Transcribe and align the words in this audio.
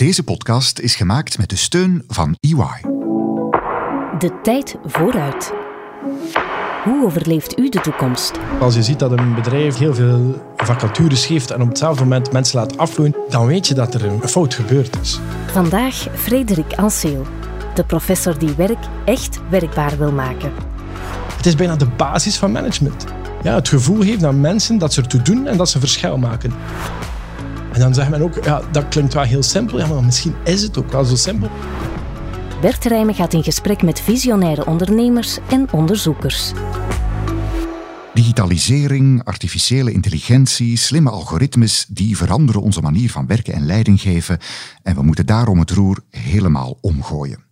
Deze 0.00 0.22
podcast 0.22 0.78
is 0.78 0.94
gemaakt 0.94 1.38
met 1.38 1.48
de 1.48 1.56
steun 1.56 2.04
van 2.06 2.36
EY. 2.40 2.80
De 4.18 4.38
tijd 4.42 4.76
vooruit. 4.84 5.52
Hoe 6.84 7.04
overleeft 7.04 7.58
u 7.58 7.68
de 7.68 7.80
toekomst? 7.80 8.38
Als 8.60 8.74
je 8.74 8.82
ziet 8.82 8.98
dat 8.98 9.18
een 9.18 9.34
bedrijf 9.34 9.76
heel 9.76 9.94
veel 9.94 10.42
vacatures 10.56 11.26
geeft 11.26 11.50
en 11.50 11.62
op 11.62 11.68
hetzelfde 11.68 12.02
moment 12.02 12.32
mensen 12.32 12.58
laat 12.58 12.78
afvloeien, 12.78 13.16
dan 13.28 13.46
weet 13.46 13.68
je 13.68 13.74
dat 13.74 13.94
er 13.94 14.04
een 14.04 14.28
fout 14.28 14.54
gebeurd 14.54 14.98
is. 15.00 15.20
Vandaag 15.52 16.06
Frederik 16.14 16.72
Anseel, 16.72 17.26
de 17.74 17.84
professor 17.84 18.38
die 18.38 18.54
werk 18.56 18.84
echt 19.04 19.40
werkbaar 19.48 19.98
wil 19.98 20.12
maken. 20.12 20.52
Het 21.36 21.46
is 21.46 21.54
bijna 21.54 21.76
de 21.76 21.88
basis 21.96 22.36
van 22.36 22.52
management. 22.52 23.04
Ja, 23.42 23.54
het 23.54 23.68
gevoel 23.68 24.00
geven 24.02 24.28
aan 24.28 24.40
mensen 24.40 24.78
dat 24.78 24.92
ze 24.92 25.00
ertoe 25.00 25.22
doen 25.22 25.46
en 25.46 25.56
dat 25.56 25.68
ze 25.68 25.78
verschil 25.78 26.18
maken. 26.18 26.52
En 27.80 27.86
dan 27.86 27.94
zegt 27.94 28.10
men 28.10 28.22
ook, 28.22 28.44
ja, 28.44 28.62
dat 28.72 28.88
klinkt 28.88 29.14
wel 29.14 29.22
heel 29.22 29.42
simpel, 29.42 29.78
ja, 29.78 29.86
maar 29.86 30.04
misschien 30.04 30.34
is 30.44 30.62
het 30.62 30.78
ook 30.78 30.92
wel 30.92 31.04
zo 31.04 31.16
simpel. 31.16 31.50
Bert 32.60 32.84
Rijmen 32.84 33.14
gaat 33.14 33.32
in 33.32 33.42
gesprek 33.42 33.82
met 33.82 34.00
visionaire 34.00 34.66
ondernemers 34.66 35.38
en 35.50 35.72
onderzoekers. 35.72 36.52
Digitalisering, 38.14 39.24
artificiële 39.24 39.92
intelligentie, 39.92 40.76
slimme 40.76 41.10
algoritmes, 41.10 41.86
die 41.88 42.16
veranderen 42.16 42.62
onze 42.62 42.80
manier 42.80 43.10
van 43.10 43.26
werken 43.26 43.54
en 43.54 43.66
leiding 43.66 44.00
geven. 44.00 44.38
En 44.82 44.94
we 44.94 45.02
moeten 45.02 45.26
daarom 45.26 45.58
het 45.58 45.70
roer 45.70 46.00
helemaal 46.10 46.78
omgooien. 46.80 47.44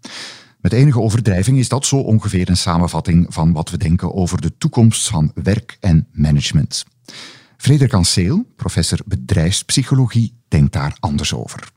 Met 0.60 0.72
enige 0.72 1.00
overdrijving 1.00 1.58
is 1.58 1.68
dat 1.68 1.86
zo 1.86 1.96
ongeveer 1.96 2.48
een 2.48 2.56
samenvatting 2.56 3.26
van 3.28 3.52
wat 3.52 3.70
we 3.70 3.76
denken 3.76 4.14
over 4.14 4.40
de 4.40 4.56
toekomst 4.58 5.08
van 5.08 5.30
werk 5.34 5.76
en 5.80 6.06
management. 6.12 6.84
Frederik 7.58 7.92
Anseel, 7.92 8.52
professor 8.56 8.98
bedrijfspsychologie, 9.06 10.34
denkt 10.48 10.72
daar 10.72 10.96
anders 11.00 11.34
over. 11.34 11.68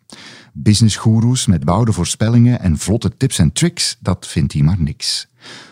Businessgoeroes 0.54 1.46
met 1.46 1.66
bouwde 1.66 1.94
voorspellingen 1.94 2.60
en 2.60 2.78
vlotte 2.78 3.18
tips 3.18 3.40
en 3.40 3.52
tricks, 3.52 3.98
dat 4.00 4.28
vindt 4.28 4.54
hij 4.54 4.62
maar 4.62 4.82
niks. 4.82 5.28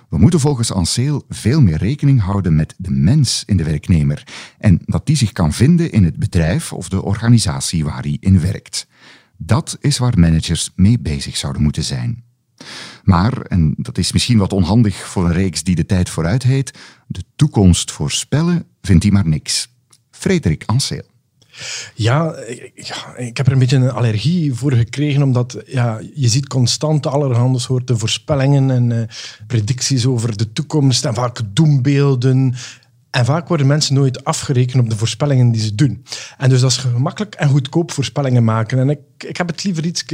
We 0.09 0.17
moeten 0.17 0.39
volgens 0.39 0.71
Anseel 0.71 1.25
veel 1.29 1.61
meer 1.61 1.77
rekening 1.77 2.21
houden 2.21 2.55
met 2.55 2.75
de 2.77 2.91
mens 2.91 3.43
in 3.45 3.57
de 3.57 3.63
werknemer 3.63 4.23
en 4.57 4.79
dat 4.85 5.05
die 5.05 5.15
zich 5.15 5.31
kan 5.31 5.53
vinden 5.53 5.91
in 5.91 6.03
het 6.03 6.19
bedrijf 6.19 6.73
of 6.73 6.89
de 6.89 7.03
organisatie 7.03 7.83
waar 7.83 8.01
hij 8.01 8.17
in 8.19 8.39
werkt. 8.39 8.87
Dat 9.37 9.77
is 9.79 9.97
waar 9.97 10.19
managers 10.19 10.71
mee 10.75 10.99
bezig 10.99 11.37
zouden 11.37 11.61
moeten 11.61 11.83
zijn. 11.83 12.23
Maar, 13.03 13.41
en 13.41 13.73
dat 13.77 13.97
is 13.97 14.11
misschien 14.11 14.37
wat 14.37 14.53
onhandig 14.53 14.95
voor 14.95 15.25
een 15.25 15.33
reeks 15.33 15.63
die 15.63 15.75
de 15.75 15.85
tijd 15.85 16.09
vooruit 16.09 16.43
heet, 16.43 16.77
de 17.07 17.23
toekomst 17.35 17.91
voorspellen 17.91 18.65
vindt 18.81 19.03
hij 19.03 19.11
maar 19.11 19.27
niks. 19.27 19.69
Frederik 20.19 20.63
Anseel. 20.65 21.03
Ja, 21.95 22.35
ik 23.17 23.37
heb 23.37 23.45
er 23.45 23.51
een 23.51 23.59
beetje 23.59 23.75
een 23.75 23.91
allergie 23.91 24.53
voor 24.53 24.71
gekregen, 24.71 25.21
omdat 25.21 25.57
ja, 25.65 26.01
je 26.13 26.27
ziet 26.27 26.47
constant 26.47 27.05
allerhande 27.07 27.59
soorten 27.59 27.99
voorspellingen 27.99 28.71
en 28.71 28.89
uh, 28.89 29.03
predicties 29.47 30.05
over 30.05 30.37
de 30.37 30.53
toekomst 30.53 31.05
en 31.05 31.13
vaak 31.13 31.41
doembeelden. 31.53 32.55
En 33.09 33.25
vaak 33.25 33.47
worden 33.47 33.67
mensen 33.67 33.95
nooit 33.95 34.23
afgerekend 34.23 34.83
op 34.83 34.89
de 34.89 34.97
voorspellingen 34.97 35.51
die 35.51 35.61
ze 35.61 35.75
doen. 35.75 36.03
En 36.37 36.49
dus 36.49 36.61
dat 36.61 36.71
is 36.71 36.77
gemakkelijk 36.77 37.35
en 37.35 37.49
goedkoop 37.49 37.91
voorspellingen 37.91 38.43
maken. 38.43 38.79
En 38.79 38.89
ik, 38.89 38.99
ik 39.17 39.37
heb 39.37 39.47
het 39.47 39.63
liever 39.63 39.85
iets 39.85 40.05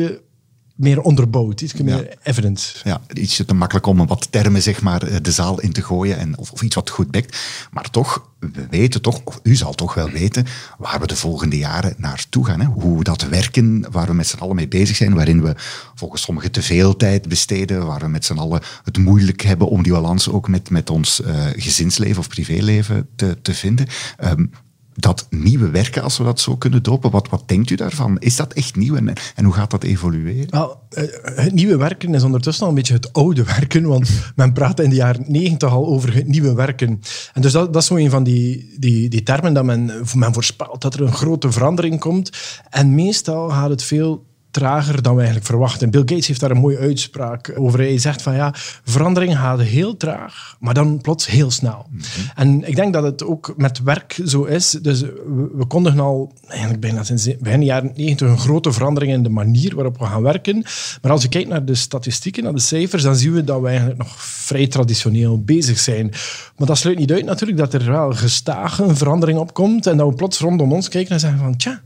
meer 0.75 1.01
onderbouwd, 1.01 1.61
iets 1.61 1.73
meer 1.73 2.17
evidence. 2.23 2.77
Ja, 2.83 3.01
iets 3.13 3.41
te 3.45 3.53
makkelijk 3.53 3.85
om 3.85 4.07
wat 4.07 4.27
termen 4.31 4.61
zeg 4.61 4.81
maar, 4.81 5.03
eh, 5.03 5.15
de 5.21 5.31
zaal 5.31 5.59
in 5.59 5.71
te 5.71 5.81
gooien 5.81 6.17
en, 6.17 6.37
of, 6.37 6.51
of 6.51 6.61
iets 6.61 6.75
wat 6.75 6.89
goed 6.89 7.11
bekt. 7.11 7.37
Maar 7.71 7.89
toch, 7.89 8.29
we 8.39 8.67
weten 8.69 9.01
toch, 9.01 9.21
of 9.23 9.39
u 9.43 9.55
zal 9.55 9.73
toch 9.73 9.93
wel 9.93 10.09
weten, 10.09 10.45
waar 10.77 10.99
we 10.99 11.07
de 11.07 11.15
volgende 11.15 11.57
jaren 11.57 11.93
naartoe 11.97 12.45
gaan. 12.45 12.59
Hè? 12.59 12.65
Hoe 12.65 13.03
dat 13.03 13.27
werken, 13.27 13.91
waar 13.91 14.07
we 14.07 14.13
met 14.13 14.27
z'n 14.27 14.37
allen 14.37 14.55
mee 14.55 14.67
bezig 14.67 14.95
zijn, 14.95 15.13
waarin 15.13 15.41
we 15.41 15.55
volgens 15.95 16.21
sommigen 16.21 16.51
te 16.51 16.61
veel 16.61 16.95
tijd 16.95 17.27
besteden, 17.27 17.85
waar 17.85 17.99
we 17.99 18.07
met 18.07 18.25
z'n 18.25 18.37
allen 18.37 18.61
het 18.83 18.97
moeilijk 18.97 19.41
hebben 19.41 19.67
om 19.67 19.83
die 19.83 19.91
balans 19.91 20.29
ook 20.29 20.47
met, 20.47 20.69
met 20.69 20.89
ons 20.89 21.19
uh, 21.19 21.45
gezinsleven 21.55 22.19
of 22.19 22.27
privéleven 22.27 23.07
te, 23.15 23.37
te 23.41 23.53
vinden. 23.53 23.87
Um, 24.23 24.51
dat 24.95 25.27
nieuwe 25.29 25.69
werken, 25.69 26.03
als 26.03 26.17
we 26.17 26.23
dat 26.23 26.39
zo 26.39 26.55
kunnen 26.55 26.83
dopen. 26.83 27.11
Wat, 27.11 27.29
wat 27.29 27.43
denkt 27.45 27.69
u 27.69 27.75
daarvan? 27.75 28.19
Is 28.19 28.35
dat 28.35 28.53
echt 28.53 28.75
nieuw 28.75 28.95
en, 28.95 29.13
en 29.35 29.43
hoe 29.43 29.53
gaat 29.53 29.71
dat 29.71 29.83
evolueren? 29.83 30.47
Wel, 30.49 30.79
eh, 30.89 31.03
het 31.23 31.53
nieuwe 31.53 31.77
werken 31.77 32.13
is 32.13 32.23
ondertussen 32.23 32.63
al 32.63 32.69
een 32.69 32.75
beetje 32.75 32.93
het 32.93 33.13
oude 33.13 33.43
werken, 33.43 33.87
want 33.87 34.09
men 34.35 34.53
praat 34.53 34.79
in 34.79 34.89
de 34.89 34.95
jaren 34.95 35.25
negentig 35.27 35.69
al 35.69 35.87
over 35.87 36.13
het 36.13 36.27
nieuwe 36.27 36.53
werken. 36.53 37.01
En 37.33 37.41
dus 37.41 37.51
dat, 37.51 37.73
dat 37.73 37.81
is 37.81 37.87
zo 37.87 37.95
een 37.95 38.09
van 38.09 38.23
die, 38.23 38.75
die, 38.79 39.09
die 39.09 39.23
termen 39.23 39.53
dat 39.53 39.63
men, 39.63 39.91
men 40.15 40.33
voorspelt 40.33 40.81
dat 40.81 40.93
er 40.93 41.01
een 41.01 41.13
grote 41.13 41.51
verandering 41.51 41.99
komt. 41.99 42.29
En 42.69 42.95
meestal 42.95 43.49
gaat 43.49 43.69
het 43.69 43.83
veel 43.83 44.25
trager 44.55 45.01
dan 45.01 45.11
we 45.13 45.17
eigenlijk 45.17 45.47
verwachten. 45.47 45.89
Bill 45.89 46.01
Gates 46.05 46.27
heeft 46.27 46.39
daar 46.39 46.51
een 46.51 46.57
mooie 46.57 46.77
uitspraak 46.77 47.53
over. 47.57 47.79
Hij 47.79 47.97
zegt 47.97 48.21
van 48.21 48.35
ja, 48.35 48.53
verandering 48.83 49.37
gaat 49.37 49.61
heel 49.61 49.97
traag, 49.97 50.55
maar 50.59 50.73
dan 50.73 51.01
plots 51.01 51.27
heel 51.27 51.51
snel. 51.51 51.85
Mhm. 51.89 52.01
En 52.35 52.67
ik 52.67 52.75
denk 52.75 52.93
dat 52.93 53.03
het 53.03 53.23
ook 53.23 53.53
met 53.57 53.83
werk 53.83 54.21
zo 54.25 54.43
is. 54.43 54.69
Dus 54.81 55.01
we, 55.01 55.51
we 55.53 55.65
kondigen 55.65 55.99
al 55.99 56.33
eigenlijk 56.47 56.81
bijna 56.81 57.03
sinds 57.03 57.37
begin 57.39 57.63
jaren 57.63 57.91
90 57.95 58.27
een 58.27 58.37
grote 58.37 58.71
verandering 58.71 59.13
in 59.13 59.23
de 59.23 59.29
manier 59.29 59.75
waarop 59.75 59.99
we 59.99 60.05
gaan 60.05 60.21
werken. 60.21 60.63
Maar 61.01 61.11
als 61.11 61.21
je 61.21 61.29
kijkt 61.29 61.49
naar 61.49 61.65
de 61.65 61.75
statistieken, 61.75 62.43
naar 62.43 62.53
de 62.53 62.59
cijfers, 62.59 63.03
dan 63.03 63.15
zien 63.15 63.33
we 63.33 63.43
dat 63.43 63.61
we 63.61 63.67
eigenlijk 63.67 63.97
nog 63.97 64.23
vrij 64.23 64.67
traditioneel 64.67 65.43
bezig 65.43 65.79
zijn. 65.79 66.11
Maar 66.57 66.67
dat 66.67 66.77
sluit 66.77 66.97
niet 66.97 67.11
uit 67.11 67.25
natuurlijk 67.25 67.59
dat 67.59 67.73
er 67.73 67.91
wel 67.91 68.11
gestage 68.11 68.83
een 68.83 68.97
verandering 68.97 69.39
opkomt 69.39 69.87
en 69.87 69.97
dat 69.97 70.09
we 70.09 70.15
plots 70.15 70.39
rondom 70.39 70.73
ons 70.73 70.89
kijken 70.89 71.13
en 71.13 71.19
zeggen 71.19 71.39
van 71.39 71.57
tja, 71.57 71.81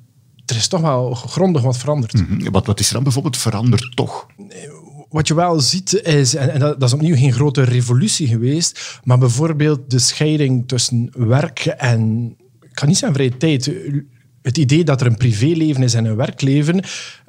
er 0.49 0.55
is 0.55 0.67
toch 0.67 0.81
wel 0.81 1.13
grondig 1.13 1.61
wat 1.61 1.77
veranderd. 1.77 2.13
Mhm. 2.13 2.51
wat, 2.51 2.65
wat 2.65 2.79
is 2.79 2.87
er 2.87 2.93
dan 2.93 3.03
bijvoorbeeld 3.03 3.37
veranderd 3.37 3.95
toch? 3.95 4.27
Wat 5.09 5.27
je 5.27 5.33
wel 5.33 5.59
ziet 5.59 6.01
is, 6.01 6.35
en, 6.35 6.59
dat, 6.59 6.79
dat, 6.79 6.89
is 6.89 6.93
opnieuw 6.93 7.15
geen 7.15 7.33
grote 7.33 7.63
revolutie 7.63 8.27
geweest, 8.27 8.99
maar 9.03 9.17
bijvoorbeeld 9.17 9.89
de 9.89 9.99
scheiding 9.99 10.67
tussen 10.67 11.11
werk 11.15 11.65
en, 11.65 12.33
ik 12.61 12.73
kan 12.73 12.87
niet 12.87 12.97
zeggen 12.97 13.17
vrije 13.17 13.37
tijd, 13.37 13.71
het 14.41 14.57
idee 14.57 14.83
dat 14.83 15.01
er 15.01 15.07
een 15.07 15.17
privéleven 15.17 15.83
is 15.83 15.93
en 15.93 16.05
een 16.05 16.15
werkleven, 16.15 16.83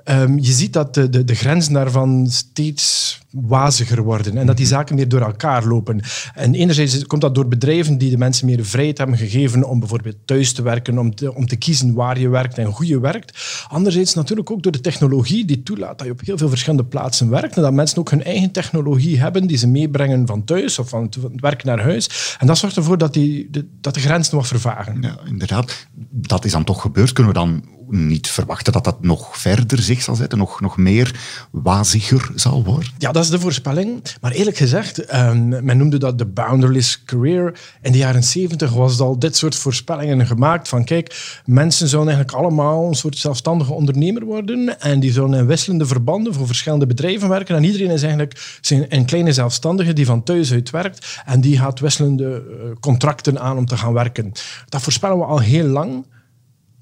Um, 0.05 0.39
je 0.39 0.53
ziet 0.53 0.73
dat 0.73 0.95
de, 0.95 1.09
de, 1.09 1.25
de, 1.25 1.35
grenzen 1.35 1.73
daarvan 1.73 2.27
steeds 2.31 3.19
waziger 3.31 4.03
worden 4.03 4.37
en 4.37 4.47
dat 4.47 4.57
die 4.57 4.67
mhm. 4.67 4.75
zaken 4.75 4.95
meer 4.95 5.09
door 5.09 5.21
elkaar 5.21 5.67
lopen. 5.67 6.01
En 6.35 6.55
enerzijds 6.55 7.07
komt 7.07 7.21
dat 7.21 7.35
door 7.35 7.49
bedrijven 7.49 7.99
die 7.99 8.11
de 8.11 8.19
mensen 8.19 8.47
meer 8.47 8.65
vrijheid 8.65 8.99
hebben 8.99 9.17
gegeven 9.17 9.65
om 9.65 9.79
bijvoorbeeld 9.79 10.17
thuis 10.25 10.53
te 10.53 10.63
werken, 10.63 10.99
om 10.99 11.15
te, 11.15 11.35
om 11.35 11.47
te 11.47 11.57
kiezen 11.57 11.95
waar 11.95 12.19
je 12.19 12.29
werkt 12.29 12.59
en 12.59 12.65
hoe 12.65 12.87
je 12.87 13.01
werkt. 13.01 13.65
Anderzijds 13.69 14.15
natuurlijk 14.15 14.51
ook 14.51 14.63
door 14.63 14.73
de 14.73 14.81
technologie 14.81 15.45
die 15.45 15.63
toelaat 15.63 15.99
dat 15.99 16.07
je 16.07 16.13
op 16.13 16.21
heel 16.25 16.39
veel 16.39 16.49
verschillende 16.49 16.85
plaatsen 16.85 17.31
werkt 17.31 17.57
en 17.57 17.63
dat 17.63 17.73
mensen 17.73 17.99
ook 17.99 18.11
hun 18.11 18.25
eigen 18.25 18.51
technologie 18.51 19.21
hebben 19.21 19.47
die 19.47 19.57
ze 19.57 19.69
meebrengen 19.69 20.27
van 20.27 20.45
thuis 20.45 20.79
of 20.79 20.89
van 20.89 21.03
het 21.03 21.41
werk 21.41 21.65
naar 21.65 21.83
huis. 21.83 22.37
En 22.39 22.47
dat 22.47 22.59
zorgt 22.59 22.77
ervoor 22.77 22.99
dat, 22.99 23.13
die, 23.13 23.49
de, 23.51 23.67
dat 23.81 23.95
de 23.95 24.01
grenzen 24.01 24.37
wat 24.37 24.47
vervagen. 24.47 24.99
Ja, 25.01 25.19
inderdaad. 25.27 25.87
Dat 26.11 26.45
is 26.45 26.53
dan 26.53 26.65
toch 26.65 26.81
gebeurd. 26.81 27.13
Kunnen 27.13 27.33
we 27.33 27.39
dan 27.39 27.65
niet 27.91 28.31
verwachten 28.31 28.73
dat 28.73 28.85
dat 28.85 29.03
nog 29.03 29.39
verder 29.39 29.83
zich 29.83 30.03
zal 30.03 30.15
zetten, 30.15 30.39
nog, 30.39 30.61
nog 30.61 30.77
meer 30.77 31.21
waziger 31.51 32.31
zal 32.35 32.65
worden? 32.65 32.91
Ja, 32.99 33.13
dat 33.13 33.25
is 33.25 33.31
de 33.31 33.41
voorspelling. 33.41 34.03
Maar 34.21 34.33
eerlijk 34.33 34.57
gezegd, 34.57 35.15
um, 35.15 35.49
men 35.65 35.77
noemde 35.77 35.99
dat 35.99 36.19
de 36.19 36.27
boundaryless 36.27 37.05
career. 37.05 37.61
In 37.83 37.93
de 37.93 37.99
jaren 37.99 38.25
70 38.25 38.73
was 38.73 39.01
al 39.01 39.19
dit 39.19 39.37
soort 39.37 39.55
voorspellingen 39.55 40.27
gemaakt 40.27 40.69
van 40.69 40.85
kijk, 40.85 41.41
mensen 41.45 41.89
zouden 41.89 42.15
eigenlijk 42.15 42.45
allemaal 42.45 42.89
een 42.89 42.95
soort 42.95 43.19
zelfstandige 43.19 43.73
ondernemer 43.73 44.25
worden 44.25 44.81
en 44.81 45.01
die 45.01 45.13
zouden 45.13 45.39
in 45.39 45.47
wisselende 45.47 45.87
verbanden 45.87 46.35
voor 46.35 46.47
verschillende 46.47 46.87
bedrijven 46.87 47.29
werken 47.29 47.57
en 47.57 47.65
iedereen 47.65 47.91
is 47.91 48.03
eigenlijk 48.03 48.59
een 48.89 49.05
kleine 49.05 49.33
zelfstandige 49.33 49.93
die 49.93 50.07
van 50.07 50.23
thuis 50.23 50.53
uit 50.53 50.71
werkt 50.71 51.23
en 51.25 51.41
die 51.41 51.59
gaat 51.59 51.81
wisselende 51.81 52.43
eh, 52.51 52.71
contracten 52.81 53.41
aan 53.41 53.57
om 53.57 53.67
te 53.67 53.77
gaan 53.77 53.93
werken. 53.93 54.33
Dat 54.69 54.83
voorspellen 54.83 55.19
we 55.19 55.25
al 55.25 55.41
heel 55.41 55.67
lang 55.67 56.05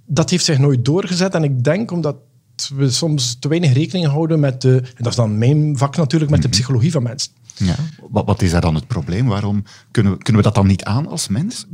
dat 0.08 0.30
heeft 0.30 0.44
zich 0.44 0.58
nooit 0.58 0.84
doorgezet. 0.84 1.34
En 1.34 1.44
ik 1.44 1.64
denk 1.64 1.90
omdat 1.90 2.16
we 2.74 2.90
soms 2.90 3.36
te 3.38 3.48
weinig 3.48 3.72
rekening 3.72 4.06
houden 4.06 4.40
met 4.40 4.60
de, 4.60 4.76
en 4.76 5.02
dat 5.02 5.06
is 5.06 5.16
dan 5.16 5.38
mijn 5.38 5.78
vak 5.78 5.96
natuurlijk, 5.96 6.30
met 6.30 6.42
de 6.42 6.48
mhm. 6.48 6.56
psychologie 6.56 6.90
van 6.90 7.02
mensen. 7.02 7.32
Ja. 7.54 7.74
Wat, 8.10 8.26
wat, 8.26 8.42
is 8.42 8.50
daar 8.50 8.60
dan 8.60 8.74
het 8.74 8.86
probleem? 8.86 9.26
Waarom 9.26 9.64
kunnen 9.90 10.12
we, 10.12 10.18
kunnen 10.18 10.42
we 10.42 10.48
dat 10.48 10.56
dan 10.56 10.66
niet 10.66 10.84
aan 10.84 11.06
als 11.06 11.28
mens? 11.28 11.66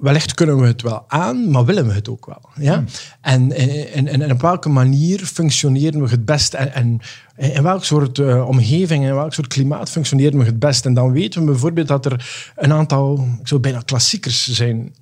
Wellicht 0.00 0.34
kunnen 0.34 0.60
we 0.60 0.66
het 0.66 0.82
wel 0.82 1.04
aan, 1.08 1.50
maar 1.50 1.64
willen 1.64 1.86
we 1.86 1.92
het 1.92 2.08
ook 2.08 2.26
wel. 2.26 2.40
Ja? 2.54 2.74
Hmm. 2.74 2.86
En, 3.20 3.52
en, 3.52 4.06
en, 4.06 4.22
en, 4.22 4.32
op 4.32 4.40
welke 4.40 4.68
manier 4.68 5.18
functioneren 5.18 6.02
we 6.02 6.08
het 6.08 6.24
best? 6.24 6.54
En, 6.54 6.74
en 6.74 7.00
in 7.36 7.62
welk 7.62 7.84
soort 7.84 8.18
uh, 8.18 8.48
omgeving, 8.48 9.04
in 9.04 9.14
welk 9.14 9.34
soort 9.34 9.46
klimaat 9.46 9.90
functioneren 9.90 10.38
we 10.38 10.44
het 10.44 10.58
best? 10.58 10.86
En 10.86 10.94
dan 10.94 11.12
weten 11.12 11.40
we 11.40 11.46
bijvoorbeeld 11.46 11.88
dat 11.88 12.04
er 12.04 12.52
een 12.56 12.72
aantal, 12.72 13.28
ik 13.40 13.48
zou 13.48 13.60
bijna 13.60 13.80
klassiekers 13.80 14.52
zijn, 14.52 14.94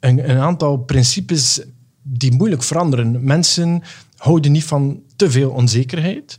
een, 0.00 0.30
een 0.30 0.38
aantal 0.38 0.76
principes 0.76 1.60
die 2.08 2.32
moeilijk 2.32 2.62
veranderen. 2.62 3.24
Mensen 3.24 3.82
houden 4.16 4.52
niet 4.52 4.64
van 4.64 5.00
te 5.16 5.30
veel 5.30 5.50
onzekerheid. 5.50 6.38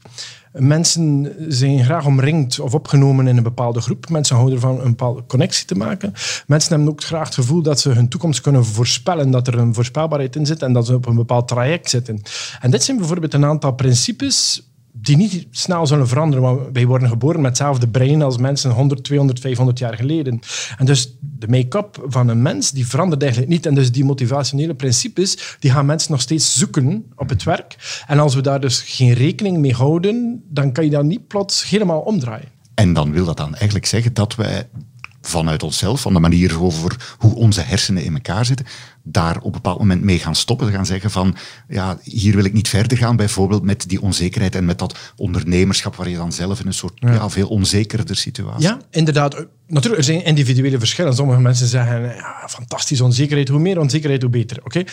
Mensen 0.51 1.35
zijn 1.47 1.83
graag 1.83 2.05
omringd 2.05 2.59
of 2.59 2.73
opgenomen 2.73 3.27
in 3.27 3.37
een 3.37 3.43
bepaalde 3.43 3.81
groep. 3.81 4.09
Mensen 4.09 4.35
houden 4.35 4.55
ervan 4.55 4.79
een 4.79 4.89
bepaalde 4.89 5.23
connectie 5.27 5.65
te 5.65 5.75
maken. 5.75 6.13
Mensen 6.47 6.69
hebben 6.69 6.89
ook 6.89 7.03
graag 7.03 7.25
het 7.25 7.35
gevoel 7.35 7.61
dat 7.61 7.79
ze 7.79 7.89
hun 7.89 8.09
toekomst 8.09 8.41
kunnen 8.41 8.65
voorspellen, 8.65 9.31
dat 9.31 9.47
er 9.47 9.57
een 9.57 9.73
voorspelbaarheid 9.73 10.35
in 10.35 10.45
zit 10.45 10.61
en 10.61 10.73
dat 10.73 10.85
ze 10.85 10.93
op 10.93 11.05
een 11.05 11.15
bepaald 11.15 11.47
traject 11.47 11.89
zitten. 11.89 12.21
En 12.59 12.71
dit 12.71 12.83
zijn 12.83 12.97
bijvoorbeeld 12.97 13.33
een 13.33 13.45
aantal 13.45 13.71
principes 13.71 14.67
die 15.01 15.17
niet 15.17 15.47
snel 15.51 15.87
zullen 15.87 16.07
veranderen. 16.07 16.43
Want 16.43 16.61
wij 16.73 16.85
worden 16.85 17.09
geboren 17.09 17.41
met 17.41 17.49
hetzelfde 17.49 17.87
brein 17.87 18.21
als 18.21 18.37
mensen 18.37 18.71
100, 18.71 19.03
200, 19.03 19.39
500 19.39 19.79
jaar 19.79 19.93
geleden. 19.93 20.39
En 20.77 20.85
dus 20.85 21.17
de 21.19 21.47
make-up 21.47 22.05
van 22.07 22.27
een 22.27 22.41
mens, 22.41 22.71
die 22.71 22.87
verandert 22.87 23.21
eigenlijk 23.21 23.51
niet. 23.51 23.65
En 23.65 23.75
dus 23.75 23.91
die 23.91 24.05
motivationele 24.05 24.75
principes, 24.75 25.55
die 25.59 25.71
gaan 25.71 25.85
mensen 25.85 26.11
nog 26.11 26.21
steeds 26.21 26.57
zoeken 26.57 27.05
op 27.15 27.29
het 27.29 27.43
werk. 27.43 28.03
En 28.07 28.19
als 28.19 28.35
we 28.35 28.41
daar 28.41 28.59
dus 28.59 28.81
geen 28.81 29.13
rekening 29.13 29.57
mee 29.57 29.73
houden, 29.73 30.43
dan 30.49 30.71
kan 30.71 30.83
je 30.83 30.89
dat 30.89 31.03
niet 31.03 31.27
plots 31.27 31.69
helemaal 31.69 31.99
omdraaien. 31.99 32.55
En 32.73 32.93
dan 32.93 33.11
wil 33.11 33.25
dat 33.25 33.37
dan 33.37 33.55
eigenlijk 33.55 33.85
zeggen 33.85 34.13
dat 34.13 34.35
wij 34.35 34.67
vanuit 35.21 35.63
onszelf, 35.63 36.01
van 36.01 36.13
de 36.13 36.19
manier 36.19 36.61
over 36.61 37.15
hoe 37.17 37.35
onze 37.35 37.61
hersenen 37.61 38.03
in 38.03 38.13
elkaar 38.13 38.45
zitten, 38.45 38.65
daar 39.11 39.37
op 39.37 39.45
een 39.45 39.51
bepaald 39.51 39.79
moment 39.79 40.03
mee 40.03 40.19
gaan 40.19 40.35
stoppen. 40.35 40.71
Gaan 40.71 40.85
zeggen 40.85 41.11
van, 41.11 41.35
ja, 41.67 41.97
hier 42.03 42.35
wil 42.35 42.43
ik 42.43 42.53
niet 42.53 42.67
verder 42.67 42.97
gaan, 42.97 43.15
bijvoorbeeld 43.15 43.63
met 43.63 43.89
die 43.89 44.01
onzekerheid 44.01 44.55
en 44.55 44.65
met 44.65 44.79
dat 44.79 45.13
ondernemerschap 45.15 45.95
waar 45.95 46.09
je 46.09 46.15
dan 46.15 46.31
zelf 46.31 46.59
in 46.59 46.67
een 46.67 46.73
soort 46.73 46.93
ja. 46.99 47.29
veel 47.29 47.47
onzekerder 47.47 48.15
situatie... 48.15 48.67
Ja, 48.67 48.79
inderdaad. 48.91 49.45
Natuurlijk, 49.67 49.97
er 49.97 50.03
zijn 50.03 50.25
individuele 50.25 50.79
verschillen. 50.79 51.15
Sommige 51.15 51.41
mensen 51.41 51.67
zeggen, 51.67 52.01
ja, 52.01 52.47
fantastisch, 52.47 53.01
onzekerheid. 53.01 53.47
Hoe 53.47 53.59
meer 53.59 53.79
onzekerheid, 53.79 54.21
hoe 54.21 54.31
beter. 54.31 54.59
Oké? 54.63 54.83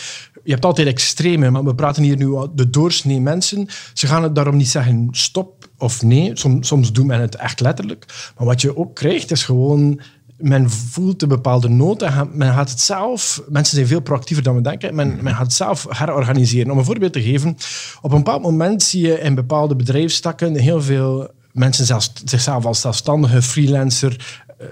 Je 0.45 0.53
hebt 0.53 0.65
altijd 0.65 0.89
extreme, 0.89 1.51
maar 1.51 1.65
we 1.65 1.75
praten 1.75 2.03
hier 2.03 2.17
nu 2.17 2.49
de 2.55 2.71
doorsnee 2.71 3.21
mensen. 3.21 3.69
Ze 3.93 4.07
gaan 4.07 4.23
het 4.23 4.35
daarom 4.35 4.57
niet 4.57 4.69
zeggen 4.69 5.09
stop 5.11 5.69
of 5.79 6.03
nee. 6.03 6.31
Soms, 6.35 6.69
soms 6.69 6.93
doet 6.93 7.07
men 7.07 7.21
het 7.21 7.35
echt 7.35 7.61
letterlijk. 7.61 8.33
Maar 8.37 8.47
wat 8.47 8.61
je 8.61 8.77
ook 8.77 8.95
krijgt, 8.95 9.31
is 9.31 9.45
gewoon 9.45 10.01
men 10.45 10.71
voelt 10.71 11.23
een 11.23 11.29
bepaalde 11.29 11.69
nood 11.69 12.03
en 12.03 12.31
men 12.33 12.53
gaat 12.53 12.71
het 12.71 12.81
zelf, 12.81 13.43
mensen 13.49 13.77
zijn 13.77 13.87
veel 13.87 14.01
proactiever 14.01 14.45
dan 14.45 14.55
we 14.55 14.61
denken, 14.61 14.95
men, 14.95 15.19
men 15.23 15.35
gaat 15.35 15.43
het 15.43 15.53
zelf 15.53 15.87
herorganiseren. 15.89 16.71
Om 16.71 16.79
een 16.79 16.85
voorbeeld 16.85 17.13
te 17.13 17.23
geven, 17.23 17.57
op 18.01 18.13
een 18.13 18.19
bepaald 18.19 18.43
moment 18.43 18.83
zie 18.83 19.07
je 19.07 19.21
in 19.21 19.35
bepaalde 19.35 19.77
bedrijfstakken 19.77 20.57
heel 20.57 20.83
veel 20.83 21.31
mensen 21.53 21.87
zelfs, 21.87 22.13
zichzelf 22.25 22.65
als 22.65 22.81
zelfstandige 22.81 23.43
freelancer 23.43 24.43
uh, 24.61 24.67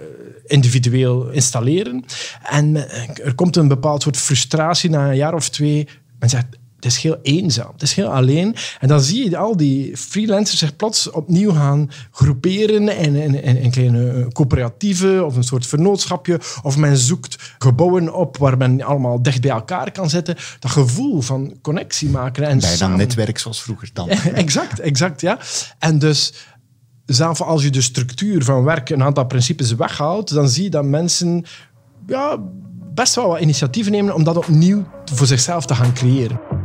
individueel 0.47 1.31
installeren. 1.31 2.05
En 2.43 2.77
er 3.25 3.35
komt 3.35 3.57
een 3.57 3.69
bepaald 3.69 4.03
soort 4.03 4.17
frustratie 4.17 4.91
na 4.91 5.09
een 5.09 5.17
jaar 5.17 5.35
of 5.35 5.49
twee. 5.49 5.89
Men 6.19 6.29
zegt, 6.29 6.47
het 6.83 6.93
is 6.93 7.03
heel 7.03 7.19
eenzaam. 7.23 7.73
Het 7.73 7.83
is 7.83 7.95
heel 7.95 8.13
alleen. 8.13 8.57
En 8.81 8.89
dan 8.89 9.01
zie 9.01 9.31
je 9.31 9.37
al 9.37 9.57
die 9.57 9.97
freelancers 9.97 10.59
zich 10.59 10.77
plots 10.77 11.11
opnieuw 11.11 11.53
gaan 11.53 11.91
groeperen 12.11 12.89
in, 12.89 13.15
in, 13.15 13.43
in, 13.43 13.57
in 13.57 13.71
kleine 13.71 14.29
coöperatieven 14.33 15.27
of 15.27 15.37
een 15.37 15.45
soort 15.45 15.67
vernootschapje. 15.67 16.41
Of 16.63 16.77
men 16.77 16.97
zoekt 16.97 17.55
gebouwen 17.59 18.15
op 18.15 18.37
waar 18.37 18.57
men 18.57 18.83
allemaal 18.83 19.23
dicht 19.23 19.41
bij 19.41 19.51
elkaar 19.51 19.93
kan 19.93 20.11
zitten. 20.11 20.37
Dat 20.59 20.71
gevoel 20.71 21.21
van 21.21 21.59
connectie 21.61 22.09
maken. 22.09 22.49
En 22.49 22.59
Bijna 22.59 22.77
samen... 22.77 22.99
netwerk 22.99 23.39
zoals 23.39 23.63
vroeger 23.63 23.91
dan. 23.93 24.09
exact, 24.45 24.81
exact, 24.81 25.21
ja. 25.21 25.39
En 25.79 25.99
dus 25.99 26.33
zelfs 27.07 27.41
als 27.41 27.63
je 27.63 27.71
de 27.71 27.81
structuur 27.81 28.45
van 28.45 28.65
werk 28.65 28.91
een 28.91 29.03
aantal 29.03 29.27
principes 29.27 29.75
weghaalt, 29.75 30.35
dan 30.35 30.49
zie 30.49 30.63
je 30.63 30.71
dat 30.71 30.85
mensen 30.85 31.45
ja, 32.07 32.39
best 32.95 33.15
wel 33.15 33.29
wat 33.29 33.41
initiatieven 33.41 33.93
nemen 33.93 34.15
om 34.15 34.25
dat 34.25 34.37
opnieuw 34.37 34.85
voor 35.05 35.27
zichzelf 35.27 35.67
te 35.67 35.75
gaan 35.75 35.95
creëren. 35.95 36.62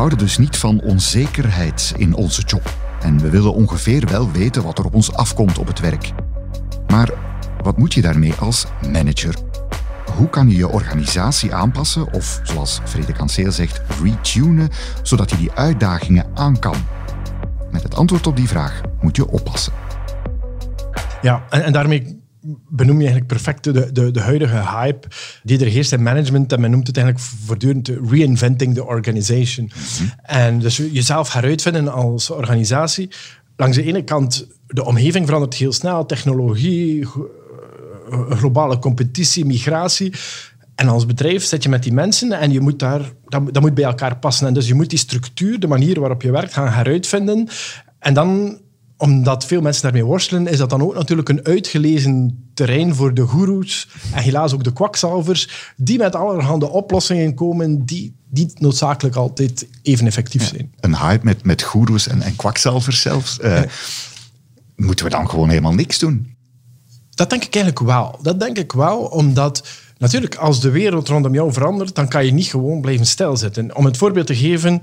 Houden 0.00 0.18
dus 0.18 0.38
niet 0.38 0.56
van 0.56 0.80
onzekerheid 0.80 1.94
in 1.96 2.14
onze 2.14 2.42
job. 2.42 2.74
En 3.00 3.18
we 3.18 3.30
willen 3.30 3.54
ongeveer 3.54 4.06
wel 4.06 4.30
weten 4.30 4.62
wat 4.62 4.78
er 4.78 4.84
op 4.84 4.94
ons 4.94 5.12
afkomt 5.12 5.58
op 5.58 5.66
het 5.66 5.80
werk. 5.80 6.12
Maar 6.86 7.10
wat 7.62 7.76
moet 7.78 7.94
je 7.94 8.00
daarmee 8.00 8.34
als 8.34 8.66
manager? 8.92 9.34
Hoe 10.16 10.28
kan 10.28 10.48
je 10.50 10.56
je 10.56 10.68
organisatie 10.68 11.54
aanpassen 11.54 12.12
of, 12.12 12.40
zoals 12.42 12.80
Frede 12.84 13.12
Kanseel 13.12 13.52
zegt, 13.52 13.80
retunen, 14.02 14.68
zodat 15.02 15.30
je 15.30 15.36
die 15.36 15.52
uitdagingen 15.52 16.26
aan 16.34 16.58
kan? 16.58 16.76
Met 17.70 17.82
het 17.82 17.94
antwoord 17.94 18.26
op 18.26 18.36
die 18.36 18.48
vraag 18.48 18.80
moet 19.00 19.16
je 19.16 19.28
oppassen. 19.28 19.72
Ja, 21.22 21.44
en, 21.50 21.64
en 21.64 21.72
daarmee 21.72 22.19
benoem 22.68 23.00
je 23.00 23.06
eigenlijk 23.08 23.26
perfect 23.26 23.64
de, 23.64 23.92
de, 23.92 24.10
de 24.10 24.20
huidige 24.20 24.68
hype 24.78 25.08
die 25.42 25.58
er 25.58 25.66
heerst 25.66 25.92
in 25.92 26.02
management. 26.02 26.52
En 26.52 26.60
men 26.60 26.70
noemt 26.70 26.86
het 26.86 26.96
eigenlijk 26.96 27.26
voortdurend 27.44 27.90
reinventing 28.10 28.74
the 28.74 28.84
organization. 28.84 29.70
En 30.22 30.58
dus 30.58 30.76
jezelf 30.76 31.32
heruitvinden 31.32 31.92
als 31.92 32.30
organisatie. 32.30 33.10
Langs 33.56 33.76
de 33.76 33.82
ene 33.82 34.04
kant, 34.04 34.46
de 34.66 34.84
omgeving 34.84 35.26
verandert 35.26 35.54
heel 35.54 35.72
snel. 35.72 36.06
Technologie, 36.06 37.06
eh, 38.10 38.30
globale 38.30 38.78
competitie, 38.78 39.44
migratie. 39.44 40.12
En 40.74 40.88
als 40.88 41.06
bedrijf 41.06 41.44
zit 41.44 41.62
je 41.62 41.68
met 41.68 41.82
die 41.82 41.92
mensen 41.92 42.32
en 42.32 42.52
je 42.52 42.60
moet 42.60 42.78
daar, 42.78 43.12
dat, 43.24 43.54
dat 43.54 43.62
moet 43.62 43.74
bij 43.74 43.84
elkaar 43.84 44.18
passen. 44.18 44.46
En 44.46 44.54
dus 44.54 44.68
je 44.68 44.74
moet 44.74 44.90
die 44.90 44.98
structuur, 44.98 45.60
de 45.60 45.66
manier 45.66 46.00
waarop 46.00 46.22
je 46.22 46.30
werkt, 46.30 46.52
gaan 46.52 46.68
heruitvinden. 46.68 47.48
En 47.98 48.14
dan 48.14 48.58
omdat 49.00 49.46
veel 49.46 49.60
mensen 49.60 49.82
daarmee 49.82 50.04
worstelen, 50.04 50.46
is 50.46 50.58
dat 50.58 50.70
dan 50.70 50.82
ook 50.82 50.94
natuurlijk 50.94 51.28
een 51.28 51.44
uitgelezen 51.44 52.44
terrein 52.54 52.94
voor 52.94 53.14
de 53.14 53.22
goeroes 53.22 53.88
en 54.14 54.22
helaas 54.22 54.54
ook 54.54 54.64
de 54.64 54.72
kwakzalvers, 54.72 55.72
die 55.76 55.98
met 55.98 56.14
allerhande 56.14 56.68
oplossingen 56.68 57.34
komen 57.34 57.84
die 57.84 58.16
niet 58.30 58.60
noodzakelijk 58.60 59.16
altijd 59.16 59.66
even 59.82 60.06
effectief 60.06 60.48
zijn. 60.48 60.72
een 60.80 60.96
hype 60.96 61.24
met, 61.24 61.44
met 61.44 61.62
goeroes 61.62 62.08
en, 62.08 62.22
en 62.22 62.36
kwakzalvers 62.36 63.00
zelfs. 63.00 63.38
Uh, 63.42 63.60
Moeten 64.76 65.04
we 65.04 65.10
dan 65.10 65.30
gewoon 65.30 65.48
helemaal 65.48 65.74
niks 65.74 65.98
doen? 65.98 66.36
Dat 67.10 67.30
denk 67.30 67.44
ik 67.44 67.54
eigenlijk 67.54 67.86
wel. 67.86 68.18
Dat 68.22 68.40
denk 68.40 68.58
ik 68.58 68.72
wel, 68.72 68.98
omdat 68.98 69.68
natuurlijk 69.98 70.34
als 70.34 70.60
de 70.60 70.70
wereld 70.70 71.08
rondom 71.08 71.34
jou 71.34 71.52
verandert, 71.52 71.94
dan 71.94 72.08
kan 72.08 72.26
je 72.26 72.32
niet 72.32 72.46
gewoon 72.46 72.80
blijven 72.80 73.06
stilzitten. 73.06 73.76
Om 73.76 73.84
het 73.84 73.96
voorbeeld 73.96 74.26
te 74.26 74.36
geven, 74.36 74.80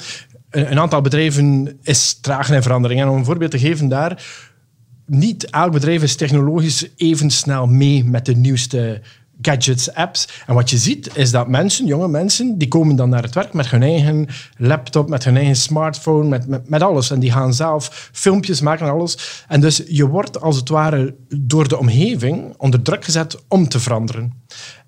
een 0.65 0.79
aantal 0.79 1.01
bedrijven 1.01 1.77
is 1.81 2.17
traag 2.21 2.51
in 2.51 2.61
verandering. 2.61 3.01
En 3.01 3.07
om 3.07 3.17
een 3.17 3.25
voorbeeld 3.25 3.51
te 3.51 3.59
geven 3.59 3.87
daar, 3.87 4.23
niet 5.05 5.49
elk 5.49 5.71
bedrijf 5.71 6.03
is 6.03 6.15
technologisch 6.15 6.87
even 6.95 7.29
snel 7.29 7.67
mee 7.67 8.05
met 8.05 8.25
de 8.25 8.35
nieuwste 8.35 9.01
gadgets, 9.41 9.93
apps. 9.93 10.27
En 10.45 10.53
wat 10.53 10.69
je 10.69 10.77
ziet 10.77 11.09
is 11.13 11.31
dat 11.31 11.47
mensen, 11.47 11.85
jonge 11.85 12.07
mensen, 12.07 12.57
die 12.57 12.67
komen 12.67 12.95
dan 12.95 13.09
naar 13.09 13.23
het 13.23 13.33
werk 13.33 13.53
met 13.53 13.69
hun 13.69 13.83
eigen 13.83 14.27
laptop, 14.57 15.09
met 15.09 15.23
hun 15.23 15.37
eigen 15.37 15.55
smartphone, 15.55 16.27
met, 16.27 16.47
met, 16.47 16.69
met 16.69 16.81
alles. 16.81 17.11
En 17.11 17.19
die 17.19 17.31
gaan 17.31 17.53
zelf 17.53 18.09
filmpjes 18.11 18.61
maken 18.61 18.85
en 18.85 18.91
alles. 18.91 19.43
En 19.47 19.61
dus 19.61 19.83
je 19.87 20.07
wordt 20.07 20.41
als 20.41 20.55
het 20.55 20.69
ware 20.69 21.15
door 21.35 21.67
de 21.67 21.77
omgeving 21.77 22.53
onder 22.57 22.81
druk 22.81 23.05
gezet 23.05 23.37
om 23.47 23.67
te 23.67 23.79
veranderen. 23.79 24.33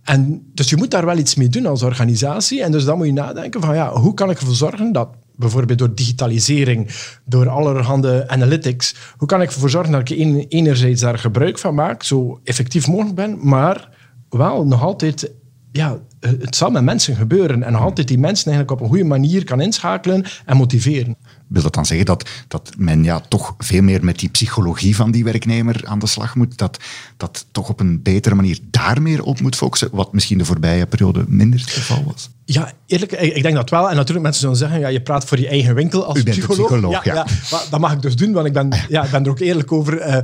En 0.04 0.50
dus 0.54 0.69
je 0.69 0.77
moet 0.77 0.92
daar 0.92 1.06
wel 1.06 1.18
iets 1.18 1.36
mee 1.36 1.50
doen 1.50 1.66
als 1.66 1.83
organisatie. 1.83 2.63
En 2.63 2.71
dus 2.71 2.86
dan 2.86 2.98
moet 2.98 3.06
je 3.06 3.13
nadenken 3.13 3.62
van 3.62 3.75
ja, 3.75 3.92
hoe 3.92 4.14
kan 4.14 4.30
ik 4.30 4.40
ervoor 4.40 4.56
zorgen 4.56 4.92
dat 4.92 5.09
bijvoorbeeld 5.39 5.79
door 5.79 5.95
digitalisering, 5.95 6.89
door 7.25 7.49
allerhande 7.49 8.27
analytics, 8.27 8.95
hoe 9.17 9.27
kan 9.27 9.41
ik 9.41 9.47
ervoor 9.51 9.69
zorgen 9.69 9.91
dat 9.91 10.09
ik 10.09 10.47
enerzijds 10.49 11.01
daar 11.01 11.19
gebruik 11.19 11.59
van 11.59 11.75
maak, 11.75 12.03
zo 12.03 12.39
effectief 12.43 12.87
mogelijk 12.87 13.15
ben, 13.15 13.37
maar 13.47 13.89
wel 14.29 14.65
nog 14.65 14.81
altijd 14.81 15.31
ja, 15.71 15.99
het 16.19 16.56
zal 16.56 16.71
met 16.71 16.83
mensen 16.83 17.16
gebeuren 17.16 17.64
en 17.64 17.71
nog 17.71 17.81
altijd 17.81 18.07
die 18.07 18.18
mensen 18.18 18.52
eigenlijk 18.52 18.80
op 18.80 18.81
een 18.81 18.92
goede 18.92 19.09
manier 19.09 19.44
kan 19.44 19.61
inschakelen 19.61 20.26
en 20.45 20.57
motiveren. 20.57 21.16
Wil 21.47 21.61
dat 21.61 21.73
dan 21.73 21.85
zeggen 21.85 22.06
dat, 22.06 22.30
dat 22.47 22.71
men 22.78 23.04
ja, 23.04 23.19
toch 23.19 23.56
veel 23.57 23.81
meer 23.81 24.04
met 24.04 24.19
die 24.19 24.30
psychologie 24.30 24.95
van 24.95 25.11
die 25.11 25.23
werknemer 25.23 25.81
aan 25.85 25.99
de 25.99 26.07
slag 26.07 26.35
moet? 26.35 26.57
Dat, 26.57 26.80
dat 27.18 27.45
toch 27.52 27.69
op 27.69 27.80
een 27.80 28.02
betere 28.02 28.35
manier 28.35 28.59
daar 28.71 29.02
meer 29.02 29.23
op 29.23 29.40
moet 29.42 29.56
focussen? 29.56 29.90
Wat 29.92 30.14
misschien 30.14 30.38
de 30.38 30.45
voorbije 30.45 30.88
periode 30.88 31.26
minder 31.28 31.59
het 31.59 31.69
geval 31.69 32.04
was? 32.04 32.30
Ja, 32.45 32.71
eerlijk, 32.85 33.11
ik 33.11 33.44
denk 33.44 33.56
dat 33.56 33.69
wel. 33.69 33.90
En 33.90 33.95
natuurlijk, 33.95 34.23
mensen 34.23 34.42
zullen 34.42 34.57
zeggen, 34.57 34.80
ja, 34.80 34.88
je 34.88 35.02
praat 35.02 35.26
voor 35.26 35.40
je 35.40 35.47
eigen 35.47 35.76
winkel 35.76 36.06
als 36.06 36.19
U 36.19 36.23
bent 36.23 36.38
psycholoog. 36.38 36.68
psycholoog 36.68 37.04
ja, 37.04 37.14
ja. 37.14 37.28
ja. 37.49 37.61
dat 37.69 37.80
mag 37.80 37.94
ik 37.94 38.02
dus 38.02 38.16
doen, 38.16 38.31
want 38.31 38.47
ik 38.47 38.54
ben, 38.54 38.69
ja, 38.90 39.04
ik 39.04 39.11
ben 39.11 39.23
er 39.23 39.30
ook 39.30 39.40
eerlijk 39.40 39.71
over. 39.71 40.07
Uh, 40.07 40.18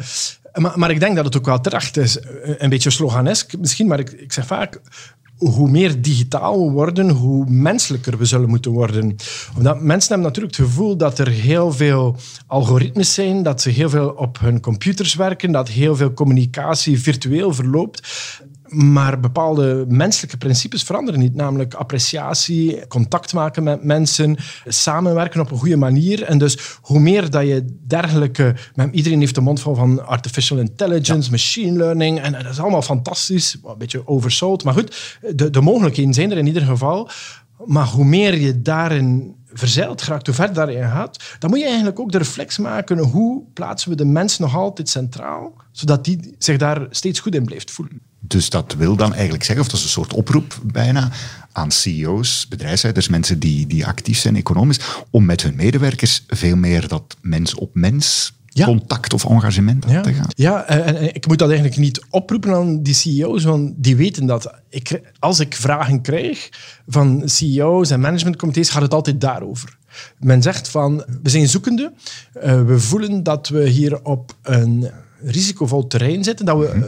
maar, 0.53 0.79
maar, 0.79 0.91
ik 0.91 0.99
denk 0.99 1.15
dat 1.15 1.25
het 1.25 1.37
ook 1.37 1.45
wel 1.45 1.61
terecht 1.61 1.97
is. 1.97 2.17
Een 2.43 2.69
beetje 2.69 2.89
sloganesk 2.89 3.57
misschien, 3.57 3.87
maar 3.87 3.99
ik, 3.99 4.11
ik 4.11 4.33
zeg 4.33 4.45
vaak 4.45 4.81
hoe 5.37 5.69
meer 5.69 6.01
digitaal 6.01 6.65
we 6.65 6.71
worden, 6.71 7.09
hoe 7.09 7.45
menselijker 7.49 8.17
we 8.17 8.25
zullen 8.25 8.49
moeten 8.49 8.71
worden. 8.71 9.15
Omdat 9.57 9.81
mensen 9.81 10.09
hebben 10.09 10.27
natuurlijk 10.27 10.57
het 10.57 10.65
gevoel 10.65 10.97
dat 10.97 11.19
er 11.19 11.27
heel 11.27 11.71
veel 11.71 12.15
algoritmes 12.47 13.13
zijn, 13.13 13.43
dat 13.43 13.61
ze 13.61 13.69
heel 13.69 13.89
veel 13.89 14.09
op 14.09 14.39
hun 14.39 14.59
computers 14.59 15.15
werken, 15.15 15.51
dat 15.51 15.69
heel 15.69 15.95
veel 15.95 16.13
communicatie 16.13 17.01
virtueel 17.01 17.53
verloopt. 17.53 18.07
Maar 18.75 19.19
bepaalde 19.19 19.85
menselijke 19.87 20.37
principes 20.37 20.83
veranderen 20.83 21.19
niet. 21.19 21.35
Namelijk 21.35 21.73
appreciatie, 21.73 22.87
contact 22.87 23.33
maken 23.33 23.63
met 23.63 23.83
mensen, 23.83 24.37
samenwerken 24.67 25.41
op 25.41 25.51
een 25.51 25.57
goede 25.57 25.77
manier. 25.77 26.23
En 26.23 26.37
dus 26.37 26.57
hoe 26.81 26.99
meer 26.99 27.29
dat 27.29 27.47
je 27.47 27.77
dergelijke... 27.87 28.55
Iedereen 28.91 29.19
heeft 29.19 29.35
de 29.35 29.41
mond 29.41 29.61
vol 29.61 29.75
van 29.75 30.05
artificial 30.05 30.59
intelligence, 30.59 31.31
machine 31.31 31.77
learning. 31.77 32.19
En 32.19 32.31
dat 32.31 32.45
is 32.45 32.59
allemaal 32.59 32.81
fantastisch. 32.81 33.57
Een 33.63 33.77
beetje 33.77 34.07
oversold. 34.07 34.63
Maar 34.63 34.73
goed, 34.73 35.17
de, 35.35 35.49
de 35.49 35.61
mogelijkheden 35.61 36.13
zijn 36.13 36.31
er 36.31 36.37
in 36.37 36.47
ieder 36.47 36.63
geval. 36.63 37.09
Maar 37.65 37.87
hoe 37.87 38.05
meer 38.05 38.37
je 38.37 38.61
daarin 38.61 39.35
verzeild 39.53 40.01
geraakt, 40.01 40.25
hoe 40.25 40.35
ver 40.35 40.53
daarin 40.53 40.89
gaat, 40.89 41.35
dan 41.39 41.49
moet 41.49 41.59
je 41.59 41.65
eigenlijk 41.65 41.99
ook 41.99 42.11
de 42.11 42.17
reflex 42.17 42.57
maken 42.57 42.97
hoe 42.97 43.43
plaatsen 43.53 43.89
we 43.89 43.95
de 43.95 44.05
mens 44.05 44.37
nog 44.37 44.55
altijd 44.55 44.89
centraal, 44.89 45.53
zodat 45.71 46.05
die 46.05 46.35
zich 46.37 46.57
daar 46.57 46.87
steeds 46.89 47.19
goed 47.19 47.35
in 47.35 47.45
blijft 47.45 47.71
voelen. 47.71 48.01
Dus 48.27 48.49
dat 48.49 48.75
wil 48.77 48.95
dan 48.95 49.13
eigenlijk 49.13 49.43
zeggen, 49.43 49.65
of 49.65 49.71
dat 49.71 49.79
is 49.79 49.85
een 49.85 49.91
soort 49.91 50.13
oproep 50.13 50.59
bijna 50.63 51.11
aan 51.51 51.71
CEO's, 51.71 52.47
bedrijfsleiders, 52.47 53.07
mensen 53.07 53.39
die, 53.39 53.67
die 53.67 53.85
actief 53.85 54.17
zijn 54.17 54.35
economisch, 54.35 54.79
om 55.09 55.25
met 55.25 55.41
hun 55.41 55.55
medewerkers 55.55 56.23
veel 56.27 56.55
meer 56.55 56.87
dat 56.87 57.15
mens 57.21 57.55
op 57.55 57.69
mens 57.73 58.33
contact 58.63 59.13
of 59.13 59.25
engagement 59.25 59.85
ja. 59.87 60.01
te 60.01 60.13
gaan. 60.13 60.27
Ja, 60.29 60.65
en, 60.65 61.15
ik 61.15 61.27
moet 61.27 61.39
dat 61.39 61.49
eigenlijk 61.49 61.79
niet 61.79 62.05
oproepen 62.09 62.53
aan 62.53 62.83
die 62.83 62.93
CEO's, 62.93 63.43
want 63.43 63.73
die 63.75 63.95
weten 63.95 64.25
dat. 64.25 64.53
Ik, 64.69 65.01
als 65.19 65.39
ik 65.39 65.55
vragen 65.55 66.01
krijg 66.01 66.49
van 66.87 67.21
CEO's 67.25 67.89
en 67.89 67.99
managementcomité's, 67.99 68.69
gaat 68.69 68.81
het 68.81 68.93
altijd 68.93 69.21
daarover. 69.21 69.77
Men 70.19 70.41
zegt 70.41 70.69
van, 70.69 71.03
we 71.23 71.29
zijn 71.29 71.49
zoekende, 71.49 71.93
uh, 72.35 72.63
we 72.63 72.79
voelen 72.79 73.23
dat 73.23 73.47
we 73.47 73.69
hier 73.69 74.03
op 74.03 74.35
een 74.41 74.91
risicovol 75.25 75.87
terrein 75.87 76.23
zitten, 76.23 76.45
dat 76.45 76.57
we 76.57 76.73
uh, 76.75 76.81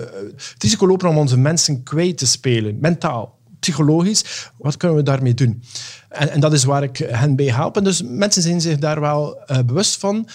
het 0.53 0.63
risico 0.63 0.87
lopen 0.87 1.09
om 1.09 1.17
onze 1.17 1.37
mensen 1.37 1.83
kwijt 1.83 2.17
te 2.17 2.27
spelen, 2.27 2.77
mentaal 2.81 3.37
psychologisch, 3.59 4.49
wat 4.57 4.77
kunnen 4.77 4.97
we 4.97 5.03
daarmee 5.03 5.33
doen? 5.33 5.63
En, 6.09 6.29
en, 6.31 6.39
dat 6.39 6.53
is 6.53 6.63
waar 6.63 6.83
ik 6.83 6.97
hen 6.97 7.35
bij 7.35 7.45
help. 7.45 7.77
En 7.77 7.83
dus 7.83 8.01
mensen 8.03 8.41
zijn 8.41 8.61
zich 8.61 8.77
daar 8.77 8.99
wel 8.99 9.43
uh, 9.51 9.57
bewust 9.65 9.99
van. 9.99 10.27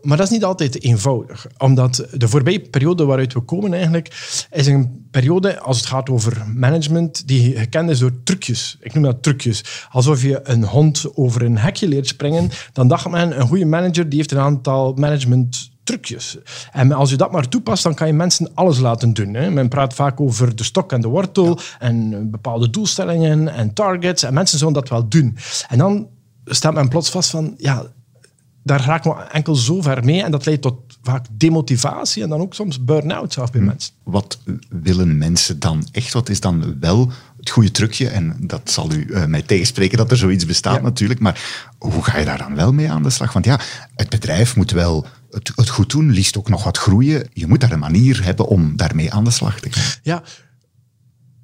Maar 0.00 0.16
dat 0.16 0.26
is 0.26 0.32
niet 0.32 0.44
altijd 0.44 0.82
eenvoudig, 0.82 1.46
omdat 1.58 2.06
de 2.12 2.28
voorbije 2.28 2.60
periode 2.60 3.04
waaruit 3.04 3.32
we 3.32 3.40
komen 3.40 3.72
eigenlijk 3.72 4.46
is 4.50 4.66
een 4.66 5.06
periode, 5.10 5.60
als 5.60 5.76
het 5.76 5.86
gaat 5.86 6.10
over 6.10 6.46
management, 6.54 7.28
die 7.28 7.56
gekend 7.56 7.90
is 7.90 7.98
door 7.98 8.22
trucjes. 8.24 8.76
Ik 8.80 8.94
noem 8.94 9.02
dat 9.02 9.22
trucjes. 9.22 9.86
Alsof 9.90 10.22
je 10.22 10.40
een 10.42 10.64
hond 10.64 11.06
over 11.14 11.42
een 11.42 11.58
hekje 11.58 11.88
leert 11.88 12.06
springen, 12.06 12.50
dan 12.72 12.88
dacht 12.88 13.08
men, 13.08 13.40
een 13.40 13.46
goede 13.46 13.64
manager 13.64 14.08
die 14.08 14.18
heeft 14.18 14.32
een 14.32 14.38
aantal 14.38 14.92
management 14.92 15.70
trucjes. 15.88 16.36
En 16.72 16.92
als 16.92 17.10
je 17.10 17.16
dat 17.16 17.32
maar 17.32 17.48
toepast, 17.48 17.82
dan 17.82 17.94
kan 17.94 18.06
je 18.06 18.12
mensen 18.12 18.50
alles 18.54 18.78
laten 18.78 19.12
doen. 19.12 19.34
Hè. 19.34 19.50
Men 19.50 19.68
praat 19.68 19.94
vaak 19.94 20.20
over 20.20 20.56
de 20.56 20.64
stok 20.64 20.92
en 20.92 21.00
de 21.00 21.08
wortel 21.08 21.58
en 21.78 22.30
bepaalde 22.30 22.70
doelstellingen 22.70 23.48
en 23.48 23.72
targets. 23.74 24.22
En 24.22 24.34
mensen 24.34 24.58
zullen 24.58 24.74
dat 24.74 24.88
wel 24.88 25.08
doen. 25.08 25.36
En 25.68 25.78
dan 25.78 26.08
staat 26.44 26.74
men 26.74 26.88
plots 26.88 27.10
vast 27.10 27.30
van, 27.30 27.54
ja, 27.56 27.82
daar 28.62 28.84
raken 28.84 29.10
we 29.10 29.22
enkel 29.22 29.54
zo 29.54 29.82
ver 29.82 30.04
mee 30.04 30.22
en 30.22 30.30
dat 30.30 30.46
leidt 30.46 30.62
tot 30.62 30.87
vaak 31.02 31.26
demotivatie 31.30 32.22
en 32.22 32.28
dan 32.28 32.40
ook 32.40 32.54
soms 32.54 32.84
burn-out 32.84 33.32
zelf 33.32 33.50
bij 33.50 33.60
hm. 33.60 33.66
mensen. 33.66 33.92
Wat 34.02 34.38
willen 34.68 35.18
mensen 35.18 35.58
dan 35.58 35.88
echt? 35.92 36.12
Wat 36.12 36.28
is 36.28 36.40
dan 36.40 36.76
wel 36.80 37.10
het 37.36 37.50
goede 37.50 37.70
trucje? 37.70 38.08
En 38.08 38.36
dat 38.40 38.70
zal 38.70 38.92
u 38.92 39.06
uh, 39.08 39.24
mij 39.24 39.42
tegenspreken 39.42 39.98
dat 39.98 40.10
er 40.10 40.16
zoiets 40.16 40.46
bestaat 40.46 40.82
natuurlijk, 40.82 41.20
maar 41.20 41.66
hoe 41.78 42.04
ga 42.04 42.18
je 42.18 42.24
daar 42.24 42.38
dan 42.38 42.54
wel 42.54 42.72
mee 42.72 42.90
aan 42.90 43.02
de 43.02 43.10
slag? 43.10 43.32
Want 43.32 43.44
ja, 43.44 43.60
het 43.94 44.08
bedrijf 44.08 44.56
moet 44.56 44.70
wel 44.70 45.06
het, 45.30 45.52
het 45.54 45.68
goed 45.68 45.90
doen, 45.90 46.10
liefst 46.10 46.38
ook 46.38 46.48
nog 46.48 46.64
wat 46.64 46.78
groeien. 46.78 47.28
Je 47.32 47.46
moet 47.46 47.60
daar 47.60 47.72
een 47.72 47.78
manier 47.78 48.24
hebben 48.24 48.46
om 48.46 48.76
daarmee 48.76 49.12
aan 49.12 49.24
de 49.24 49.30
slag 49.30 49.60
te 49.60 49.72
gaan. 49.72 50.00
Ja, 50.02 50.22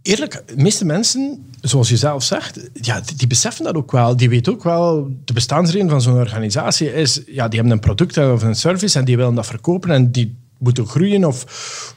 eerlijk, 0.04 0.42
de 0.46 0.56
meeste 0.56 0.84
mensen, 0.84 1.50
zoals 1.60 1.88
je 1.88 1.96
zelf 1.96 2.22
zegt, 2.22 2.70
ja, 2.72 3.02
die, 3.16 3.26
beseffen 3.26 3.64
dat 3.64 3.74
ook 3.74 3.92
wel. 3.92 4.16
Die 4.16 4.28
weten 4.28 4.52
ook 4.52 4.62
wel, 4.62 5.08
de 5.24 5.32
bestaansreden 5.32 5.88
van 5.88 6.02
zo'n 6.02 6.18
organisatie 6.18 6.94
is, 6.94 7.20
ja, 7.26 7.48
die 7.48 7.58
hebben 7.58 7.70
een 7.76 7.80
product 7.80 8.18
of 8.18 8.42
een 8.42 8.54
service 8.54 8.98
en 8.98 9.04
die 9.04 9.16
willen 9.16 9.34
dat 9.34 9.46
verkopen 9.46 9.90
en 9.90 10.12
die 10.12 10.36
moeten 10.64 10.86
groeien, 10.86 11.24
of 11.24 11.44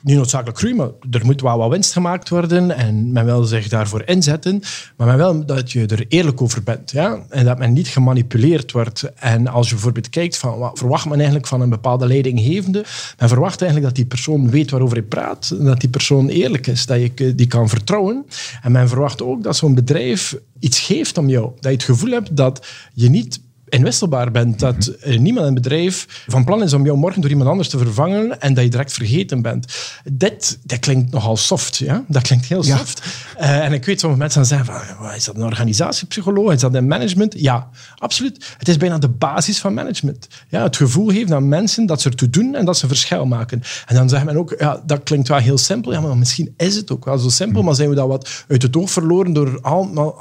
niet 0.02 0.16
noodzakelijk 0.16 0.58
groeien, 0.58 0.78
maar 0.78 0.90
er 1.12 1.26
moet 1.26 1.42
wel 1.42 1.58
wat 1.58 1.70
winst 1.70 1.94
gemaakt 1.94 2.30
worden 2.30 2.72
en 2.72 3.12
men 3.12 3.26
wil 3.26 3.44
zich 3.44 3.68
daarvoor 3.68 4.02
inzetten, 4.06 4.62
maar 4.98 5.08
men 5.08 5.18
wil 5.18 5.46
dat 5.46 5.72
je 5.72 5.86
er 5.86 6.06
eerlijk 6.08 6.42
over 6.42 6.64
bent 6.64 6.92
ja? 6.92 7.26
en 7.30 7.46
dat 7.46 7.58
men 7.58 7.74
niet 7.74 7.88
gemanipuleerd 7.88 8.72
wordt. 8.72 9.12
En 9.16 9.48
als 9.48 9.68
je 9.68 9.74
bijvoorbeeld 9.74 10.10
kijkt 10.10 10.38
van 10.38 10.58
wat 10.58 10.78
verwacht 10.80 11.06
men 11.06 11.16
eigenlijk 11.18 11.48
van 11.48 11.62
een 11.62 11.70
bepaalde 11.70 12.08
leidinggevende, 12.08 12.86
men 13.20 13.30
verwacht 13.30 13.62
eigenlijk 13.62 13.90
dat 13.90 13.96
die 13.96 14.06
persoon 14.06 14.50
weet 14.50 14.72
waarover 14.72 14.98
hij 14.98 15.06
praat, 15.06 15.56
dat 15.60 15.80
die 15.80 15.90
persoon 15.90 16.28
eerlijk 16.28 16.68
is, 16.68 16.86
dat 16.86 17.00
je 17.00 17.36
die 17.36 17.48
kan 17.48 17.70
vertrouwen. 17.70 18.26
En 18.62 18.72
men 18.72 18.90
verwacht 18.90 19.22
ook 19.22 19.44
dat 19.44 19.56
zo'n 19.56 19.76
bedrijf 19.76 20.36
iets 20.60 20.80
geeft 20.80 21.18
om 21.18 21.30
jou, 21.30 21.52
dat 21.56 21.64
je 21.64 21.70
het 21.70 21.84
gevoel 21.84 22.12
hebt 22.12 22.36
dat 22.38 22.68
je 22.94 23.10
niet 23.10 23.40
inwisselbaar 23.70 24.32
bent. 24.32 24.60
Dat 24.60 24.92
niemand 25.06 25.48
in 25.48 25.54
het 25.54 25.64
bedrijf 25.64 26.24
van 26.28 26.44
plan 26.44 26.64
is 26.64 26.74
om 26.74 26.86
jou 26.86 26.98
morgen 26.98 27.22
door 27.22 27.30
iemand 27.30 27.50
anders 27.50 27.70
te 27.70 27.78
vervangen 27.78 28.42
en 28.42 28.54
dat 28.54 28.64
je 28.64 28.70
direct 28.70 28.94
vergeten 28.94 29.42
bent. 29.42 29.66
Dit, 30.12 30.60
dat 30.64 30.80
klinkt 30.80 31.12
nogal 31.12 31.38
soft. 31.38 31.78
Ja? 31.78 32.04
Dat 32.08 32.22
klinkt 32.22 32.46
heel 32.46 32.64
soft. 32.64 33.02
Uh, 33.40 33.66
en 33.66 33.74
ik 33.74 33.86
weet, 33.86 34.00
sommige 34.00 34.22
mensen 34.22 34.46
zeggen 34.46 34.66
van, 34.98 35.14
is 35.14 35.26
dat 35.26 35.36
een 35.36 35.44
organisatiepsycholoog? 35.44 36.52
Is 36.52 36.60
dat 36.60 36.74
een 36.74 36.88
management? 36.88 37.40
Ja, 37.40 37.70
absoluut. 37.98 38.56
Het 38.58 38.68
is 38.68 38.78
bijna 38.78 38.98
de 38.98 39.10
basis 39.10 39.60
van 39.60 39.74
management. 39.74 40.28
Ja, 40.50 40.64
het 40.64 40.76
gevoel 40.76 41.08
geven 41.08 41.36
aan 41.36 41.48
mensen 41.48 41.86
dat 41.86 42.02
ze 42.02 42.10
ertoe 42.10 42.30
doen 42.30 42.56
en 42.56 42.66
dat 42.66 42.78
ze 42.78 42.88
verschil 42.88 43.26
maken. 43.26 43.62
En 43.86 43.96
dan 43.96 44.10
zegt 44.10 44.26
men 44.26 44.38
ook, 44.38 44.56
ja, 44.58 44.82
dat 44.86 45.04
klinkt 45.04 45.28
wel 45.28 45.38
heel 45.38 45.58
simpel. 45.58 45.92
Ja, 45.92 46.00
maar 46.00 46.18
misschien 46.18 46.54
is 46.58 46.76
het 46.76 46.92
ook 46.92 47.06
wel 47.06 47.18
zo 47.18 47.30
simpel, 47.30 47.64
maar 47.64 47.76
zijn 47.76 47.90
we 47.90 47.96
dat 47.96 48.08
wat 48.08 48.46
uit 48.48 48.62
het 48.62 48.78
oog 48.78 48.92
verloren 48.92 49.34
door 49.34 49.62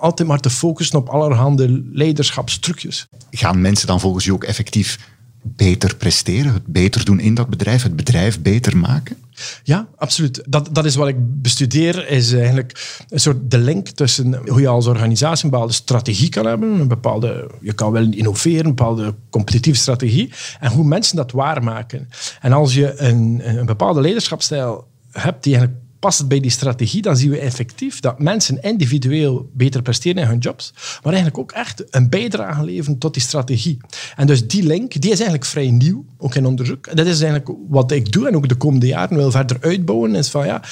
altijd 0.00 0.28
maar 0.28 0.40
te 0.40 0.50
focussen 0.50 0.98
op 0.98 1.08
allerhande 1.08 1.82
leiderschapstrucjes 1.92 3.06
gaan 3.36 3.60
mensen 3.60 3.86
dan 3.86 4.00
volgens 4.00 4.26
u 4.26 4.30
ook 4.30 4.44
effectief 4.44 4.98
beter 5.42 5.96
presteren, 5.96 6.52
het 6.52 6.66
beter 6.66 7.04
doen 7.04 7.20
in 7.20 7.34
dat 7.34 7.48
bedrijf, 7.48 7.82
het 7.82 7.96
bedrijf 7.96 8.40
beter 8.42 8.76
maken? 8.76 9.16
Ja, 9.62 9.88
absoluut. 9.96 10.42
Dat, 10.48 10.68
dat 10.72 10.84
is 10.84 10.94
wat 10.94 11.08
ik 11.08 11.16
bestudeer, 11.18 12.08
is 12.08 12.32
eigenlijk 12.32 13.04
een 13.08 13.20
soort 13.20 13.50
de 13.50 13.58
link 13.58 13.88
tussen 13.88 14.48
hoe 14.48 14.60
je 14.60 14.68
als 14.68 14.86
organisatie 14.86 15.44
een 15.44 15.50
bepaalde 15.50 15.72
strategie 15.72 16.28
kan 16.28 16.46
hebben, 16.46 16.80
een 16.80 16.88
bepaalde, 16.88 17.50
je 17.60 17.72
kan 17.72 17.92
wel 17.92 18.06
innoveren, 18.10 18.64
een 18.64 18.74
bepaalde 18.74 19.14
competitieve 19.30 19.80
strategie, 19.80 20.32
en 20.60 20.70
hoe 20.70 20.84
mensen 20.84 21.16
dat 21.16 21.32
waarmaken. 21.32 22.08
En 22.40 22.52
als 22.52 22.74
je 22.74 23.00
een, 23.00 23.40
een 23.44 23.66
bepaalde 23.66 24.00
leiderschapsstijl 24.00 24.86
hebt 25.10 25.42
die 25.42 25.56
eigenlijk 25.56 25.85
past 26.06 26.18
het 26.18 26.28
bij 26.28 26.40
die 26.40 26.50
strategie, 26.50 27.02
dan 27.02 27.16
zien 27.16 27.30
we 27.30 27.38
effectief 27.38 28.00
dat 28.00 28.18
mensen 28.18 28.62
individueel 28.62 29.50
beter 29.52 29.82
presteren 29.82 30.22
in 30.22 30.28
hun 30.28 30.38
jobs, 30.38 30.72
maar 30.74 31.12
eigenlijk 31.12 31.38
ook 31.38 31.52
echt 31.52 31.84
een 31.90 32.08
bijdrage 32.08 32.64
leveren 32.64 32.98
tot 32.98 33.14
die 33.14 33.22
strategie. 33.22 33.78
En 34.16 34.26
dus 34.26 34.46
die 34.46 34.62
link, 34.62 35.00
die 35.00 35.10
is 35.10 35.16
eigenlijk 35.16 35.44
vrij 35.44 35.70
nieuw, 35.70 36.04
ook 36.18 36.34
in 36.34 36.46
onderzoek. 36.46 36.86
En 36.86 36.96
dat 36.96 37.06
is 37.06 37.20
eigenlijk 37.20 37.58
wat 37.68 37.92
ik 37.92 38.12
doe 38.12 38.28
en 38.28 38.36
ook 38.36 38.48
de 38.48 38.54
komende 38.54 38.86
jaren 38.86 39.16
wil 39.16 39.30
verder 39.30 39.56
uitbouwen, 39.60 40.14
is 40.14 40.28
van 40.28 40.46
ja, 40.46 40.62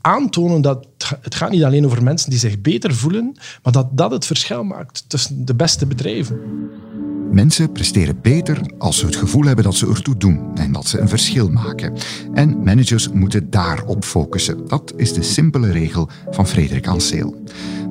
aantonen 0.00 0.60
dat 0.60 0.86
het 1.20 1.34
gaat 1.34 1.50
niet 1.50 1.64
alleen 1.64 1.84
over 1.84 2.02
mensen 2.02 2.30
die 2.30 2.38
zich 2.38 2.60
beter 2.60 2.94
voelen, 2.94 3.36
maar 3.62 3.72
dat 3.72 3.86
dat 3.90 4.10
het 4.10 4.26
verschil 4.26 4.64
maakt 4.64 5.04
tussen 5.08 5.44
de 5.44 5.54
beste 5.54 5.86
bedrijven. 5.86 6.40
Mensen 7.32 7.72
presteren 7.72 8.18
beter 8.22 8.60
als 8.78 8.98
ze 8.98 9.06
het 9.06 9.16
gevoel 9.16 9.44
hebben 9.44 9.64
dat 9.64 9.74
ze 9.74 9.88
ertoe 9.88 10.16
doen 10.16 10.40
en 10.54 10.72
dat 10.72 10.86
ze 10.86 10.98
een 10.98 11.08
verschil 11.08 11.48
maken. 11.50 11.92
En 12.34 12.62
managers 12.62 13.08
moeten 13.08 13.50
daarop 13.50 14.04
focussen. 14.04 14.68
Dat 14.68 14.92
is 14.96 15.12
de 15.12 15.22
simpele 15.22 15.70
regel 15.70 16.08
van 16.30 16.46
Frederik 16.46 16.86
Anseel. 16.86 17.42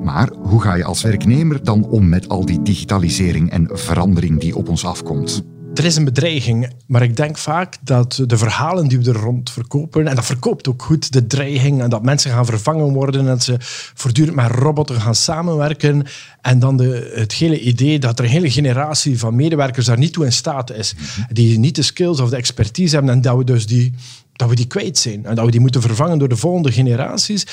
Maar 0.04 0.30
hoe 0.42 0.62
ga 0.62 0.74
je 0.74 0.84
als 0.84 1.02
werknemer 1.02 1.64
dan 1.64 1.84
om 1.84 2.08
met 2.08 2.28
al 2.28 2.46
die 2.46 2.62
digitalisering 2.62 3.50
en 3.50 3.68
verandering 3.72 4.40
die 4.40 4.56
op 4.56 4.68
ons 4.68 4.84
afkomt? 4.84 5.44
Er 5.78 5.84
is 5.84 5.96
een 5.96 6.04
bedreiging, 6.04 6.72
maar 6.86 7.02
ik 7.02 7.16
denk 7.16 7.38
vaak 7.38 7.76
dat 7.80 8.22
de 8.26 8.36
verhalen 8.36 8.88
die 8.88 8.98
we 8.98 9.10
er 9.10 9.16
rond 9.16 9.50
verkopen, 9.50 10.08
en 10.08 10.14
dat 10.14 10.24
verkoopt 10.24 10.68
ook 10.68 10.82
goed, 10.82 11.12
de 11.12 11.26
dreiging 11.26 11.82
en 11.82 11.90
dat 11.90 12.02
mensen 12.02 12.30
gaan 12.30 12.46
vervangen 12.46 12.92
worden 12.92 13.20
en 13.20 13.26
dat 13.26 13.42
ze 13.42 13.56
voortdurend 13.94 14.36
met 14.36 14.50
robotten 14.50 15.00
gaan 15.00 15.14
samenwerken 15.14 16.06
en 16.40 16.58
dan 16.58 16.76
de, 16.76 17.12
het 17.14 17.32
hele 17.32 17.60
idee 17.60 17.98
dat 17.98 18.18
er 18.18 18.24
een 18.24 18.30
hele 18.30 18.50
generatie 18.50 19.18
van 19.18 19.36
medewerkers 19.36 19.86
daar 19.86 19.98
niet 19.98 20.12
toe 20.12 20.24
in 20.24 20.32
staat 20.32 20.70
is, 20.70 20.94
die 21.32 21.58
niet 21.58 21.74
de 21.74 21.82
skills 21.82 22.20
of 22.20 22.30
de 22.30 22.36
expertise 22.36 22.94
hebben 22.94 23.14
en 23.14 23.20
dat 23.20 23.36
we 23.36 23.44
dus 23.44 23.66
die 23.66 23.94
dat 24.36 24.48
we 24.48 24.54
die 24.54 24.66
kwijt 24.66 24.98
zijn 24.98 25.26
en 25.26 25.34
dat 25.34 25.44
we 25.44 25.50
die 25.50 25.60
moeten 25.60 25.80
vervangen 25.80 26.18
door 26.18 26.28
de 26.28 26.36
volgende 26.36 26.72
generaties. 26.72 27.46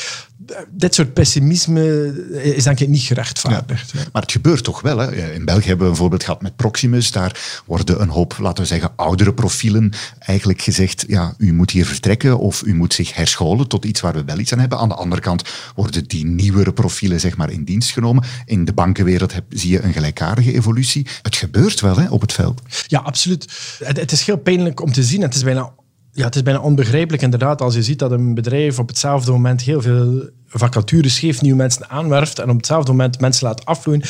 Dit 0.70 0.96
soort 0.96 1.14
pessimisme 1.14 2.14
is 2.56 2.64
denk 2.64 2.80
ik 2.80 2.88
niet 2.88 3.02
gerechtvaardigd. 3.02 3.94
maar 3.94 4.22
het 4.22 4.32
gebeurt 4.32 4.64
toch 4.64 4.82
wel. 4.82 4.98
Hè? 4.98 5.34
In 5.34 5.46
België 5.46 5.68
hebben 5.68 5.86
we 5.86 5.92
een 5.92 5.98
voorbeeld 5.98 6.24
gehad 6.24 6.42
met 6.42 6.56
Proximus. 6.56 7.12
Daar 7.12 7.62
worden 7.66 8.02
een 8.02 8.10
hoop, 8.10 8.36
laten 8.40 8.64
we 8.64 8.70
zeggen, 8.70 8.92
oudere 8.96 9.34
profielen 9.34 9.94
eigenlijk 10.20 10.62
gezegd, 10.62 11.06
ja, 11.08 11.34
u 11.38 11.54
moet 11.54 11.72
hier 11.72 11.86
vertrekken 11.86 12.40
of 12.40 12.62
u 12.66 12.76
moet 12.76 12.94
zich 12.94 13.14
herscholen 13.14 13.68
tot 13.68 13.86
iets 13.86 14.02
waar 14.02 14.14
we 14.14 14.24
wel 14.24 14.40
iets 14.40 14.54
aan 14.54 14.60
hebben. 14.60 14.78
Aan 14.78 14.90
de 14.90 14.96
andere 14.96 15.22
kant 15.22 15.44
worden 15.76 16.08
die 16.08 16.26
nieuwere 16.26 16.74
profielen 16.74 17.20
zeg 17.20 17.38
maar, 17.38 17.52
in 17.52 17.64
dienst 17.64 17.92
genomen. 17.92 18.24
In 18.46 18.66
de 18.66 18.74
bankenwereld 18.74 19.34
heb, 19.34 19.44
zie 19.50 19.72
je 19.72 19.82
een 19.82 19.94
gelijkaardige 19.94 20.54
evolutie. 20.54 21.08
Het 21.22 21.36
gebeurt 21.36 21.80
wel 21.80 21.98
hè, 21.98 22.10
op 22.10 22.22
het 22.22 22.34
veld. 22.34 22.62
Ja, 22.88 23.00
absoluut. 23.00 23.46
Het, 23.84 24.00
het 24.00 24.12
is 24.12 24.26
heel 24.26 24.38
pijnlijk 24.38 24.82
om 24.82 24.92
te 24.92 25.04
zien. 25.04 25.22
Het 25.22 25.36
is 25.36 25.44
bijna 25.44 25.72
Ja, 26.16 26.26
het 26.26 26.36
is 26.36 26.44
bijna 26.44 26.60
onbegrijpelijk 26.60 27.24
inderdaad 27.24 27.62
als 27.62 27.76
je 27.76 27.84
ziet 27.84 28.00
dat 28.00 28.12
een 28.12 28.34
bedrijf 28.34 28.80
op 28.80 28.88
hetzelfde 28.88 29.32
moment 29.32 29.62
heel 29.62 29.82
veel 29.82 30.30
vacatures 30.48 31.20
geeft, 31.20 31.42
nieuwe 31.42 31.58
mensen 31.58 31.90
aanwerft 31.90 32.40
en 32.40 32.50
op 32.50 32.56
hetzelfde 32.56 32.92
moment 32.92 33.20
mensen 33.20 33.48
laat 33.48 33.66
afvloeien, 33.66 34.02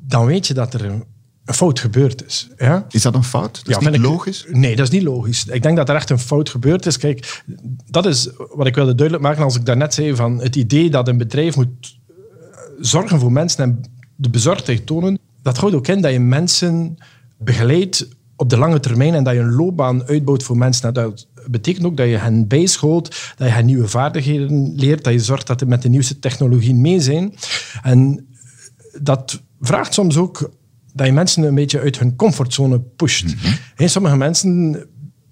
dan 0.00 0.26
weet 0.26 0.46
je 0.46 0.54
dat 0.54 0.74
er 0.74 0.84
een, 0.84 1.04
fout 1.44 1.80
gebeurd 1.80 2.24
is. 2.26 2.48
Ja? 2.56 2.86
Is 2.88 3.02
dat 3.02 3.14
een 3.14 3.24
fout? 3.24 3.64
Dat 3.64 3.80
is 3.80 3.88
niet 3.88 4.00
logisch? 4.00 4.46
Nee, 4.48 4.76
dat 4.76 4.86
is 4.86 4.92
niet 4.92 5.02
logisch. 5.02 5.44
Ik 5.44 5.62
denk 5.62 5.76
dat 5.76 5.88
er 5.88 5.94
echt 5.94 6.10
een 6.10 6.18
fout 6.18 6.48
gebeurd 6.48 6.86
is. 6.86 6.96
Kijk, 6.96 7.42
dat 7.90 8.06
is 8.06 8.30
wat 8.54 8.66
ik 8.66 8.74
wilde 8.74 8.94
duidelijk 8.94 9.26
maken 9.26 9.44
als 9.44 9.56
ik 9.56 9.66
daarnet 9.66 9.94
zei 9.94 10.14
van 10.14 10.38
het 10.38 10.56
idee 10.56 10.90
dat 10.90 11.08
een 11.08 11.18
bedrijf 11.18 11.56
moet 11.56 11.68
eh, 12.08 12.14
zorgen 12.80 13.18
voor 13.18 13.32
mensen 13.32 13.64
en 13.64 13.80
de 14.16 14.30
bezorgdheid 14.30 14.86
tonen. 14.86 15.18
Dat 15.42 15.56
houdt 15.56 15.74
ook 15.74 15.88
in 15.88 16.00
dat 16.00 16.12
je 16.12 16.20
mensen 16.20 16.96
begeleidt 17.38 18.08
op 18.36 18.48
de 18.48 18.58
lange 18.58 18.80
termijn 18.80 19.14
en 19.14 19.24
dat 19.24 19.34
je 19.34 19.40
een 19.40 19.54
loopbaan 19.54 20.06
uitbouwt 20.06 20.42
voor 20.42 20.56
mensen. 20.56 20.94
Dat 20.94 21.26
betekent 21.50 21.86
ook 21.86 21.96
dat 21.96 22.08
je 22.08 22.16
hen 22.16 22.48
bijschoot, 22.48 23.34
dat 23.36 23.48
je 23.48 23.54
hen 23.54 23.66
nieuwe 23.66 23.88
vaardigheden 23.88 24.74
leert, 24.76 25.04
dat 25.04 25.12
je 25.12 25.18
zorgt 25.18 25.46
dat 25.46 25.58
ze 25.58 25.66
met 25.66 25.82
de 25.82 25.88
nieuwste 25.88 26.18
technologie 26.18 26.74
mee 26.74 27.00
zijn. 27.00 27.34
En 27.82 28.26
dat 29.00 29.42
vraagt 29.60 29.94
soms 29.94 30.16
ook 30.16 30.50
dat 30.92 31.06
je 31.06 31.12
mensen 31.12 31.42
een 31.42 31.54
beetje 31.54 31.80
uit 31.80 31.98
hun 31.98 32.16
comfortzone 32.16 32.80
pusht. 32.80 33.24
Mm 33.24 33.60
Sommige 33.88 34.16
mensen 34.16 34.76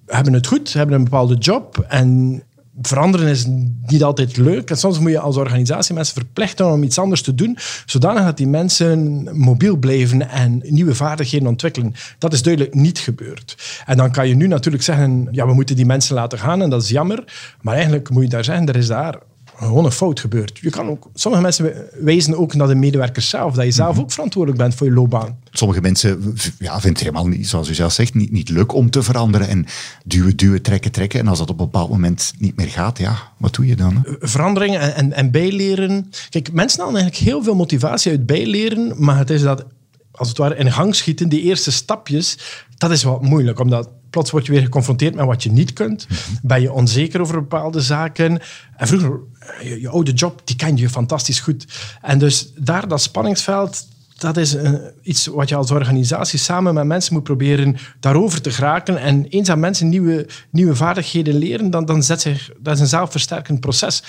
hebben 0.07 0.33
het 0.33 0.47
goed, 0.47 0.73
hebben 0.73 0.97
een 0.97 1.05
bepaalde 1.05 1.35
job 1.35 1.85
en 1.89 2.43
veranderen 2.83 3.29
is 3.29 3.47
niet 3.87 4.03
altijd 4.03 4.37
leuk. 4.37 4.71
En 4.71 4.77
soms 4.77 4.99
moet 4.99 5.11
je 5.11 5.19
als 5.19 5.37
organisatie 5.37 5.95
mensen 5.95 6.15
verplichten 6.15 6.73
om 6.73 6.83
iets 6.83 6.99
anders 6.99 7.23
te 7.23 7.35
doen, 7.35 7.59
zodanig 7.87 8.25
dat 8.25 8.37
die 8.37 8.47
mensen 8.47 9.29
mobiel 9.39 9.77
blijven 9.77 10.29
en 10.29 10.63
nieuwe 10.65 10.95
vaardigheden 10.95 11.49
ontwikkelen. 11.49 11.95
Dat 12.19 12.33
is 12.33 12.43
duidelijk 12.43 12.75
niet 12.75 12.99
gebeurd. 12.99 13.83
En 13.87 13.97
dan 13.97 14.11
kan 14.11 14.29
je 14.29 14.35
nu 14.35 14.47
natuurlijk 14.47 14.85
zeggen, 14.85 15.29
ja, 15.31 15.47
we 15.47 15.55
moeten 15.55 15.77
die 15.77 15.87
mensen 15.87 16.15
laten 16.15 16.39
gaan 16.39 16.63
en 16.63 16.71
dat 16.71 16.83
is 16.83 16.89
jammer. 16.89 17.25
Maar 17.61 17.75
eigenlijk 17.75 18.11
moet 18.11 18.23
je 18.23 18.29
daar 18.29 18.45
zeggen, 18.45 18.67
er 18.67 18.77
is 18.77 18.87
daar 18.87 19.19
gewoon 19.67 19.85
een 19.85 19.93
fout 19.93 20.21
gebeurt. 20.21 20.59
Je 20.59 20.71
kan 20.71 20.89
ook, 20.89 21.09
sommige 21.15 21.43
mensen 21.43 21.75
wijzen 22.01 22.39
ook 22.39 22.55
naar 22.55 22.67
de 22.67 22.75
medewerkers 22.75 23.29
zelf, 23.29 23.55
dat 23.55 23.65
je 23.65 23.71
zelf 23.71 23.93
mhm. 23.93 24.01
ook 24.01 24.13
verantwoordelijk 24.13 24.63
bent 24.63 24.75
voor 24.75 24.87
je 24.87 24.93
loopbaan. 24.93 25.39
Sommige 25.51 25.81
mensen 25.81 26.35
ja, 26.59 26.73
vinden 26.73 26.89
het 26.89 26.99
helemaal 27.01 27.27
niet, 27.27 27.49
zoals 27.49 27.69
u 27.69 27.75
zelf 27.75 27.93
zegt, 27.93 28.15
niet, 28.15 28.33
niet 28.33 28.49
leuk 28.49 28.75
om 28.75 28.91
te 28.91 29.03
veranderen 29.03 29.49
en 29.49 29.67
duwen, 30.05 30.37
duwen, 30.37 30.63
trekken, 30.63 30.91
trekken. 30.91 31.21
En 31.21 31.29
als 31.29 31.39
dat 31.39 31.51
op 31.51 31.59
een 31.59 31.65
bepaald 31.65 31.91
moment 31.91 32.33
niet 32.39 32.57
meer 32.57 32.69
gaat, 32.69 32.99
ja, 32.99 33.17
wat 33.37 33.55
doe 33.55 33.67
je 33.67 33.77
dan? 33.77 34.05
Verandering 34.21 34.77
en, 34.77 34.95
en, 34.95 35.13
en 35.13 35.31
bijleren. 35.31 36.11
Kijk, 36.29 36.53
mensen 36.53 36.81
halen 36.81 37.01
eigenlijk 37.01 37.31
heel 37.31 37.43
veel 37.43 37.55
motivatie 37.55 38.11
uit 38.11 38.27
bijleren, 38.27 38.93
maar 38.97 39.19
het 39.19 39.31
is 39.31 39.43
dat, 39.43 39.65
als 40.11 40.29
het 40.29 40.39
ware, 40.39 40.57
in 40.57 40.73
gang 40.73 40.95
schieten, 40.95 41.29
die 41.29 41.43
eerste 41.43 41.73
stapjes, 41.73 42.39
dat 42.77 42.91
is 42.91 43.03
wat 43.03 43.23
moeilijk, 43.23 43.61
omdat 43.61 43.89
plots 44.11 44.31
word 44.31 44.47
je 44.47 44.53
weer 44.53 44.63
geconfronteerd 44.63 45.15
met 45.15 45.27
wat 45.27 45.43
je 45.43 45.51
niet 45.51 45.73
kunt. 45.73 46.07
Mhm. 46.09 46.19
Ben 46.43 46.61
je 46.61 46.73
onzeker 46.73 47.21
over 47.21 47.35
bepaalde 47.35 47.81
zaken. 47.81 48.41
En 48.77 48.87
vroeger, 48.87 49.21
je, 49.63 49.81
je, 49.81 49.89
oude 49.89 50.13
job, 50.13 50.41
die 50.45 50.57
ken 50.57 50.77
je 50.77 50.89
fantastisch 50.89 51.41
goed. 51.41 51.67
En 52.03 52.19
dus 52.19 52.53
daar, 52.57 52.89
dat 52.89 53.03
spanningsveld, 53.03 53.87
dat 54.19 54.37
is 54.37 54.53
een, 54.53 54.81
eh, 54.81 54.87
iets 55.03 55.27
wat 55.27 55.49
je 55.49 55.55
als 55.55 55.71
organisatie 55.71 56.39
samen 56.39 56.75
met 56.75 56.85
mensen 56.85 57.15
moet 57.15 57.23
proberen 57.23 57.77
daarover 58.01 58.41
te 58.41 58.51
geraken. 58.51 58.97
En 58.97 59.25
eens 59.25 59.49
dat 59.49 59.59
mensen 59.59 59.89
nieuwe, 59.89 60.27
nieuwe 60.51 60.77
vaardigheden 60.77 61.35
leren, 61.35 61.71
dan, 61.71 61.85
dan 61.85 62.03
zet 62.03 62.21
zich, 62.21 62.51
dat 62.59 62.75
is 62.75 62.81
een 62.81 62.87
zelfversterkend 62.87 63.61
proces. 63.61 64.03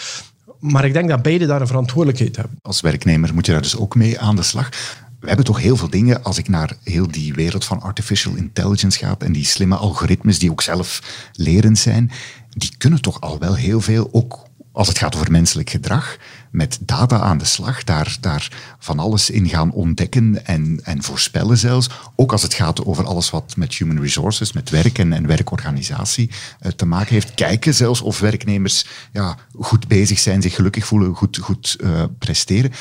Maar 0.59 0.85
ik 0.85 0.93
denk 0.93 1.09
dat 1.09 1.21
beide 1.21 1.45
daar 1.45 1.61
een 1.61 1.67
verantwoordelijkheid 1.67 2.35
hebben. 2.35 2.57
Als 2.61 2.81
werknemer 2.81 3.33
moet 3.33 3.45
je 3.45 3.51
daar 3.51 3.61
dus 3.61 3.77
ook 3.77 3.95
mee 3.95 4.19
aan 4.19 4.35
de 4.35 4.43
slag 4.43 4.69
we 5.21 5.27
hebben 5.27 5.45
toch 5.45 5.59
heel 5.59 5.77
veel 5.77 5.89
dingen, 5.89 6.23
als 6.23 6.37
ik 6.37 6.47
naar 6.47 6.73
heel 6.83 7.07
die 7.11 7.33
wereld 7.33 7.65
van 7.65 7.81
artificial 7.81 8.35
intelligence 8.35 8.97
ga 8.97 9.15
en 9.17 9.31
die 9.31 9.45
slimme 9.45 9.75
algoritmes 9.75 10.39
die 10.39 10.51
ook 10.51 10.61
zelf 10.61 11.01
lerend 11.33 11.79
zijn, 11.79 12.11
die 12.49 12.73
kunnen 12.77 13.01
toch 13.01 13.21
al 13.21 13.39
wel 13.39 13.55
heel 13.55 13.81
veel, 13.81 14.09
ook 14.11 14.49
als 14.71 14.87
het 14.87 14.97
gaat 14.97 15.15
over 15.15 15.31
menselijk 15.31 15.69
gedrag, 15.69 16.17
met 16.51 16.79
data 16.81 17.19
aan 17.19 17.37
de 17.37 17.45
slag, 17.45 17.83
daar, 17.83 18.17
daar 18.19 18.75
van 18.79 18.99
alles 18.99 19.29
in 19.29 19.49
gaan 19.49 19.71
ontdekken 19.71 20.45
en, 20.45 20.79
en 20.83 21.03
voorspellen 21.03 21.57
zelfs. 21.57 21.89
Ook 22.15 22.31
als 22.31 22.41
het 22.41 22.53
gaat 22.53 22.85
over 22.85 23.05
alles 23.05 23.29
wat 23.29 23.53
met 23.57 23.73
human 23.73 24.01
resources, 24.01 24.53
met 24.53 24.69
werk 24.69 24.97
en, 24.97 25.13
en 25.13 25.27
werkorganisatie 25.27 26.29
uh, 26.61 26.71
te 26.71 26.85
maken 26.85 27.13
heeft. 27.13 27.33
Kijken 27.33 27.73
zelfs 27.73 28.01
of 28.01 28.19
werknemers 28.19 28.85
ja, 29.13 29.37
goed 29.59 29.87
bezig 29.87 30.19
zijn, 30.19 30.41
zich 30.41 30.55
gelukkig 30.55 30.85
voelen, 30.85 31.15
goed, 31.15 31.37
goed 31.37 31.77
uh, 31.81 32.03
presteren 32.19 32.71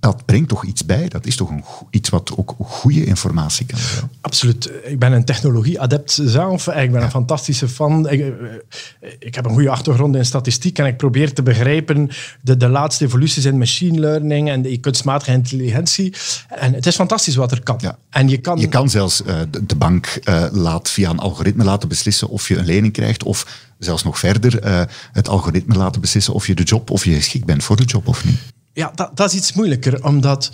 dat 0.00 0.24
brengt 0.24 0.48
toch 0.48 0.64
iets 0.64 0.84
bij? 0.84 1.08
Dat 1.08 1.26
is 1.26 1.36
toch 1.36 1.50
een, 1.50 1.64
iets 1.90 2.08
wat 2.08 2.36
ook 2.36 2.54
goede 2.58 3.04
informatie 3.04 3.66
kan 3.66 3.78
zijn? 3.78 4.10
Absoluut. 4.20 4.70
Ik 4.84 4.98
ben 4.98 5.12
een 5.12 5.24
technologie-adept 5.24 6.18
zelf. 6.22 6.66
Ik 6.66 6.92
ben 6.92 7.02
een 7.02 7.10
fantastische 7.10 7.68
fan. 7.68 8.08
Ik, 8.08 8.20
eh, 8.20 9.10
ik, 9.18 9.34
heb 9.34 9.44
een 9.44 9.52
goede 9.52 9.70
achtergrond 9.70 10.16
in 10.16 10.24
statistiek 10.24 10.78
en 10.78 10.86
ik 10.86 10.96
probeer 10.96 11.32
te 11.32 11.42
begrijpen 11.42 12.10
de, 12.40 12.56
de 12.56 12.68
laatste 12.68 13.04
evoluties 13.04 13.44
in 13.44 13.58
machine 13.58 13.98
learning 13.98 14.48
en 14.48 14.62
de 14.62 14.78
kunstmatige 14.78 15.32
intelligentie. 15.32 16.14
En 16.48 16.74
het 16.74 16.86
is 16.86 16.94
fantastisch 16.94 17.36
wat 17.36 17.50
er 17.50 17.62
kan. 17.62 17.78
Ja. 17.80 17.98
En 18.10 18.28
je, 18.28 18.38
kan... 18.38 18.58
je 18.58 18.68
kan 18.68 18.90
zelfs 18.90 19.22
uh, 19.26 19.40
de, 19.62 19.76
bank 19.76 20.18
uh, 20.24 20.46
laat 20.52 20.90
via 20.90 21.10
een 21.10 21.18
algoritme 21.18 21.64
laten 21.64 21.88
beslissen 21.88 22.28
of 22.28 22.48
je 22.48 22.56
een 22.56 22.64
lening 22.64 22.92
krijgt 22.92 23.22
of 23.22 23.64
zelfs 23.78 24.02
nog 24.02 24.18
verder 24.18 24.64
uh, 24.64 24.82
het 25.12 25.28
algoritme 25.28 25.74
laten 25.74 26.00
beslissen 26.00 26.34
of 26.34 26.46
je 26.46 26.54
de 26.54 26.62
job 26.62 26.90
of 26.90 27.04
je 27.04 27.14
geschikt 27.14 27.44
bent 27.44 27.64
voor 27.64 27.76
de 27.76 27.84
job 27.84 28.08
of 28.08 28.24
niet. 28.24 28.38
Ja, 28.76 28.92
dat, 28.94 29.16
dat 29.16 29.32
is 29.32 29.38
iets 29.38 29.52
moeilijker, 29.52 30.04
omdat 30.04 30.50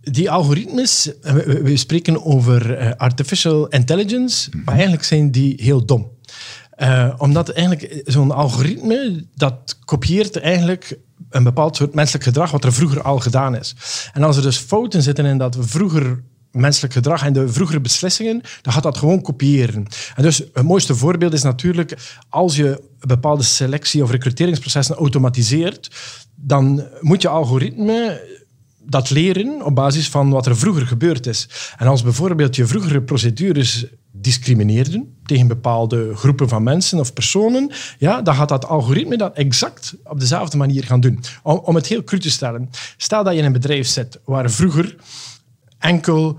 die 0.00 0.30
algoritmes, 0.30 1.10
we, 1.20 1.60
we 1.62 1.76
spreken 1.76 2.24
over 2.24 2.80
uh, 2.80 2.90
artificial 2.96 3.68
intelligence, 3.68 4.50
maar 4.64 4.74
eigenlijk 4.74 5.04
zijn 5.04 5.30
die 5.30 5.54
heel 5.62 5.84
dom. 5.84 6.10
Uh, 6.76 7.14
omdat 7.18 7.48
eigenlijk 7.48 8.02
zo'n 8.04 8.30
algoritme, 8.30 9.26
dat 9.34 9.78
kopieert 9.84 10.36
eigenlijk 10.36 10.98
een 11.30 11.44
bepaald 11.44 11.76
soort 11.76 11.94
menselijk 11.94 12.24
gedrag 12.24 12.50
wat 12.50 12.64
er 12.64 12.72
vroeger 12.72 13.02
al 13.02 13.18
gedaan 13.18 13.56
is. 13.56 13.74
En 14.12 14.22
als 14.22 14.36
er 14.36 14.42
dus 14.42 14.56
fouten 14.56 15.02
zitten 15.02 15.24
in 15.24 15.38
dat 15.38 15.54
we 15.54 15.62
vroeger 15.62 16.22
menselijk 16.54 16.92
gedrag 16.92 17.24
en 17.24 17.32
de 17.32 17.48
vroegere 17.48 17.80
beslissingen, 17.80 18.40
dan 18.62 18.72
gaat 18.72 18.82
dat 18.82 18.96
gewoon 18.96 19.22
kopiëren. 19.22 19.86
En 20.16 20.22
dus 20.22 20.38
het 20.38 20.62
mooiste 20.62 20.94
voorbeeld 20.94 21.32
is 21.32 21.42
natuurlijk 21.42 21.96
als 22.28 22.56
je 22.56 22.82
bepaalde 23.00 23.42
selectie- 23.42 24.02
of 24.02 24.10
recruteringsprocessen 24.10 24.96
automatiseert, 24.96 25.90
dan 26.34 26.84
moet 27.00 27.22
je 27.22 27.28
algoritme 27.28 28.22
dat 28.86 29.10
leren 29.10 29.64
op 29.64 29.74
basis 29.74 30.08
van 30.08 30.30
wat 30.30 30.46
er 30.46 30.56
vroeger 30.56 30.86
gebeurd 30.86 31.26
is. 31.26 31.48
En 31.76 31.86
als 31.86 32.02
bijvoorbeeld 32.02 32.56
je 32.56 32.66
vroegere 32.66 33.02
procedures 33.02 33.86
discrimineerden 34.12 35.16
tegen 35.24 35.46
bepaalde 35.46 36.16
groepen 36.16 36.48
van 36.48 36.62
mensen 36.62 36.98
of 36.98 37.12
personen, 37.12 37.70
ja, 37.98 38.22
dan 38.22 38.34
gaat 38.34 38.48
dat 38.48 38.66
algoritme 38.66 39.16
dat 39.16 39.36
exact 39.36 39.94
op 40.04 40.20
dezelfde 40.20 40.56
manier 40.56 40.84
gaan 40.84 41.00
doen. 41.00 41.20
Om, 41.42 41.58
om 41.58 41.74
het 41.74 41.86
heel 41.86 42.04
cru 42.04 42.18
te 42.18 42.30
stellen. 42.30 42.70
Stel 42.96 43.24
dat 43.24 43.32
je 43.32 43.38
in 43.38 43.44
een 43.44 43.52
bedrijf 43.52 43.86
zit 43.86 44.20
waar 44.24 44.50
vroeger 44.50 44.96
enkel 45.84 46.38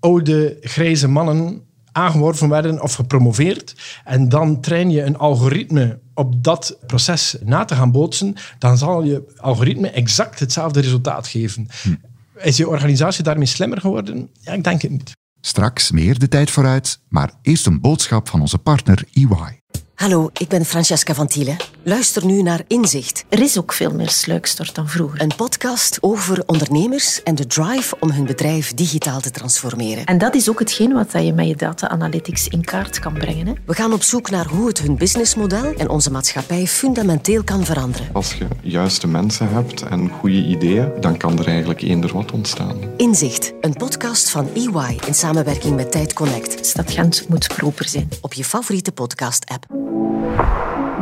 oude 0.00 0.56
grijze 0.60 1.08
mannen 1.08 1.62
aangeworven 1.92 2.48
werden 2.48 2.82
of 2.82 2.94
gepromoveerd. 2.94 3.74
En 4.04 4.28
dan 4.28 4.60
train 4.60 4.90
je 4.90 5.02
een 5.02 5.18
algoritme 5.18 5.98
op 6.14 6.44
dat 6.44 6.78
proces 6.86 7.36
na 7.44 7.64
te 7.64 7.74
gaan 7.74 7.92
bootsen, 7.92 8.34
dan 8.58 8.78
zal 8.78 9.02
je 9.02 9.34
algoritme 9.36 9.90
exact 9.90 10.40
hetzelfde 10.40 10.80
resultaat 10.80 11.26
geven. 11.26 11.68
Hm. 11.82 11.94
Is 12.36 12.56
je 12.56 12.68
organisatie 12.68 13.24
daarmee 13.24 13.46
slimmer 13.46 13.80
geworden? 13.80 14.30
Ja, 14.40 14.52
ik 14.52 14.64
denk 14.64 14.82
het 14.82 14.90
niet. 14.90 15.12
Straks 15.40 15.90
meer 15.90 16.18
de 16.18 16.28
tijd 16.28 16.50
vooruit, 16.50 17.00
maar 17.08 17.30
eerst 17.42 17.66
een 17.66 17.80
boodschap 17.80 18.28
van 18.28 18.40
onze 18.40 18.58
partner 18.58 19.04
EY. 19.12 19.60
Hallo, 19.96 20.30
ik 20.32 20.48
ben 20.48 20.64
Francesca 20.64 21.14
van 21.14 21.26
Thielen. 21.26 21.56
Luister 21.82 22.26
nu 22.26 22.42
naar 22.42 22.60
Inzicht. 22.66 23.24
Er 23.28 23.40
is 23.42 23.58
ook 23.58 23.72
veel 23.72 23.94
meer 23.94 24.08
sluikstort 24.08 24.74
dan 24.74 24.88
vroeger. 24.88 25.20
Een 25.20 25.32
podcast 25.36 25.98
over 26.00 26.42
ondernemers 26.46 27.22
en 27.22 27.34
de 27.34 27.46
drive 27.46 27.96
om 28.00 28.10
hun 28.10 28.24
bedrijf 28.24 28.74
digitaal 28.74 29.20
te 29.20 29.30
transformeren. 29.30 30.04
En 30.04 30.18
dat 30.18 30.34
is 30.34 30.50
ook 30.50 30.58
hetgeen 30.58 30.92
wat 30.92 31.12
je 31.12 31.32
met 31.32 31.48
je 31.48 31.56
data 31.56 31.88
analytics 31.88 32.48
in 32.48 32.64
kaart 32.64 32.98
kan 32.98 33.12
brengen. 33.12 33.46
Hè? 33.46 33.52
We 33.66 33.74
gaan 33.74 33.92
op 33.92 34.02
zoek 34.02 34.30
naar 34.30 34.46
hoe 34.46 34.66
het 34.66 34.78
hun 34.78 34.96
businessmodel 34.96 35.72
en 35.74 35.88
onze 35.88 36.10
maatschappij 36.10 36.66
fundamenteel 36.66 37.44
kan 37.44 37.64
veranderen. 37.64 38.08
Als 38.12 38.34
je 38.34 38.46
juiste 38.62 39.06
mensen 39.06 39.48
hebt 39.48 39.82
en 39.82 40.08
goede 40.08 40.42
ideeën, 40.42 40.90
dan 41.00 41.16
kan 41.16 41.38
er 41.38 41.46
eigenlijk 41.46 41.82
eender 41.82 42.12
wat 42.12 42.32
ontstaan. 42.32 42.76
Inzicht, 42.96 43.52
een 43.60 43.74
podcast 43.74 44.30
van 44.30 44.48
EY 44.54 44.98
in 45.06 45.14
samenwerking 45.14 45.76
met 45.76 45.92
Tijd 45.92 46.12
Connect. 46.12 46.66
Stad 46.66 46.90
Gent 46.90 47.28
moet 47.28 47.46
proper 47.56 47.88
zijn. 47.88 48.08
Op 48.20 48.32
je 48.32 48.44
favoriete 48.44 48.92
podcast-app. 48.92 49.85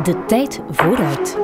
De 0.03 0.23
tijd 0.27 0.61
vooruit. 0.71 1.37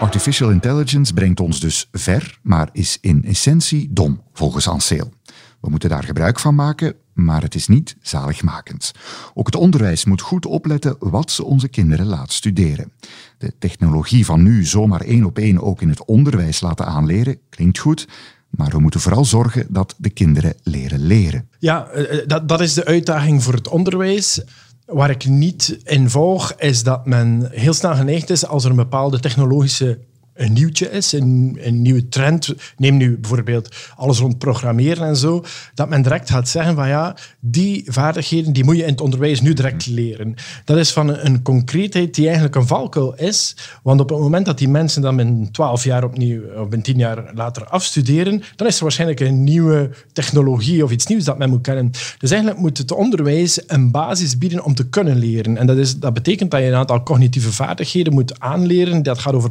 Artificial 0.00 0.50
intelligence 0.50 1.14
brengt 1.14 1.40
ons 1.40 1.60
dus 1.60 1.88
ver, 1.92 2.38
maar 2.42 2.68
is 2.72 2.98
in 3.00 3.24
essentie 3.24 3.88
dom, 3.92 4.22
volgens 4.32 4.68
Anseel. 4.68 5.12
We 5.60 5.70
moeten 5.70 5.88
daar 5.88 6.04
gebruik 6.04 6.38
van 6.38 6.54
maken, 6.54 6.94
maar 7.14 7.42
het 7.42 7.54
is 7.54 7.66
niet 7.66 7.96
zaligmakend. 8.02 8.92
Ook 9.34 9.46
het 9.46 9.56
onderwijs 9.56 10.04
moet 10.04 10.20
goed 10.20 10.46
opletten 10.46 10.96
wat 10.98 11.30
ze 11.30 11.44
onze 11.44 11.68
kinderen 11.68 12.06
laat 12.06 12.32
studeren. 12.32 12.92
De 13.38 13.52
technologie 13.58 14.24
van 14.24 14.42
nu 14.42 14.64
zomaar 14.64 15.00
één 15.00 15.24
op 15.24 15.38
één 15.38 15.62
ook 15.62 15.82
in 15.82 15.88
het 15.88 16.04
onderwijs 16.04 16.60
laten 16.60 16.86
aanleren, 16.86 17.38
klinkt 17.48 17.78
goed, 17.78 18.08
maar 18.50 18.70
we 18.70 18.78
moeten 18.78 19.00
vooral 19.00 19.24
zorgen 19.24 19.66
dat 19.68 19.94
de 19.98 20.10
kinderen 20.10 20.54
leren 20.62 21.00
leren. 21.00 21.48
Ja, 21.58 21.86
eh, 21.86 22.18
eh, 22.18 22.28
dat, 22.28 22.48
dat 22.48 22.60
is 22.60 22.74
de 22.74 22.84
uitdaging 22.84 23.42
voor 23.42 23.54
het 23.54 23.68
onderwijs 23.68 24.42
Waar 24.88 25.10
ik 25.10 25.26
niet 25.26 25.80
in 25.84 26.10
volg, 26.10 26.52
is 26.52 26.82
dat 26.82 27.06
men 27.06 27.48
heel 27.50 27.72
snel 27.72 27.94
geneigd 27.94 28.30
is 28.30 28.46
als 28.46 28.64
er 28.64 28.70
een 28.70 28.76
bepaalde 28.76 29.20
technologische 29.20 29.98
een 30.38 30.52
nieuwtje 30.52 30.90
is, 30.90 31.12
een, 31.12 31.58
een 31.60 31.82
nieuwe 31.82 32.08
trend. 32.08 32.54
Neem 32.76 32.96
nu 32.96 33.18
bijvoorbeeld 33.18 33.76
alles 33.96 34.18
rond 34.18 34.38
programmeren 34.38 35.06
en 35.06 35.16
zo. 35.16 35.44
Dat 35.74 35.88
men 35.88 36.02
direct 36.02 36.30
gaat 36.30 36.48
zeggen 36.48 36.74
van 36.74 36.88
ja, 36.88 37.16
die 37.40 37.84
vaardigheden 37.86 38.52
die 38.52 38.64
moet 38.64 38.76
je 38.76 38.82
in 38.82 38.90
het 38.90 39.00
onderwijs 39.00 39.40
nu 39.40 39.52
direct 39.52 39.86
leren. 39.86 40.34
Dat 40.64 40.76
is 40.76 40.92
van 40.92 41.08
een, 41.16 41.42
concreetheid 41.42 42.14
die 42.14 42.24
eigenlijk 42.24 42.54
een 42.54 42.66
valkuil 42.66 43.14
is. 43.14 43.56
Want 43.82 44.00
op 44.00 44.08
het 44.08 44.18
moment 44.18 44.46
dat 44.46 44.58
die 44.58 44.68
mensen 44.68 45.02
dan 45.02 45.20
in 45.20 45.50
12 45.50 45.84
jaar 45.84 46.04
opnieuw, 46.04 46.42
of 46.56 46.72
in 46.72 46.82
10 46.82 46.98
jaar 46.98 47.30
later 47.34 47.64
afstuderen, 47.64 48.42
dan 48.56 48.66
is 48.66 48.76
er 48.76 48.82
waarschijnlijk 48.82 49.20
een 49.20 49.44
nieuwe 49.44 49.90
technologie 50.12 50.84
of 50.84 50.90
iets 50.90 51.06
nieuws 51.06 51.24
dat 51.24 51.38
men 51.38 51.50
moet 51.50 51.62
kennen. 51.62 51.90
Dus 52.18 52.30
eigenlijk 52.30 52.60
moet 52.60 52.78
het 52.78 52.92
onderwijs 52.92 53.62
een 53.66 53.90
basis 53.90 54.38
bieden 54.38 54.64
om 54.64 54.74
te 54.74 54.88
kunnen 54.88 55.16
leren. 55.16 55.56
En 55.56 55.66
dat, 55.66 55.76
is, 55.76 55.98
dat 55.98 56.14
betekent 56.14 56.50
dat 56.50 56.60
je 56.60 56.66
een 56.66 56.74
aantal 56.74 57.02
cognitieve 57.02 57.52
vaardigheden 57.52 58.12
moet 58.12 58.40
aanleren. 58.40 59.02
Dat 59.02 59.18
gaat 59.18 59.34
over 59.34 59.50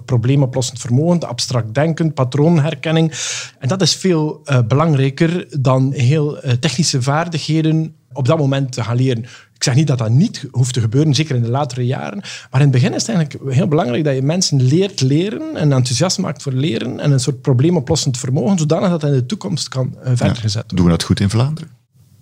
vermogen, 0.78 1.28
abstract 1.28 1.74
denken, 1.74 2.14
patroonherkenning. 2.14 3.12
En 3.60 3.68
dat 3.68 3.82
is 3.82 3.96
veel 3.96 4.42
uh, 4.46 4.60
belangrijker 4.68 5.48
dan 5.60 5.92
heel 5.94 6.46
uh, 6.46 6.52
technische 6.52 7.02
vaardigheden 7.02 7.96
op 8.14 8.28
dat 8.28 8.38
moment 8.38 8.72
te 8.72 8.84
gaan 8.84 8.96
leren. 8.96 9.24
Ik 9.54 9.64
zeg 9.64 9.76
niet 9.76 9.88
dat 9.88 9.98
dat 9.98 10.10
niet 10.10 10.46
hoeft 10.52 10.74
te 10.74 10.80
gebeuren, 10.80 11.16
zeker 11.16 11.36
in 11.36 11.42
de 11.42 11.50
latere 11.50 11.86
jaren. 11.86 12.20
Maar 12.20 12.62
in 12.62 12.68
het 12.68 12.72
begin 12.72 12.94
is 12.94 13.08
het 13.08 13.16
eigenlijk 13.16 13.54
heel 13.54 13.68
belangrijk 13.68 14.04
dat 14.04 14.16
je 14.16 14.22
mensen 14.22 14.62
leert 14.62 15.02
leren 15.02 15.56
en 15.56 15.72
enthousiast 15.72 16.18
maakt 16.18 16.42
voor 16.42 16.52
leren 16.52 17.00
en 17.00 17.12
een 17.12 17.20
soort 17.20 17.42
probleemoplossend 17.42 18.18
vermogen, 18.18 18.58
zodanig 18.58 18.90
dat 18.90 19.02
dat 19.02 19.10
in 19.10 19.16
de 19.16 19.26
toekomst 19.26 19.70
kan 19.70 19.96
uh, 19.96 20.12
verder 20.16 20.36
gezet 20.36 20.54
worden. 20.54 20.76
Doen 20.76 20.86
we 20.86 20.92
dat 20.92 21.04
goed 21.04 21.20
in 21.20 21.30
Vlaanderen? 21.30 21.70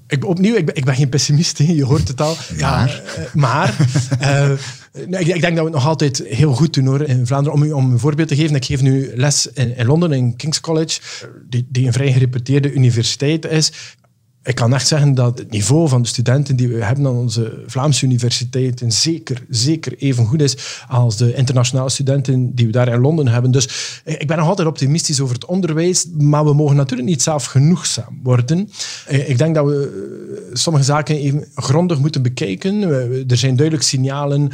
Ik, 0.08 0.26
opnieuw, 0.26 0.56
ik 0.56 0.66
ben, 0.66 0.76
ik 0.76 0.86
ben 0.86 0.96
geen 0.96 1.10
pessimist, 1.10 1.58
je 1.58 1.86
hoort 1.86 2.08
het 2.08 2.22
al. 2.22 2.36
Ja, 2.58 2.90
maar 3.34 3.76
uh, 4.22 4.52
ik, 4.96 5.28
ik, 5.28 5.42
denk 5.42 5.42
dat 5.42 5.54
we 5.56 5.64
het 5.64 5.74
nog 5.74 5.88
altijd 5.88 6.24
heel 6.28 6.54
goed 6.54 6.74
doen 6.74 6.86
hoor, 6.86 7.02
in 7.02 7.28
Vlaanderen. 7.28 7.60
Om, 7.60 7.74
om 7.74 7.92
een 7.92 8.00
voorbeeld 8.00 8.28
te 8.28 8.36
geven, 8.36 8.56
ik 8.56 8.66
geef 8.66 8.82
nu 8.82 9.12
les 9.16 9.48
in, 9.54 9.78
in 9.78 9.86
Londen, 9.86 10.12
in 10.12 10.36
King's 10.36 10.60
College, 10.60 11.00
die, 11.50 11.68
die 11.70 11.86
een 11.86 11.94
vrij 11.94 12.12
gereputeerde 12.12 12.74
universiteit 12.74 13.46
is 13.46 13.72
ik 14.46 14.56
kan 14.56 14.74
echt 14.74 14.88
zeggen 14.88 15.14
dat 15.14 15.38
het 15.38 15.52
niveau 15.52 15.90
van 15.90 16.02
de 16.02 16.08
studenten 16.08 16.56
die 16.56 16.68
we 16.68 16.84
hebben 16.84 17.06
aan 17.06 17.16
onze 17.16 17.64
Vlaamse 17.68 18.06
universiteiten 18.06 18.92
zeker, 18.92 19.44
zeker 19.50 19.98
even 19.98 20.26
goed 20.26 20.42
is 20.42 20.82
als 20.88 21.18
de 21.18 21.34
internationale 21.34 21.90
studenten 21.90 22.56
die 22.56 22.66
we 22.66 22.72
daar 22.72 22.88
in 22.88 23.00
Londen 23.00 23.28
hebben. 23.28 23.52
Dus 23.52 24.02
ik 24.06 24.28
ben 24.28 24.38
nog 24.38 24.48
altijd 24.48 24.68
optimistisch 24.68 25.22
over 25.22 25.36
het 25.36 25.46
onderwijs, 25.46 26.08
maar 26.18 26.46
we 26.46 26.54
mogen 26.54 26.76
natuurlijk 26.76 27.10
niet 27.10 27.22
zelf 27.22 27.46
genoegzaam 27.46 28.20
worden. 28.24 28.70
Ik 29.08 29.38
denk 29.38 29.56
dat 29.56 29.66
we 29.66 30.50
sommige 30.54 30.86
zaken 30.86 31.16
even 31.16 31.46
grondig 31.56 32.00
moeten 32.00 32.22
bekijken. 32.22 32.82
Er 33.30 33.38
zijn 33.38 33.56
duidelijk 33.56 33.88
signalen 33.88 34.52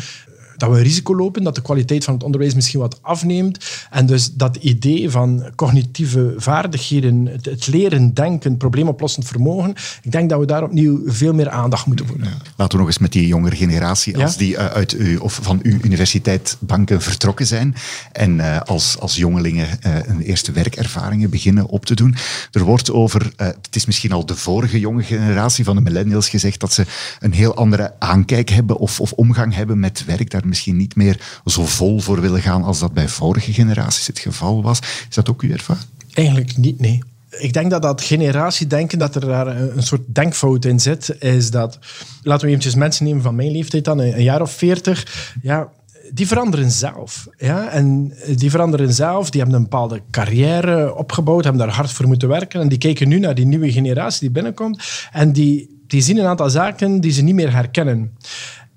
dat 0.62 0.72
we 0.72 0.82
risico 0.82 1.16
lopen, 1.16 1.44
dat 1.44 1.56
de 1.56 1.62
kwaliteit 1.62 2.04
van 2.04 2.14
het 2.14 2.24
onderwijs 2.24 2.54
misschien 2.54 2.80
wat 2.80 3.00
afneemt. 3.02 3.66
En 3.90 4.06
dus 4.06 4.34
dat 4.34 4.56
idee 4.56 5.10
van 5.10 5.52
cognitieve 5.56 6.34
vaardigheden, 6.38 7.28
het, 7.42 7.68
leren 7.68 8.14
denken, 8.14 8.58
probleemoplossend 8.58 9.28
vermogen, 9.28 9.76
ik 10.02 10.12
denk 10.12 10.30
dat 10.30 10.40
we 10.40 10.46
daar 10.46 10.64
opnieuw 10.64 11.02
veel 11.06 11.34
meer 11.34 11.50
aandacht 11.50 11.86
moeten 11.86 12.08
voor 12.08 12.16
hebben. 12.20 12.40
Laten 12.56 12.72
we 12.72 12.78
nog 12.78 12.88
eens 12.88 12.98
met 12.98 13.12
die 13.12 13.28
jongere 13.28 13.56
generatie, 13.56 14.18
als 14.18 14.38
die 14.38 14.54
uh, 14.54 14.66
uit 14.66 14.94
u, 14.94 15.18
of 15.18 15.40
van 15.42 15.60
uw 15.64 15.80
universiteit 15.82 16.58
banken 16.60 17.02
vertrokken 17.02 17.48
zijn 17.48 17.76
en 18.12 18.38
uh, 18.38 18.62
als, 18.62 19.00
als 19.00 19.16
jongelingen 19.16 19.68
uh, 19.86 19.96
een 20.06 20.22
eerste 20.22 20.52
werkervaringen 20.52 21.30
beginnen 21.30 21.66
op 21.66 21.86
te 21.86 21.96
doen. 21.96 22.16
Er 22.52 22.64
wordt 22.64 22.92
over, 22.92 23.32
het 23.36 23.76
is 23.76 23.86
misschien 23.86 24.12
al 24.12 24.26
de 24.26 24.36
vorige 24.36 24.80
jonge 24.80 25.04
generatie 25.04 25.64
van 25.64 25.76
de 25.76 25.82
millennials 25.82 26.30
gezegd, 26.30 26.60
dat 26.60 26.74
ze 26.74 26.86
een 27.20 27.34
heel 27.34 27.56
andere 27.56 27.94
aankijk 28.00 28.50
hebben 28.50 28.78
of, 28.78 29.00
of 29.00 29.12
omgang 29.12 29.56
hebben 29.56 29.80
met 29.80 30.06
werk. 30.06 30.30
Daar 30.30 30.48
misschien 30.52 30.78
niet 30.78 30.96
meer 30.96 31.20
zo 31.46 31.66
vol 31.66 32.00
voor 32.00 32.22
willen 32.22 32.42
gaan 32.42 32.64
als 32.64 32.80
dat 32.80 32.94
bij 32.94 33.08
vorige 33.08 33.54
generaties 33.54 34.08
het 34.08 34.20
geval 34.20 34.64
was. 34.64 34.80
Is 35.10 35.16
dat 35.16 35.30
ook 35.30 35.42
uw 35.42 35.52
ervaring? 35.52 35.86
Eigenlijk 36.14 36.58
niet, 36.58 36.80
nee. 36.80 37.04
Ik 37.40 37.54
denk 37.54 37.72
dat 37.72 37.82
dat 37.82 38.02
generatiedenken, 38.02 39.00
dat 39.00 39.16
er 39.16 39.22
daar 39.22 39.48
een 39.48 39.84
soort 39.84 40.02
denkfout 40.06 40.66
in 40.66 40.80
zit, 40.80 41.16
is 41.20 41.52
dat, 41.52 41.80
laten 42.24 42.44
we 42.46 42.48
eventjes 42.48 42.76
mensen 42.76 43.06
nemen 43.06 43.22
van 43.22 43.36
mijn 43.36 43.52
leeftijd 43.52 43.86
dan, 43.86 44.00
een 44.00 44.24
jaar 44.24 44.42
of 44.42 44.52
veertig, 44.52 45.32
ja, 45.42 45.70
die 46.14 46.28
veranderen 46.28 46.72
zelf. 46.72 47.28
Ja? 47.38 47.70
En 47.70 48.14
die 48.36 48.50
veranderen 48.50 48.94
zelf, 48.94 49.30
die 49.30 49.42
hebben 49.42 49.58
een 49.60 49.70
bepaalde 49.70 50.02
carrière 50.12 50.96
opgebouwd, 50.96 51.44
hebben 51.44 51.66
daar 51.66 51.76
hard 51.76 51.92
voor 51.92 52.08
moeten 52.08 52.28
werken 52.28 52.62
en 52.62 52.70
die 52.70 52.78
kijken 52.78 53.08
nu 53.08 53.20
naar 53.20 53.36
die 53.36 53.46
nieuwe 53.46 53.72
generatie 53.72 54.20
die 54.20 54.32
binnenkomt 54.32 54.84
en 55.12 55.32
die, 55.32 55.82
die 55.88 56.02
zien 56.02 56.18
een 56.18 56.26
aantal 56.26 56.50
zaken 56.50 57.02
die 57.02 57.12
ze 57.12 57.22
niet 57.22 57.36
meer 57.36 57.54
herkennen. 57.54 58.12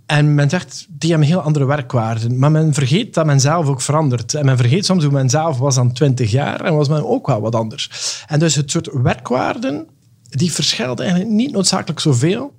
En 0.06 0.34
men 0.34 0.50
zegt, 0.50 0.86
die 0.88 1.10
hebben 1.10 1.28
heel 1.28 1.40
andere 1.40 1.64
werkwaarden. 1.64 2.38
Maar 2.38 2.50
men 2.50 2.74
vergeet 2.74 3.14
dat 3.14 3.26
men 3.26 3.40
zelf 3.40 3.66
ook 3.66 3.80
verandert. 3.80 4.34
En 4.34 4.44
men 4.44 4.56
vergeet 4.56 4.84
soms 4.84 5.02
hoe 5.04 5.12
men 5.12 5.30
zelf 5.30 5.58
was 5.58 5.74
dan 5.74 5.92
20 5.92 6.30
jaar 6.30 6.60
en 6.60 6.74
was 6.74 6.88
men 6.88 7.06
ook 7.06 7.26
wel 7.26 7.40
wat 7.40 7.54
anders. 7.54 8.22
En 8.26 8.38
dus 8.38 8.54
het 8.54 8.70
soort 8.70 8.88
werkwaarden, 8.92 9.86
die 10.28 10.52
verschilt 10.52 11.00
eigenlijk 11.00 11.30
niet 11.30 11.52
noodzakelijk 11.52 12.00
zoveel. 12.00 12.54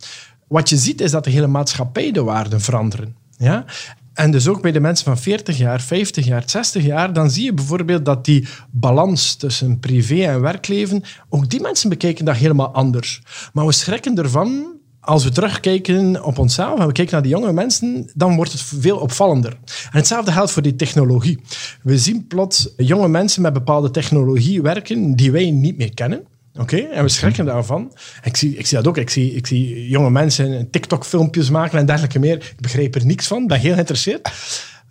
Wat 0.47 0.69
je 0.69 0.77
ziet 0.77 1.01
is 1.01 1.12
dat 1.12 1.23
de 1.23 1.29
hele 1.29 1.47
maatschappij 1.47 2.12
de 2.12 2.23
waarden 2.23 2.62
veranderen. 2.62 3.15
Ja? 3.38 3.65
En 4.13 4.31
dus 4.31 4.47
ook 4.47 4.62
bij 4.62 4.71
de 4.71 4.79
mensen 4.79 5.05
van 5.05 5.17
40 5.17 5.58
jaar, 5.58 5.81
50 5.81 6.25
jaar, 6.25 6.43
60 6.45 6.84
jaar, 6.84 7.13
dan 7.13 7.31
zie 7.31 7.43
je 7.43 7.53
bijvoorbeeld 7.53 8.05
dat 8.05 8.25
die 8.25 8.47
balans 8.71 9.36
tussen 9.36 9.79
privé 9.79 10.23
en 10.23 10.41
werkleven, 10.41 11.03
ook 11.29 11.49
die 11.49 11.62
mensen 11.62 11.89
bekijken 11.89 12.25
dat 12.25 12.36
helemaal 12.36 12.73
anders. 12.73 13.21
Maar 13.53 13.65
we 13.65 13.71
schrikken 13.71 14.17
ervan 14.17 14.75
als 15.06 15.24
we 15.24 15.30
terugkijken 15.30 16.24
op 16.24 16.38
onszelf 16.38 16.80
en 16.80 16.88
we 16.88 16.94
kijken 16.94 17.13
naar 17.13 17.24
die 17.24 17.32
jonge 17.32 17.54
mensen, 17.54 18.10
dan 18.13 18.36
wordt 18.36 18.52
het 18.52 18.62
veel 18.62 18.98
opvallender. 18.98 19.52
En 19.52 19.98
hetzelfde 19.98 20.32
geldt 20.32 20.52
voor 20.52 20.62
die 20.62 20.76
technologie. 20.76 21.39
We 21.84 21.98
zien 21.98 22.28
plots 22.28 22.70
jonge 22.78 23.08
mensen 23.08 23.41
met 23.41 23.54
bepaalde 23.54 23.91
technologie 23.91 24.62
werken 24.62 25.15
die 25.15 25.32
wij 25.32 25.52
niet 25.52 25.78
meer 25.78 25.94
kennen. 25.94 26.24
Oké, 26.60 26.78
en 26.78 27.04
we 27.04 27.10
schrikken 27.10 27.46
daarvan. 27.46 27.94
Ik 28.24 28.38
zie, 28.38 28.58
ik 28.58 28.65
zie 28.65 28.78
dat 28.78 28.88
ook. 28.88 28.98
Ik 28.98 29.10
zie, 29.10 29.34
ik 29.34 29.48
zie 29.48 29.89
jonge 29.89 30.10
mensen 30.10 30.70
TikTok-filmpjes 30.70 31.50
maken 31.50 31.80
en 31.80 31.86
dergelijke 31.86 32.20
meer. 32.20 32.36
Ik 32.36 32.62
begrijp 32.62 32.96
er 32.96 33.06
niks 33.06 33.28
van, 33.28 33.48
ben 33.48 33.60
heel 33.60 33.74
geïnteresseerd. 33.74 34.30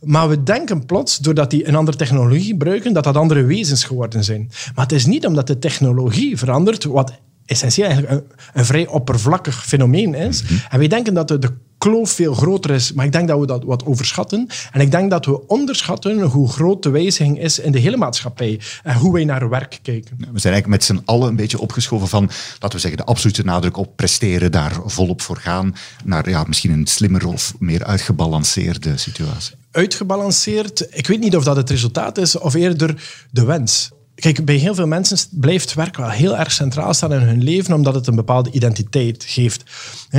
Maar 0.01 0.29
we 0.29 0.43
denken 0.43 0.87
plots, 0.87 1.19
doordat 1.19 1.51
die 1.51 1.69
een 1.69 1.75
andere 1.75 1.97
technologie 1.97 2.45
gebruiken, 2.45 2.93
dat 2.93 3.05
dat 3.05 3.17
andere 3.17 3.45
wezens 3.45 3.85
geworden 3.85 4.25
zijn. 4.25 4.51
Maar 4.75 4.85
het 4.85 4.95
is 4.95 5.07
niet 5.07 5.27
omdat 5.27 5.47
de 5.47 5.59
technologie 5.59 6.39
verandert, 6.39 6.85
wat 6.85 7.13
essentieel 7.47 7.87
eigenlijk 7.87 8.21
een, 8.21 8.37
een, 8.53 8.65
vrij 8.65 8.87
oppervlakkig 8.87 9.67
fenomeen 9.67 10.15
is. 10.15 10.43
Mhm. 10.43 10.55
En 10.71 10.79
wij 10.79 10.89
denken 10.89 11.15
dat 11.15 11.29
de, 11.29 11.39
de 11.39 11.53
kloof 11.79 12.11
veel 12.11 12.35
groter 12.35 12.71
is, 12.71 12.93
maar 12.93 13.05
ik 13.05 13.13
denk 13.13 13.29
dat 13.29 13.41
we 13.41 13.47
dat 13.47 13.65
wat 13.65 13.85
overschatten. 13.85 14.49
En 14.73 14.81
ik 14.81 14.91
denk 14.91 15.11
dat 15.11 15.27
we 15.27 15.47
onderschatten 15.47 16.21
hoe 16.21 16.49
groot 16.49 16.83
de 16.83 16.91
wijziging 16.91 17.41
is 17.41 17.59
in 17.59 17.73
de 17.73 17.79
hele 17.79 17.97
maatschappij 17.97 18.61
en 18.83 18.97
hoe 18.97 19.13
wij 19.13 19.25
naar 19.25 19.49
werk 19.49 19.79
kijken. 19.83 20.17
We 20.19 20.41
zijn 20.41 20.55
eigenlijk 20.55 20.67
met 20.67 20.85
z'n 20.85 21.03
allen 21.05 21.29
een 21.29 21.37
beetje 21.37 21.61
opgeschoven 21.61 22.09
van, 22.09 22.31
laten 22.53 22.71
we 22.71 22.79
zeggen, 22.79 22.97
de 22.97 23.05
absolute 23.05 23.45
nadruk 23.45 23.77
op 23.77 23.97
presteren, 23.97 24.53
daar 24.53 24.73
volop 24.85 25.23
voor 25.23 25.37
gaan, 25.37 25.75
naar 26.05 26.29
ja, 26.29 26.45
misschien 26.47 26.73
een 26.73 26.87
slimmer 26.87 27.27
of 27.27 27.55
meer 27.59 27.85
uitgebalanceerde 27.85 28.97
situatie. 28.97 29.55
Uitgebalanceerd, 29.71 30.87
ik 30.91 31.07
weet 31.07 31.21
niet 31.21 31.37
of 31.37 31.45
dat 31.45 31.57
het 31.57 31.71
resultaat 31.71 32.19
is 32.19 32.39
of 32.39 32.55
eerder 32.55 33.03
de 33.31 33.45
wens. 33.45 33.91
Kijk, 34.15 34.45
bij 34.45 34.55
heel 34.55 34.75
veel 34.75 34.87
mensen 34.87 35.19
blijft 35.31 35.75
werk 35.75 35.97
wel 35.97 36.11
heel 36.11 36.37
erg 36.37 36.53
centraal 36.53 36.95
staan 36.95 37.13
in 37.13 37.21
hun 37.21 37.43
leven, 37.43 37.75
omdat 37.75 37.95
het 37.95 38.07
een 38.07 38.15
bepaalde 38.15 38.51
identiteit 38.51 39.25
geeft. 39.27 39.63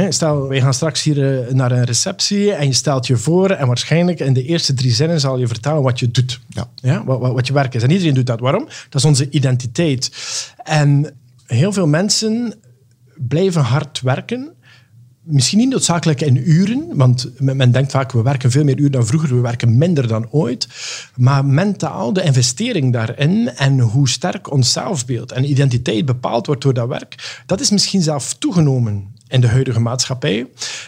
Stel, 0.09 0.47
wij 0.47 0.61
gaan 0.61 0.73
straks 0.73 1.03
hier 1.03 1.47
eh, 1.47 1.53
naar 1.53 1.71
een 1.71 1.83
receptie 1.83 2.53
en 2.53 2.67
je 2.67 2.73
stelt 2.73 3.07
je 3.07 3.17
voor 3.17 3.49
en 3.49 3.67
waarschijnlijk 3.67 4.19
in 4.19 4.33
de 4.33 4.43
eerste 4.43 4.73
drie 4.73 4.91
zinnen 4.91 5.19
zal 5.19 5.37
je 5.37 5.47
vertellen 5.47 5.81
wat 5.81 5.99
je 5.99 6.11
doet. 6.11 6.39
Ja. 6.49 6.69
Ja, 6.75 7.03
wat, 7.03 7.19
wat 7.19 7.47
je 7.47 7.53
werk 7.53 7.73
is. 7.73 7.83
En 7.83 7.91
iedereen 7.91 8.13
doet 8.13 8.25
dat. 8.25 8.39
Waarom? 8.39 8.65
Dat 8.65 9.01
is 9.01 9.05
onze 9.05 9.29
identiteit. 9.29 10.11
En 10.63 11.15
heel 11.45 11.73
veel 11.73 11.87
mensen 11.87 12.53
blijven 13.15 13.61
hard 13.61 14.01
werken, 14.01 14.53
misschien 15.25 15.57
niet 15.57 15.69
noodzakelijk 15.69 16.21
in 16.21 16.49
uren, 16.49 16.87
want 16.93 17.31
men 17.39 17.71
denkt 17.71 17.91
vaak 17.91 18.11
we 18.11 18.21
werken 18.21 18.51
veel 18.51 18.63
meer 18.63 18.77
uren 18.77 18.91
dan 18.91 19.05
vroeger, 19.05 19.35
we 19.35 19.41
werken 19.41 19.77
minder 19.77 20.07
dan 20.07 20.27
ooit. 20.31 20.67
Maar 21.15 21.45
mentaal, 21.45 22.13
de 22.13 22.23
investering 22.23 22.93
daarin 22.93 23.49
en 23.49 23.79
hoe 23.79 24.09
sterk 24.09 24.51
ons 24.51 24.71
zelfbeeld 24.71 25.31
en 25.31 25.49
identiteit 25.49 26.05
bepaald 26.05 26.45
wordt 26.45 26.61
door 26.61 26.73
dat 26.73 26.87
werk, 26.87 27.43
dat 27.45 27.59
is 27.59 27.69
misschien 27.69 28.01
zelf 28.01 28.33
toegenomen 28.33 29.13
in 29.27 29.41
de 29.41 29.47
huidige 29.47 29.79
maatschappij. 29.79 30.47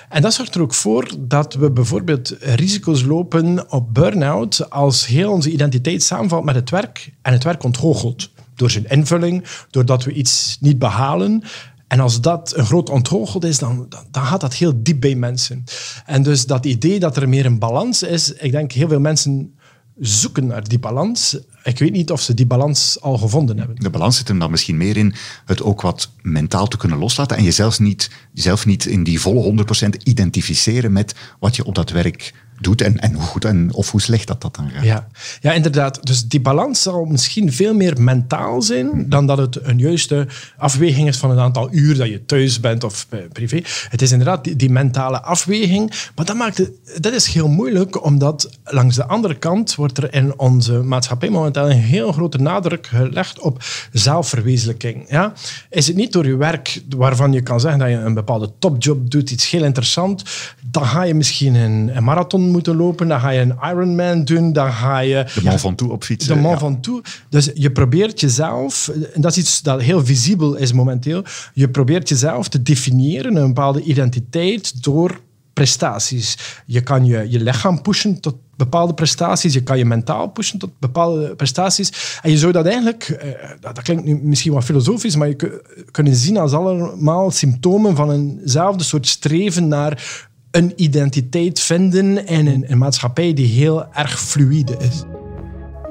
En 0.09 0.21
dat 0.21 0.33
zorgt 0.33 0.55
er 0.55 0.61
ook 0.61 0.73
voor 0.73 1.07
dat 1.19 1.53
we 1.53 1.71
bijvoorbeeld 1.71 2.35
risico's 2.39 3.03
lopen 3.03 3.71
op 3.71 3.93
burn-out 3.93 4.69
als 4.69 5.05
heel 5.05 5.31
onze 5.31 5.51
identiteit 5.51 6.03
samenvalt 6.03 6.43
met 6.43 6.55
het 6.55 6.69
werk 6.69 7.11
en 7.21 7.33
het 7.33 7.43
werk 7.43 7.63
ontgoochelt. 7.63 8.29
Door 8.55 8.71
zijn 8.71 8.89
invulling, 8.89 9.43
doordat 9.69 10.03
we 10.03 10.11
iets 10.11 10.57
niet 10.59 10.79
behalen. 10.79 11.43
En 11.87 11.99
als 11.99 12.21
dat 12.21 12.53
een 12.55 12.65
groot 12.65 12.89
ontgoocheld 12.89 13.43
is, 13.43 13.59
dan, 13.59 13.87
dan, 14.11 14.25
gaat 14.25 14.41
dat 14.41 14.53
heel 14.53 14.73
diep 14.75 15.01
bij 15.01 15.15
mensen. 15.15 15.63
En 16.05 16.23
dus 16.23 16.45
dat 16.45 16.65
idee 16.65 16.99
dat 16.99 17.17
er 17.17 17.29
meer 17.29 17.45
een 17.45 17.59
balans 17.59 18.03
is, 18.03 18.33
ik 18.33 18.51
denk 18.51 18.71
heel 18.71 18.87
veel 18.87 18.99
mensen 18.99 19.55
zoeken 19.99 20.47
naar 20.47 20.67
die 20.67 20.79
balans. 20.79 21.37
Ik 21.63 21.79
weet 21.79 21.91
niet 21.91 22.11
of 22.11 22.21
ze 22.21 22.33
die 22.33 22.45
balans 22.45 23.01
al 23.01 23.17
gevonden 23.17 23.57
hebben. 23.57 23.75
De 23.75 23.89
balans 23.89 24.17
zit 24.17 24.27
hem 24.27 24.39
dan 24.39 24.51
misschien 24.51 24.77
meer 24.77 24.97
in 24.97 25.15
het 25.45 25.63
ook 25.63 25.81
wat 25.81 26.11
mentaal 26.21 26.67
te 26.67 26.77
kunnen 26.77 26.97
loslaten 26.97 27.37
en 27.37 27.43
jezelf 27.43 27.79
niet, 27.79 28.11
jezelf 28.33 28.65
niet 28.65 28.85
in 28.85 29.03
die 29.03 29.21
volle 29.21 29.65
100% 29.85 29.89
identificeren 30.03 30.91
met 30.91 31.15
wat 31.39 31.55
je 31.55 31.65
op 31.65 31.75
dat 31.75 31.89
werk 31.89 32.33
doet 32.59 32.81
en, 32.81 32.99
en 32.99 33.13
hoe 33.13 33.23
goed 33.23 33.45
en, 33.45 33.73
of 33.73 33.91
hoe 33.91 34.01
slecht 34.01 34.27
dat, 34.27 34.41
dat 34.41 34.55
dan 34.55 34.69
gaat. 34.69 34.83
Ja. 34.83 35.07
ja, 35.41 35.51
inderdaad. 35.51 36.05
Dus 36.05 36.27
die 36.27 36.41
balans 36.41 36.81
zal 36.81 37.05
misschien 37.05 37.53
veel 37.53 37.73
meer 37.73 38.01
mentaal 38.01 38.61
zijn 38.61 39.09
dan 39.09 39.27
dat 39.27 39.37
het 39.37 39.59
een 39.61 39.77
juiste 39.77 40.27
afweging 40.57 41.07
is 41.07 41.17
van 41.17 41.29
het 41.29 41.39
aantal 41.39 41.67
uur 41.71 41.97
dat 41.97 42.07
je 42.07 42.25
thuis 42.25 42.59
bent 42.59 42.83
of 42.83 43.07
privé. 43.31 43.61
Het 43.89 44.01
is 44.01 44.11
inderdaad 44.11 44.43
die, 44.43 44.55
die 44.55 44.69
mentale 44.69 45.21
afweging. 45.21 45.91
Maar 46.15 46.25
dat, 46.25 46.35
maakt 46.35 46.57
het, 46.57 46.71
dat 46.97 47.13
is 47.13 47.27
heel 47.27 47.47
moeilijk, 47.47 48.03
omdat 48.03 48.49
langs 48.63 48.95
de 48.95 49.05
andere 49.05 49.35
kant 49.35 49.75
wordt 49.75 49.97
er 49.97 50.13
in 50.13 50.39
onze 50.39 50.73
maatschappij 50.73 51.29
momenteel 51.29 51.69
een 51.69 51.77
heel 51.77 52.11
grote 52.11 52.37
nadruk 52.37 52.87
gelegd 52.87 53.39
op 53.39 53.63
zelfverwezenlijking. 53.91 55.05
Ja? 55.09 55.33
Is 55.69 55.87
het 55.87 55.95
niet 55.95 56.11
door 56.11 56.25
je 56.25 56.37
werk 56.37 56.81
waarvan 56.97 57.33
je 57.33 57.41
kan 57.41 57.59
zeggen 57.59 57.79
dat 57.79 57.89
je 57.89 57.95
een 57.95 58.13
bepaalde 58.13 58.51
topjob 58.59 59.11
doet, 59.11 59.31
iets 59.31 59.49
heel 59.49 59.63
interessant, 59.63 60.23
dan 60.65 60.85
ga 60.85 61.03
je 61.03 61.13
misschien 61.13 61.55
een, 61.55 61.91
een 61.95 62.03
marathon 62.03 62.46
moeten 62.49 62.75
lopen, 62.75 63.07
dan 63.07 63.19
ga 63.19 63.29
je 63.29 63.39
een 63.39 63.55
Ironman 63.63 64.23
doen, 64.23 64.53
dan 64.53 64.71
ga 64.71 64.99
je... 64.99 65.25
De 65.35 65.43
man 65.43 65.59
van 65.59 65.75
toe 65.75 65.91
op 65.91 66.03
fietsen. 66.03 66.35
De 66.35 66.41
man 66.41 66.59
van 66.59 66.81
toe. 66.81 67.01
Dus 67.29 67.51
je 67.53 67.71
probeert 67.71 68.19
jezelf, 68.19 68.91
en 69.13 69.21
dat 69.21 69.31
is 69.31 69.37
iets 69.37 69.61
dat 69.61 69.81
heel 69.81 70.05
visibel 70.05 70.55
is 70.55 70.73
momenteel, 70.73 71.23
je 71.53 71.69
probeert 71.69 72.09
jezelf 72.09 72.47
te 72.47 72.61
definiëren, 72.61 73.35
een 73.35 73.47
bepaalde 73.47 73.81
identiteit, 73.81 74.83
door 74.83 75.19
prestaties. 75.57 76.37
Je 76.65 76.81
kan 76.81 77.05
je, 77.05 77.29
je 77.29 77.39
lichaam 77.39 77.81
pushen 77.81 78.19
tot 78.19 78.35
bepaalde 78.55 78.93
prestaties. 78.93 79.53
Je 79.53 79.63
kan 79.63 79.77
je 79.77 79.85
mentaal 79.85 80.27
pushen 80.27 80.59
tot 80.59 80.79
bepaalde 80.79 81.35
prestaties. 81.35 82.19
En 82.21 82.31
je 82.31 82.37
zou 82.37 82.51
dat 82.51 82.65
eigenlijk, 82.65 83.03
eh, 83.03 83.49
dat, 83.59 83.81
klinkt 83.81 84.03
nu 84.03 84.19
misschien 84.23 84.53
wat 84.53 84.63
filosofisch, 84.63 85.15
maar 85.15 85.27
je 85.27 85.35
kunt 85.35 85.61
kunnen 85.91 86.15
zien 86.15 86.37
als 86.37 86.51
allemaal 86.51 87.31
symptomen 87.31 87.95
van 87.95 88.11
eenzelfde 88.11 88.83
soort 88.83 89.07
streven 89.07 89.67
naar 89.67 90.27
een 90.57 90.73
identiteit 90.75 91.59
vinden 91.59 92.27
in 92.27 92.47
een, 92.47 92.71
een 92.71 92.77
maatschappij 92.77 93.33
die 93.33 93.47
heel 93.47 93.93
erg 93.93 94.21
fluide 94.21 94.77
is. 94.79 95.03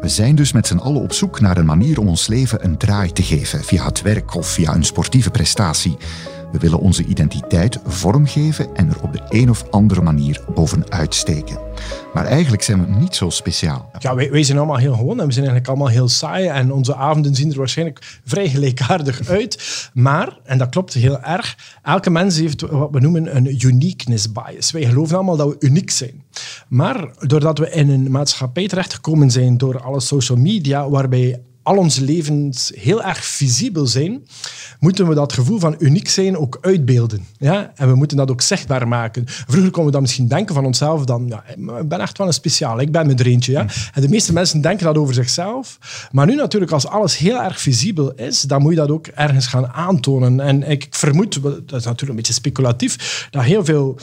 We 0.00 0.09
zijn 0.09 0.35
dus 0.35 0.52
met 0.52 0.66
z'n 0.66 0.76
allen 0.76 1.02
op 1.02 1.12
zoek 1.12 1.40
naar 1.40 1.57
een 1.57 1.66
manier 1.66 2.00
om 2.00 2.09
ons 2.09 2.26
leven 2.26 2.64
een 2.64 2.76
draai 2.76 3.12
te 3.12 3.22
geven, 3.22 3.64
via 3.64 3.85
het 3.85 4.02
werk 4.02 4.35
of 4.35 4.46
via 4.46 4.74
een 4.74 4.85
sportieve 4.85 5.31
prestatie. 5.31 5.96
We 6.56 6.62
willen 6.62 6.78
onze 6.78 7.04
identiteit 7.04 7.78
vormgeven 7.84 8.74
en 8.74 8.88
er 8.88 9.02
op 9.02 9.12
de 9.12 9.22
een 9.28 9.50
of 9.50 9.70
andere 9.70 10.02
manier 10.02 10.44
bovenuit 10.54 11.14
steken. 11.14 11.58
Maar 12.14 12.24
eigenlijk 12.24 12.62
zijn 12.62 12.86
we 12.86 12.98
niet 12.98 13.14
zo 13.14 13.30
speciaal. 13.30 13.90
Ja, 13.98 14.14
wij, 14.14 14.30
wij, 14.30 14.42
zijn 14.42 14.58
allemaal 14.58 14.76
heel 14.76 14.94
gewoon 14.94 15.20
en 15.20 15.26
we 15.26 15.32
zijn 15.32 15.46
eigenlijk 15.46 15.68
allemaal 15.68 15.88
heel 15.88 16.08
saai. 16.08 16.46
En 16.46 16.72
onze 16.72 16.94
avonden 16.94 17.34
zien 17.34 17.50
er 17.50 17.58
waarschijnlijk 17.58 18.18
vrij 18.24 18.48
gelijkaardig 18.48 19.28
uit. 19.28 19.88
Maar, 19.94 20.38
en 20.44 20.58
dat 20.58 20.68
klopt 20.68 20.92
heel 20.92 21.20
erg, 21.20 21.56
elke 21.82 22.10
mens 22.10 22.38
heeft 22.38 22.60
wat 22.60 22.90
we 22.90 23.00
noemen 23.00 23.36
een 23.36 23.66
uniqueness 23.66 24.32
bias. 24.32 24.70
Wij 24.70 24.84
geloven 24.84 25.16
allemaal 25.16 25.36
dat 25.36 25.48
we 25.48 25.66
uniek 25.66 25.90
zijn. 25.90 26.22
Maar 26.68 27.08
doordat 27.18 27.58
we 27.58 27.70
in 27.70 27.90
een 27.90 28.10
maatschappij 28.10 28.68
terechtgekomen 28.68 29.30
zijn 29.30 29.58
door 29.58 29.80
alle 29.80 30.00
social 30.00 30.38
media, 30.38 30.88
waarbij 30.90 31.40
al 31.66 31.76
onze 31.76 32.05
levens 32.05 32.72
heel 32.74 33.02
erg 33.02 33.24
visibel 33.24 33.87
zijn, 33.87 34.26
moeten 34.81 35.09
we 35.09 35.14
dat 35.14 35.33
gevoel 35.33 35.59
van 35.59 35.74
uniek 35.79 36.09
zijn 36.09 36.37
ook 36.37 36.59
uitbeelden. 36.61 37.26
Ja? 37.38 37.72
En 37.74 37.88
we 37.88 37.94
moeten 37.94 38.16
dat 38.16 38.31
ook 38.31 38.40
zichtbaar 38.40 38.88
maken. 38.88 39.24
Vroeger 39.26 39.70
konden 39.70 39.85
we 39.85 39.90
dan 39.90 40.00
misschien 40.00 40.29
denken 40.29 40.55
van 40.55 40.64
onszelf 40.64 41.05
dan, 41.05 41.26
ja, 41.29 41.44
ik 41.81 41.88
ben 41.88 42.00
echt 42.00 42.18
wel 42.18 42.26
een 42.26 42.33
speciaal, 42.33 42.81
ik 42.81 42.92
ben 42.92 43.07
met 43.07 43.20
er 43.20 43.26
eentje. 43.26 43.52
Ja? 43.52 43.62
Mm. 43.62 43.68
En 43.94 44.02
de 44.02 44.09
meeste 44.09 44.33
mensen 44.33 44.61
denken 44.61 44.87
dat 44.87 44.98
over 44.98 45.14
zichzelf. 45.14 45.79
Maar 46.12 46.26
nu 46.26 46.35
natuurlijk, 46.35 46.72
als 46.72 46.87
alles 46.87 47.18
heel 47.18 47.42
erg 47.42 47.61
visibel 47.61 48.14
is, 48.14 48.40
dan 48.40 48.62
moet 48.62 48.72
je 48.72 48.79
dat 48.79 48.90
ook 48.90 49.07
ergens 49.07 49.46
gaan 49.46 49.66
aantonen. 49.66 50.40
En 50.40 50.62
ik 50.62 50.87
vermoed, 50.90 51.42
dat 51.42 51.52
is 51.52 51.85
natuurlijk 51.85 52.09
een 52.09 52.16
beetje 52.16 52.33
speculatief, 52.33 53.26
dat 53.31 53.42
heel 53.42 53.64
veel 53.64 53.98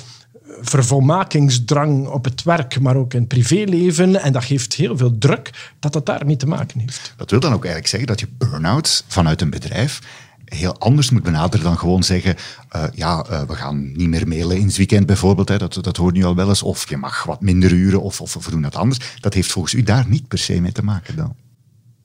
vervolmakingsdrang 0.62 2.08
op 2.08 2.26
het 2.26 2.44
werk, 2.44 2.80
maar 2.80 2.96
ook 2.96 3.14
in 3.14 3.20
het 3.20 3.28
privéleven. 3.28 4.22
En 4.22 4.34
dat 4.34 4.44
geeft 4.44 4.74
heel 4.74 4.98
veel 4.98 5.18
druk 5.18 5.74
dat 5.80 5.94
dat 5.94 6.06
daar 6.06 6.26
mee 6.26 6.38
te 6.38 6.48
maken 6.48 6.80
heeft. 6.80 7.14
Dat 7.18 7.32
wil 7.32 7.40
dan 7.40 7.54
ook 7.54 7.66
eigenlijk 7.66 7.88
zeggen 7.88 8.08
dat 8.08 8.20
je 8.20 8.28
burn-out 8.38 9.04
vanuit 9.08 9.42
een 9.42 9.50
bedrijf 9.50 10.02
heel 10.46 10.78
anders 10.80 11.10
moet 11.10 11.24
benaderen 11.24 11.66
dan 11.66 11.78
gewoon 11.78 12.04
zeggen, 12.04 12.36
uh, 12.76 12.84
ja, 12.94 13.26
uh, 13.30 13.42
we 13.42 13.56
gaan 13.56 13.92
niet 13.92 14.08
meer 14.08 14.28
mailen 14.28 14.58
in 14.58 14.66
het 14.66 14.78
weekend 14.78 15.06
bijvoorbeeld, 15.06 15.48
dat, 15.48 15.78
dat 15.82 15.98
hoort 15.98 16.14
nu 16.14 16.24
al 16.24 16.36
wel 16.36 16.50
eens, 16.50 16.64
of 16.64 16.90
je 16.90 16.98
mag 16.98 17.24
wat 17.24 17.42
minder 17.42 17.72
uren, 17.72 18.02
of, 18.02 18.22
of 18.22 18.46
we 18.46 18.52
doen 18.52 18.62
dat 18.62 18.76
anders. 18.76 19.00
Dat 19.20 19.34
heeft 19.34 19.52
volgens 19.52 19.74
u 19.74 19.84
daar 19.84 20.06
niet 20.08 20.28
per 20.28 20.38
se 20.38 20.62
mee 20.62 20.72
te 20.72 20.84
maken 20.84 21.16
dan? 21.16 21.36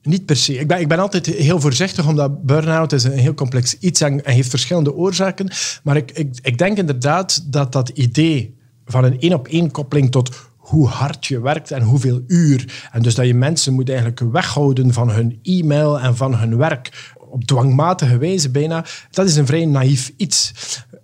Niet 0.09 0.25
per 0.25 0.35
se. 0.35 0.59
Ik 0.59 0.67
ben, 0.67 0.79
ik 0.79 0.87
ben 0.87 0.99
altijd 0.99 1.25
heel 1.25 1.59
voorzichtig, 1.59 2.07
omdat 2.07 2.43
burn-out 2.43 2.91
is 2.91 3.03
een 3.03 3.11
heel 3.11 3.33
complex 3.33 3.77
iets 3.79 4.01
en, 4.01 4.25
en 4.25 4.33
heeft 4.33 4.49
verschillende 4.49 4.93
oorzaken. 4.93 5.49
Maar 5.83 5.97
ik, 5.97 6.11
ik, 6.11 6.39
ik 6.41 6.57
denk 6.57 6.77
inderdaad 6.77 7.51
dat 7.51 7.71
dat 7.71 7.89
idee 7.89 8.55
van 8.85 9.03
een 9.03 9.19
één-op-één 9.19 9.71
koppeling 9.71 10.11
tot 10.11 10.35
hoe 10.57 10.87
hard 10.87 11.25
je 11.25 11.41
werkt 11.41 11.71
en 11.71 11.81
hoeveel 11.81 12.21
uur. 12.27 12.87
En 12.91 13.01
dus 13.01 13.15
dat 13.15 13.25
je 13.25 13.33
mensen 13.33 13.73
moet 13.73 13.89
eigenlijk 13.89 14.19
weghouden 14.19 14.93
van 14.93 15.09
hun 15.09 15.39
e-mail 15.43 15.99
en 15.99 16.15
van 16.15 16.35
hun 16.35 16.57
werk 16.57 17.13
op 17.29 17.43
dwangmatige 17.43 18.17
wijze 18.17 18.49
bijna. 18.49 18.85
Dat 19.11 19.27
is 19.27 19.35
een 19.35 19.45
vrij 19.45 19.65
naïef 19.65 20.11
iets. 20.17 20.53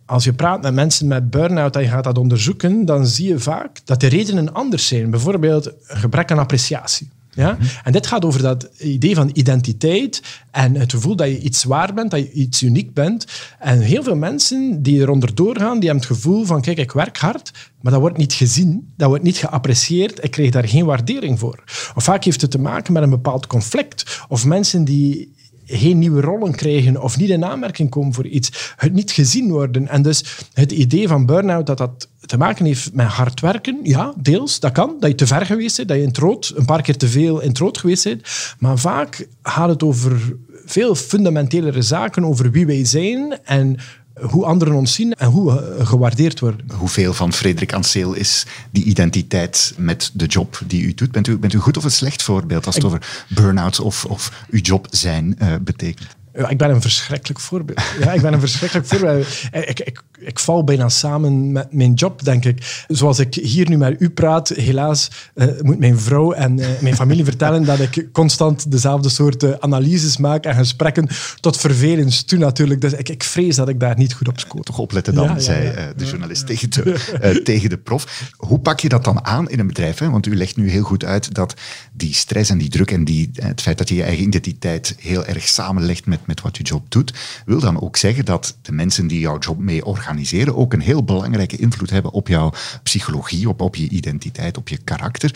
Als 0.06 0.24
je 0.24 0.34
praat 0.34 0.62
met 0.62 0.74
mensen 0.74 1.08
met 1.08 1.30
burn-out 1.30 1.76
en 1.76 1.82
je 1.82 1.88
gaat 1.88 2.04
dat 2.04 2.18
onderzoeken, 2.18 2.86
dan 2.86 3.08
zie 3.08 3.28
je 3.28 3.40
vaak 3.40 3.80
dat 3.86 4.00
de 4.00 4.08
redenen 4.08 4.54
anders 4.54 4.88
zijn. 4.88 5.10
Bijvoorbeeld 5.10 5.66
een 5.66 5.98
gebrek 5.98 6.32
aan 6.32 6.40
appreciatie. 6.40 7.10
Ja? 7.36 7.58
En 7.84 7.92
dit 7.92 8.08
gaat 8.08 8.26
over 8.26 8.42
dat 8.42 8.70
idee 8.80 9.16
van 9.16 9.30
identiteit 9.34 10.22
en 10.52 10.76
het 10.76 10.92
gevoel 10.92 11.16
dat 11.16 11.28
je 11.28 11.40
iets 11.40 11.64
waar 11.64 11.94
bent, 11.94 12.12
dat 12.12 12.20
je 12.20 12.32
iets 12.32 12.64
uniek 12.64 12.94
bent. 12.94 13.26
En 13.60 13.80
heel 13.80 14.04
veel 14.04 14.16
mensen 14.16 14.82
die 14.84 15.00
eronder 15.00 15.36
doorgaan, 15.36 15.80
die 15.80 15.90
hebben 15.90 16.08
het 16.08 16.18
gevoel 16.18 16.46
van 16.46 16.62
kijk, 16.62 16.78
ik 16.78 16.92
werk 16.92 17.18
hard, 17.18 17.52
maar 17.82 17.92
dat 17.92 18.02
wordt 18.02 18.18
niet 18.18 18.34
gezien, 18.34 18.94
dat 18.98 19.08
wordt 19.08 19.24
niet 19.24 19.38
geapprecieerd, 19.38 20.24
ik 20.24 20.32
krijg 20.32 20.52
daar 20.52 20.68
geen 20.68 20.86
waardering 20.86 21.40
voor. 21.40 21.64
Of 21.96 22.04
vaak 22.04 22.24
heeft 22.24 22.42
het 22.42 22.52
te 22.52 22.60
maken 22.60 22.94
met 22.94 23.04
een 23.04 23.10
bepaald 23.10 23.48
conflict. 23.48 24.24
Of 24.28 24.46
mensen 24.46 24.84
die 24.84 25.34
geen 25.66 26.00
nieuwe 26.00 26.22
rollen 26.22 26.56
krijgen 26.56 27.02
of 27.02 27.18
niet 27.18 27.30
in 27.30 27.46
aanmerking 27.46 27.90
komen 27.90 28.14
voor 28.14 28.28
iets, 28.28 28.74
het 28.76 28.94
niet 28.94 29.12
gezien 29.12 29.50
worden. 29.50 29.88
En 29.88 30.02
dus 30.02 30.24
het 30.54 30.72
idee 30.72 31.08
van 31.08 31.26
burn-out 31.26 31.66
dat 31.66 31.78
dat 31.78 32.10
te 32.26 32.38
maken 32.38 32.66
heeft 32.66 32.94
met 32.94 33.08
hard 33.08 33.40
werken, 33.40 33.80
ja, 33.84 34.14
deels, 34.18 34.60
dat 34.60 34.72
kan. 34.72 34.96
Dat 35.00 35.10
je 35.10 35.16
te 35.16 35.28
ver 35.28 35.46
geweest 35.46 35.76
bent, 35.76 35.88
dat 35.88 35.98
je 35.98 36.04
in 36.04 36.10
het 36.10 36.18
rood, 36.18 36.54
een 36.56 36.66
paar 36.66 36.82
keer 36.82 36.98
te 36.98 37.08
veel 37.08 37.40
in 37.40 37.50
het 37.50 37.58
rood 37.58 37.78
geweest 37.78 38.04
bent. 38.04 38.28
Maar 38.60 38.78
vaak 38.78 39.28
gaat 39.44 39.70
het 39.70 39.84
over 39.84 40.36
veel 40.66 40.96
fundamentelere 40.96 41.82
zaken, 41.82 42.26
over 42.26 42.52
wie 42.52 42.66
wij 42.66 42.86
zijn 42.86 43.40
en 43.44 43.78
hoe 44.22 44.46
anderen 44.46 44.74
ons 44.74 44.94
zien 44.94 45.14
en 45.14 45.28
hoe 45.28 45.54
we 45.54 45.86
gewaardeerd 45.86 46.40
worden. 46.40 46.66
Hoeveel 46.74 47.14
van 47.14 47.34
Frederik 47.34 47.74
Anseel 47.74 48.14
is 48.14 48.46
die 48.72 48.84
identiteit 48.84 49.74
met 49.78 50.12
de 50.14 50.26
job 50.26 50.62
die 50.68 50.84
u 50.84 50.94
doet? 50.94 51.12
Bent 51.12 51.28
u, 51.28 51.38
bent 51.38 51.54
u 51.54 51.58
goed 51.58 51.78
of 51.78 51.84
een 51.84 51.92
slecht 51.92 52.24
voorbeeld 52.24 52.66
als 52.66 52.76
het 52.76 52.84
over 52.84 53.26
burn-out 53.28 53.80
of, 53.80 54.06
of 54.06 54.46
uw 54.50 54.60
job 54.60 54.88
zijn 54.90 55.38
uh, 55.42 55.54
betekent? 55.62 56.16
Ja, 56.38 56.50
ik 56.50 56.58
ben 56.58 56.70
een 56.70 56.82
verschrikkelijk 56.82 57.40
voorbeeld. 57.40 57.82
Ja, 58.00 58.14
ik 58.14 58.22
ben 58.22 58.34
een 58.34 58.40
verschrikkelijk 58.40 58.88
voorbeeld. 58.88 59.28
Ik, 59.52 59.80
ik, 59.80 60.02
ik 60.20 60.40
val 60.40 60.64
bijna 60.64 60.90
samen 60.90 61.52
met 61.52 61.74
mijn 61.74 61.94
job, 61.94 62.24
denk 62.24 62.46
ik. 62.46 62.84
Zoals 62.88 63.20
ik 63.20 63.34
hier 63.34 63.70
nu 63.70 63.78
met 63.78 63.96
u 64.02 64.10
praat, 64.10 64.50
helaas 64.50 65.10
uh, 65.36 65.48
moet 65.62 65.80
mijn 65.80 66.00
vrouw 66.00 66.32
en 66.32 66.58
uh, 66.58 66.68
mijn 66.80 66.96
familie 66.96 67.24
vertellen 67.34 67.64
dat 67.64 67.80
ik 67.80 68.08
constant 68.12 68.72
dezelfde 68.72 69.10
soort 69.10 69.62
analyses 69.62 70.18
maak 70.18 70.46
en 70.46 70.56
gesprekken 70.56 71.08
tot 71.40 71.58
vervelens 71.58 72.24
toe 72.24 72.40
natuurlijk. 72.40 72.82
Dus 72.82 72.94
ik, 72.94 73.10
ik 73.10 73.24
vrees 73.24 73.56
dat 73.56 73.70
ik 73.70 73.80
daar 73.80 73.98
niet 73.98 74.14
goed 74.14 74.28
op 74.28 74.40
scoor. 74.40 74.64
Toch 74.64 74.80
opletten 74.80 75.16
dan, 75.16 75.28
ja, 75.28 75.40
zei 75.40 75.74
de 75.96 76.06
journalist 76.06 76.48
tegen, 76.56 76.70
de, 76.70 77.42
tegen 77.44 77.70
de 77.70 77.78
prof. 77.78 78.32
Hoe 78.38 78.60
pak 78.60 78.80
je 78.80 78.90
dat 78.90 79.04
dan 79.04 79.26
aan 79.26 79.50
in 79.50 79.60
een 79.60 79.68
bedrijf? 79.68 79.98
Hè? 79.98 80.10
Want 80.10 80.26
u 80.26 80.36
legt 80.36 80.56
nu 80.56 80.70
heel 80.70 80.84
goed 80.84 81.06
uit 81.06 81.34
dat 81.34 81.54
die 81.94 82.14
stress 82.14 82.50
en 82.50 82.58
die 82.58 82.70
druk 82.70 82.92
en 82.92 83.04
die, 83.04 83.30
het 83.34 83.62
feit 83.62 83.78
dat 83.78 83.90
je 83.90 83.96
je 83.96 84.04
eigen 84.04 84.26
identiteit 84.26 84.96
heel 85.00 85.26
erg 85.26 85.48
samenlegt 85.48 86.06
met 86.06 86.25
met 86.28 86.42
wat 86.42 86.58
je 86.58 86.64
job 86.64 86.92
doet, 86.92 87.14
wil 87.46 87.60
dan 87.60 87.82
ook 87.82 87.98
zeggen 87.98 88.26
dat 88.26 88.58
de 88.62 88.72
mensen 88.72 89.08
die 89.08 89.20
jouw 89.20 89.40
job 89.40 89.60
mee 89.60 89.86
organiseren 89.86 90.56
ook 90.56 90.74
een 90.74 90.82
heel 90.82 91.04
belangrijke 91.04 91.58
invloed 91.58 91.90
hebben 91.90 92.12
op 92.12 92.28
jouw 92.28 92.52
psychologie, 92.84 93.50
op, 93.50 93.62
op 93.62 93.76
je 93.76 93.90
identiteit, 93.90 94.58
op 94.58 94.68
je 94.68 94.78
karakter. 94.78 95.36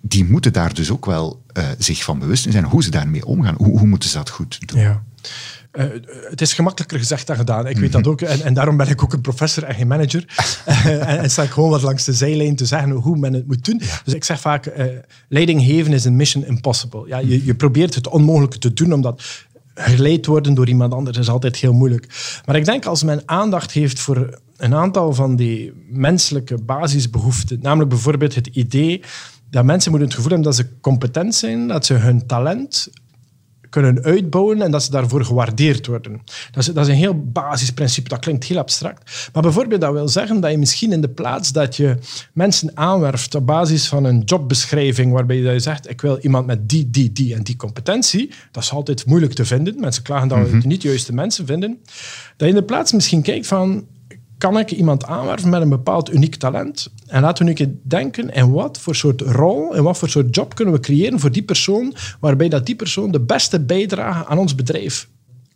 Die 0.00 0.24
moeten 0.24 0.52
daar 0.52 0.74
dus 0.74 0.90
ook 0.90 1.06
wel 1.06 1.42
uh, 1.52 1.64
zich 1.78 2.04
van 2.04 2.18
bewust 2.18 2.46
zijn 2.52 2.64
hoe 2.64 2.82
ze 2.82 2.90
daarmee 2.90 3.24
omgaan. 3.24 3.54
Hoe, 3.56 3.78
hoe 3.78 3.86
moeten 3.86 4.08
ze 4.08 4.16
dat 4.16 4.30
goed 4.30 4.68
doen? 4.68 4.80
Ja. 4.80 5.02
Uh, 5.72 5.84
het 6.30 6.40
is 6.40 6.52
gemakkelijker 6.52 6.98
gezegd 6.98 7.26
dan 7.26 7.36
gedaan. 7.36 7.66
Ik 7.66 7.78
weet 7.78 7.92
dat 7.92 8.00
mhm. 8.00 8.10
ook. 8.10 8.20
En, 8.20 8.42
en, 8.42 8.54
daarom 8.54 8.76
ben 8.76 8.88
ik 8.88 9.02
ook 9.02 9.12
een 9.12 9.20
professor 9.20 9.64
en 9.64 9.74
geen 9.74 9.86
manager. 9.86 10.24
uh, 10.68 10.86
en, 11.10 11.18
en 11.18 11.30
sta 11.30 11.42
ik 11.42 11.50
gewoon 11.50 11.70
wat 11.70 11.82
langs 11.82 12.04
de 12.04 12.12
zijlijn 12.12 12.56
te 12.56 12.66
zeggen 12.66 12.90
hoe 12.90 13.16
men 13.16 13.32
het 13.32 13.46
moet 13.46 13.64
doen. 13.64 13.82
Dus 14.04 14.14
ik 14.14 14.24
zeg 14.24 14.40
vaak, 14.40 14.66
uh, 14.66 14.84
leiding 15.28 15.62
geven 15.62 15.92
is 15.92 16.04
een 16.04 16.16
mission 16.16 16.44
impossible. 16.44 17.04
Ja, 17.06 17.18
je, 17.18 17.44
je 17.44 17.54
probeert 17.54 17.94
het 17.94 18.08
onmogelijke 18.08 18.58
te 18.58 18.72
doen, 18.72 18.92
omdat 18.92 19.22
geleid 19.78 20.26
worden 20.26 20.54
door 20.54 20.68
iemand 20.68 20.92
anders 20.92 21.18
is 21.18 21.28
altijd 21.28 21.56
heel 21.56 21.72
moeilijk. 21.72 22.40
Maar 22.44 22.56
ik 22.56 22.64
denk 22.64 22.86
als 22.86 23.02
men 23.02 23.22
aandacht 23.24 23.72
heeft 23.72 24.00
voor 24.00 24.38
een 24.56 24.74
aantal 24.74 25.14
van 25.14 25.36
die 25.36 25.72
menselijke 25.88 26.58
basisbehoeften, 26.62 27.58
namelijk 27.62 27.90
bijvoorbeeld 27.90 28.34
het 28.34 28.46
idee 28.46 29.02
dat 29.50 29.64
mensen 29.64 29.90
moeten 29.90 30.08
het 30.08 30.16
gevoel 30.16 30.32
hebben 30.32 30.52
dat 30.52 30.60
ze 30.60 30.80
competent 30.80 31.34
zijn, 31.34 31.68
dat 31.68 31.86
ze 31.86 31.94
hun 31.94 32.26
talent 32.26 32.88
kunnen 33.70 34.02
uitbouwen 34.02 34.62
en 34.62 34.70
dat 34.70 34.82
ze 34.82 34.90
daarvoor 34.90 35.24
gewaardeerd 35.24 35.86
worden. 35.86 36.20
Dat 36.50 36.68
is, 36.68 36.74
dat 36.74 36.86
is 36.86 36.92
een 36.92 36.98
heel 36.98 37.22
basisprincipe, 37.24 38.08
dat 38.08 38.18
klinkt 38.18 38.44
heel 38.44 38.58
abstract. 38.58 39.30
Maar 39.32 39.42
bijvoorbeeld 39.42 39.80
dat 39.80 39.92
wil 39.92 40.08
zeggen 40.08 40.40
dat 40.40 40.50
je 40.50 40.58
misschien 40.58 40.92
in 40.92 41.00
de 41.00 41.08
plaats 41.08 41.52
dat 41.52 41.76
je 41.76 41.96
mensen 42.32 42.70
aanwerft 42.74 43.34
op 43.34 43.46
basis 43.46 43.88
van 43.88 44.04
een 44.04 44.22
jobbeschrijving 44.24 45.12
waarbij 45.12 45.36
je 45.36 45.58
zegt 45.58 45.90
ik 45.90 46.00
wil 46.00 46.18
iemand 46.18 46.46
met 46.46 46.68
die, 46.68 46.90
die, 46.90 47.12
die 47.12 47.34
en 47.34 47.42
die 47.42 47.56
competentie, 47.56 48.30
dat 48.50 48.62
is 48.62 48.72
altijd 48.72 49.06
moeilijk 49.06 49.32
te 49.32 49.44
vinden. 49.44 49.80
Mensen 49.80 50.02
klagen 50.02 50.28
dat 50.28 50.50
we 50.50 50.60
niet 50.62 50.82
de 50.82 50.88
juiste 50.88 51.14
mensen 51.14 51.46
vinden. 51.46 51.78
Dat 52.36 52.48
je 52.48 52.54
in 52.54 52.54
de 52.54 52.62
plaats 52.62 52.92
misschien 52.92 53.22
kijkt 53.22 53.46
van 53.46 53.86
kan 54.38 54.58
ik 54.58 54.70
iemand 54.70 55.04
aanwerven 55.04 55.50
met 55.50 55.62
een 55.62 55.68
bepaald 55.68 56.12
uniek 56.12 56.36
talent? 56.36 56.92
En 57.06 57.22
laten 57.22 57.44
we 57.44 57.52
nu 57.52 57.64
een 57.64 57.80
denken 57.82 58.30
in 58.30 58.50
wat 58.52 58.78
voor 58.78 58.94
soort 58.94 59.20
rol 59.20 59.76
en 59.76 59.82
wat 59.82 59.98
voor 59.98 60.08
soort 60.08 60.34
job 60.34 60.54
kunnen 60.54 60.74
we 60.74 60.80
creëren 60.80 61.20
voor 61.20 61.32
die 61.32 61.42
persoon, 61.42 61.94
waarbij 62.20 62.48
dat 62.48 62.66
die 62.66 62.76
persoon 62.76 63.10
de 63.10 63.20
beste 63.20 63.60
bijdrage 63.60 64.26
aan 64.26 64.38
ons 64.38 64.54
bedrijf 64.54 65.08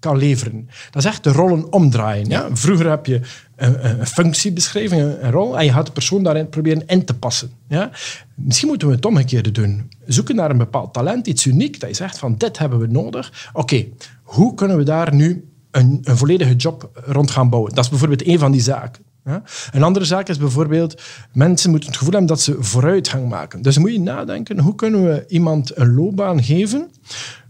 kan 0.02 0.16
leveren. 0.16 0.68
Dat 0.90 1.04
is 1.04 1.10
echt 1.10 1.24
de 1.24 1.32
rollen 1.32 1.72
omdraaien. 1.72 2.28
Ja? 2.28 2.48
Vroeger 2.52 2.90
heb 2.90 3.06
je 3.06 3.20
een, 3.56 4.00
een 4.00 4.06
functiebeschrijving, 4.06 5.02
een, 5.02 5.24
een, 5.24 5.30
rol, 5.30 5.58
en 5.58 5.64
je 5.64 5.72
gaat 5.72 5.86
de 5.86 5.92
persoon 5.92 6.22
daarin 6.22 6.48
proberen 6.48 6.86
in 6.86 7.04
te 7.04 7.14
passen. 7.14 7.50
Ja? 7.68 7.90
Misschien 8.34 8.68
moeten 8.68 8.88
we 8.88 8.94
het 8.94 9.04
omgekeerde 9.04 9.52
doen. 9.52 9.90
Zoeken 10.06 10.36
naar 10.36 10.50
een 10.50 10.58
bepaald 10.58 10.92
talent, 10.92 11.26
iets 11.26 11.46
uniek, 11.46 11.80
dat 11.80 11.88
je 11.88 11.94
zegt 11.96 12.18
van 12.18 12.34
dit 12.36 12.58
hebben 12.58 12.78
we 12.78 12.86
nodig. 12.86 13.50
Oké, 13.52 13.86
hoe 14.22 14.54
kunnen 14.54 14.76
we 14.76 14.82
daar 14.82 15.14
nu 15.14 15.51
een, 15.72 16.00
een 16.02 16.16
volledige 16.16 16.54
job 16.54 16.90
rond 17.04 17.30
gaan 17.30 17.50
bouwen. 17.50 17.74
Dat 17.74 17.84
is 17.84 17.90
bijvoorbeeld 17.90 18.26
een 18.26 18.38
van 18.38 18.52
die 18.52 18.60
zaken. 18.60 19.02
Ja? 19.24 19.42
Een 19.70 19.82
andere 19.82 20.04
zaak 20.04 20.28
is 20.28 20.38
bijvoorbeeld, 20.38 21.02
mensen 21.32 21.70
moeten 21.70 21.88
het 21.88 21.98
gevoel 21.98 22.12
hebben 22.12 22.30
dat 22.30 22.40
ze 22.40 22.56
vooruitgang 22.58 23.28
maken. 23.28 23.62
Dus 23.62 23.78
moet 23.78 23.92
je 23.92 24.00
nadenken, 24.00 24.58
hoe 24.58 24.74
kunnen 24.74 25.04
we 25.04 25.24
iemand 25.28 25.76
een 25.78 25.94
loopbaan 25.94 26.42
geven 26.42 26.90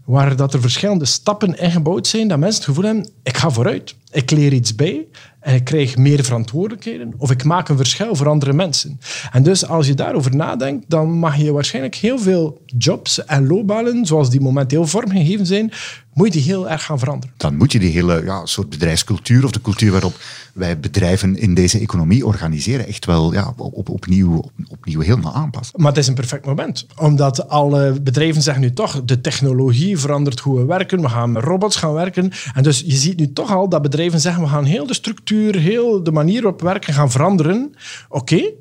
waar 0.05 0.35
dat 0.35 0.53
er 0.53 0.61
verschillende 0.61 1.05
stappen 1.05 1.59
ingebouwd 1.59 2.07
zijn, 2.07 2.27
dat 2.27 2.39
mensen 2.39 2.61
het 2.61 2.69
gevoel 2.69 2.83
hebben, 2.83 3.09
ik 3.23 3.37
ga 3.37 3.49
vooruit, 3.49 3.95
ik 4.11 4.31
leer 4.31 4.53
iets 4.53 4.75
bij 4.75 5.05
en 5.39 5.55
ik 5.55 5.63
krijg 5.63 5.97
meer 5.97 6.23
verantwoordelijkheden 6.23 7.13
of 7.17 7.31
ik 7.31 7.43
maak 7.43 7.69
een 7.69 7.77
verschil 7.77 8.15
voor 8.15 8.29
andere 8.29 8.53
mensen. 8.53 8.99
En 9.31 9.43
dus 9.43 9.67
als 9.67 9.87
je 9.87 9.93
daarover 9.93 10.35
nadenkt, 10.35 10.85
dan 10.87 11.11
mag 11.11 11.37
je 11.37 11.51
waarschijnlijk 11.51 11.95
heel 11.95 12.19
veel 12.19 12.61
jobs 12.65 13.25
en 13.25 13.47
loopbanen, 13.47 14.05
zoals 14.05 14.29
die 14.29 14.41
momenteel 14.41 14.87
vormgegeven 14.87 15.45
zijn, 15.45 15.71
moet 16.13 16.31
die 16.31 16.41
heel 16.41 16.69
erg 16.69 16.83
gaan 16.83 16.99
veranderen. 16.99 17.35
Dan 17.37 17.55
moet 17.57 17.71
je 17.71 17.79
die 17.79 17.91
hele 17.91 18.23
ja, 18.23 18.45
soort 18.45 18.69
bedrijfscultuur 18.69 19.43
of 19.43 19.51
de 19.51 19.61
cultuur 19.61 19.91
waarop 19.91 20.15
wij 20.53 20.79
bedrijven 20.79 21.35
in 21.35 21.53
deze 21.53 21.79
economie 21.79 22.25
organiseren 22.25 22.87
echt 22.87 23.05
wel 23.05 23.33
ja, 23.33 23.53
op, 23.57 23.89
opnieuw, 23.89 24.37
op, 24.37 24.51
opnieuw 24.67 24.99
helemaal 24.99 25.33
aanpassen. 25.33 25.81
Maar 25.81 25.91
het 25.91 25.97
is 25.97 26.07
een 26.07 26.13
perfect 26.13 26.45
moment. 26.45 26.85
Omdat 26.97 27.49
alle 27.49 28.01
bedrijven 28.01 28.41
zeggen 28.41 28.63
nu 28.63 28.73
toch, 28.73 29.03
de 29.05 29.21
technologie 29.21 29.97
verandert 29.97 30.39
hoe 30.39 30.57
we 30.57 30.65
werken, 30.65 31.01
we 31.01 31.09
gaan 31.09 31.31
met 31.31 31.43
robots 31.43 31.75
gaan 31.75 31.93
werken. 31.93 32.31
En 32.53 32.63
dus 32.63 32.83
je 32.85 32.95
ziet 32.95 33.17
nu 33.17 33.33
toch 33.33 33.51
al 33.51 33.69
dat 33.69 33.81
bedrijven 33.81 34.19
zeggen, 34.19 34.43
we 34.43 34.49
gaan 34.49 34.63
heel 34.63 34.87
de 34.87 34.93
structuur, 34.93 35.55
heel 35.55 36.03
de 36.03 36.11
manier 36.11 36.41
waarop 36.41 36.61
werken 36.61 36.93
gaan 36.93 37.11
veranderen. 37.11 37.73
Oké, 38.09 38.51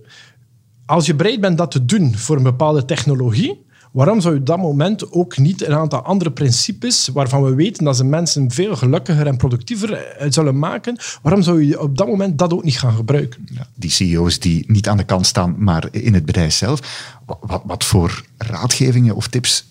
als 0.87 1.07
je 1.07 1.14
bereid 1.14 1.40
bent 1.40 1.59
dat 1.59 1.70
te 1.70 1.85
doen 1.85 2.16
voor 2.16 2.37
een 2.37 2.42
bepaalde 2.42 2.85
technologie, 2.85 3.64
Waarom 3.92 4.20
zou 4.20 4.35
je 4.35 4.42
dat 4.42 4.59
moment 4.59 5.12
ook 5.12 5.38
niet 5.38 5.66
een 5.66 5.74
aantal 5.74 6.02
andere 6.02 6.31
principes, 6.31 7.09
waarvan 7.09 7.42
we 7.42 7.55
weten 7.55 7.85
dat 7.85 7.96
ze 7.96 8.05
mensen 8.05 8.50
veel 8.50 8.76
gelukkiger 8.76 9.26
en 9.26 9.37
productiever 9.37 9.92
eh, 9.92 10.26
zullen 10.31 10.59
maken, 10.59 10.98
waarom 11.22 11.42
zou 11.42 11.64
je 11.66 11.81
op 11.81 11.98
dat 11.98 12.07
moment 12.07 12.38
dat 12.38 12.52
ook 12.52 12.64
niet 12.64 12.78
gaan 12.78 12.94
gebruiken? 12.94 13.48
Ja, 13.52 13.66
die 13.74 13.90
CEO's 13.90 14.38
die 14.38 14.64
niet 14.66 14.88
aan 14.88 14.96
de 14.96 15.05
kant 15.05 15.26
staan, 15.26 15.55
maar 15.59 15.88
in 15.90 16.14
het 16.14 16.24
bedrijf 16.24 16.55
zelf. 16.55 16.81
Wat, 17.26 17.62
wat 17.64 17.85
voor 17.85 18.24
raadgevingen 18.37 19.14
of 19.14 19.28
tips 19.28 19.66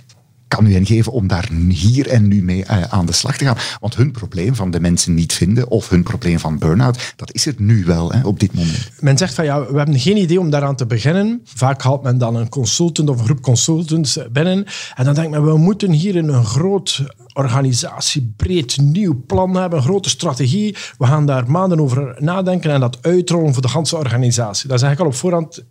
kan 0.56 0.66
u 0.66 0.74
hen 0.74 0.86
geven 0.86 1.12
om 1.12 1.28
daar 1.28 1.50
hier 1.70 2.08
en 2.08 2.28
nu 2.28 2.44
mee 2.44 2.64
uh, 2.72 2.82
aan 2.82 3.06
de 3.06 3.12
slag 3.12 3.38
te 3.38 3.46
gaan. 3.46 3.58
Want 3.80 3.96
hun 3.96 4.12
probleem 4.12 4.56
van 4.56 4.72
de 4.72 4.80
mensen 4.80 5.14
niet 5.14 5.34
vinden 5.34 5.70
of 5.70 5.90
hun 5.90 6.04
probleem 6.04 6.40
van 6.40 6.58
burn-out, 6.58 7.14
dat 7.16 7.34
is 7.34 7.46
het 7.46 7.60
nu 7.60 7.86
wel 7.86 8.12
hè, 8.12 8.22
op 8.24 8.40
dit 8.40 8.54
moment. 8.54 8.90
Men 9.00 9.18
zegt 9.18 9.34
van 9.34 9.46
ja, 9.46 9.60
we 9.72 9.78
hebben 9.78 10.00
geen 10.00 10.18
idee 10.18 10.40
om 10.40 10.50
daaraan 10.50 10.76
te 10.76 10.86
beginnen. 10.86 11.42
Vaak 11.44 11.82
haalt 11.82 12.04
men 12.04 12.18
dan 12.18 12.36
een 12.36 12.50
consultant 12.50 13.10
of 13.10 13.20
een 13.20 13.26
groep 13.26 13.42
consultants 13.42 14.20
binnen. 14.32 14.66
En 14.96 15.06
dan 15.06 15.14
denkt 15.14 15.32
men, 15.32 15.46
we 15.46 15.58
moeten 15.58 15.92
hier 15.92 16.16
een 16.16 16.46
groot 16.46 17.04
organisatie, 17.34 18.34
breed 18.38 18.78
nieuw 18.82 19.24
plan 19.28 19.56
hebben, 19.56 19.80
een 19.80 19.86
grote 19.86 20.10
strategie. 20.10 20.76
We 20.98 21.06
gaan 21.06 21.26
daar 21.26 21.52
maanden 21.52 21.80
over 21.80 22.16
nadenken 22.20 22.72
en 22.72 22.80
dat 22.80 22.98
uitrollen 23.02 23.54
voor 23.54 23.62
de 23.62 23.70
hele 23.72 23.98
organisatie. 23.98 24.68
Dat 24.68 24.78
is 24.78 24.84
eigenlijk 24.84 25.00
al 25.00 25.08
op 25.08 25.16
voorhand 25.16 25.64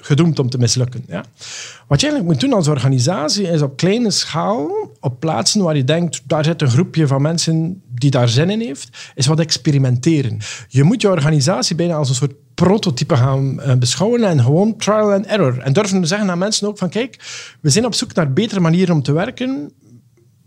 gedoemd 0.00 0.38
om 0.38 0.50
te 0.50 0.58
mislukken. 0.58 1.04
Ja? 1.06 1.24
Wat 1.86 2.00
je 2.00 2.06
eigenlijk 2.06 2.24
moet 2.24 2.40
doen 2.40 2.58
als 2.58 2.68
organisatie 2.68 3.48
is 3.48 3.62
op 3.62 3.76
kleine 3.76 4.10
schaal, 4.10 4.70
op 5.00 5.20
plaatsen 5.20 5.62
waar 5.62 5.76
je 5.76 5.84
denkt, 5.84 6.22
daar 6.24 6.44
zit 6.44 6.62
een 6.62 6.70
groepje 6.70 7.06
van 7.06 7.22
mensen 7.22 7.82
die 7.88 8.10
daar 8.10 8.28
zin 8.28 8.50
in 8.50 8.60
heeft, 8.60 9.12
is 9.14 9.26
wat 9.26 9.40
experimenteren. 9.40 10.38
Je 10.68 10.82
moet 10.82 11.02
je 11.02 11.10
organisatie 11.10 11.76
bijna 11.76 11.94
als 11.94 12.08
een 12.08 12.14
soort 12.14 12.34
prototype 12.54 13.16
gaan 13.16 13.60
eh, 13.60 13.74
beschouwen 13.74 14.24
en 14.24 14.42
gewoon 14.42 14.76
trial 14.76 15.12
and 15.12 15.26
error. 15.26 15.58
En 15.58 15.72
durven 15.72 16.06
zeggen 16.06 16.30
aan 16.30 16.38
mensen 16.38 16.68
ook 16.68 16.78
van, 16.78 16.88
kijk, 16.88 17.16
we 17.60 17.70
zijn 17.70 17.86
op 17.86 17.94
zoek 17.94 18.14
naar 18.14 18.32
betere 18.32 18.60
manieren 18.60 18.94
om 18.94 19.02
te 19.02 19.12
werken 19.12 19.72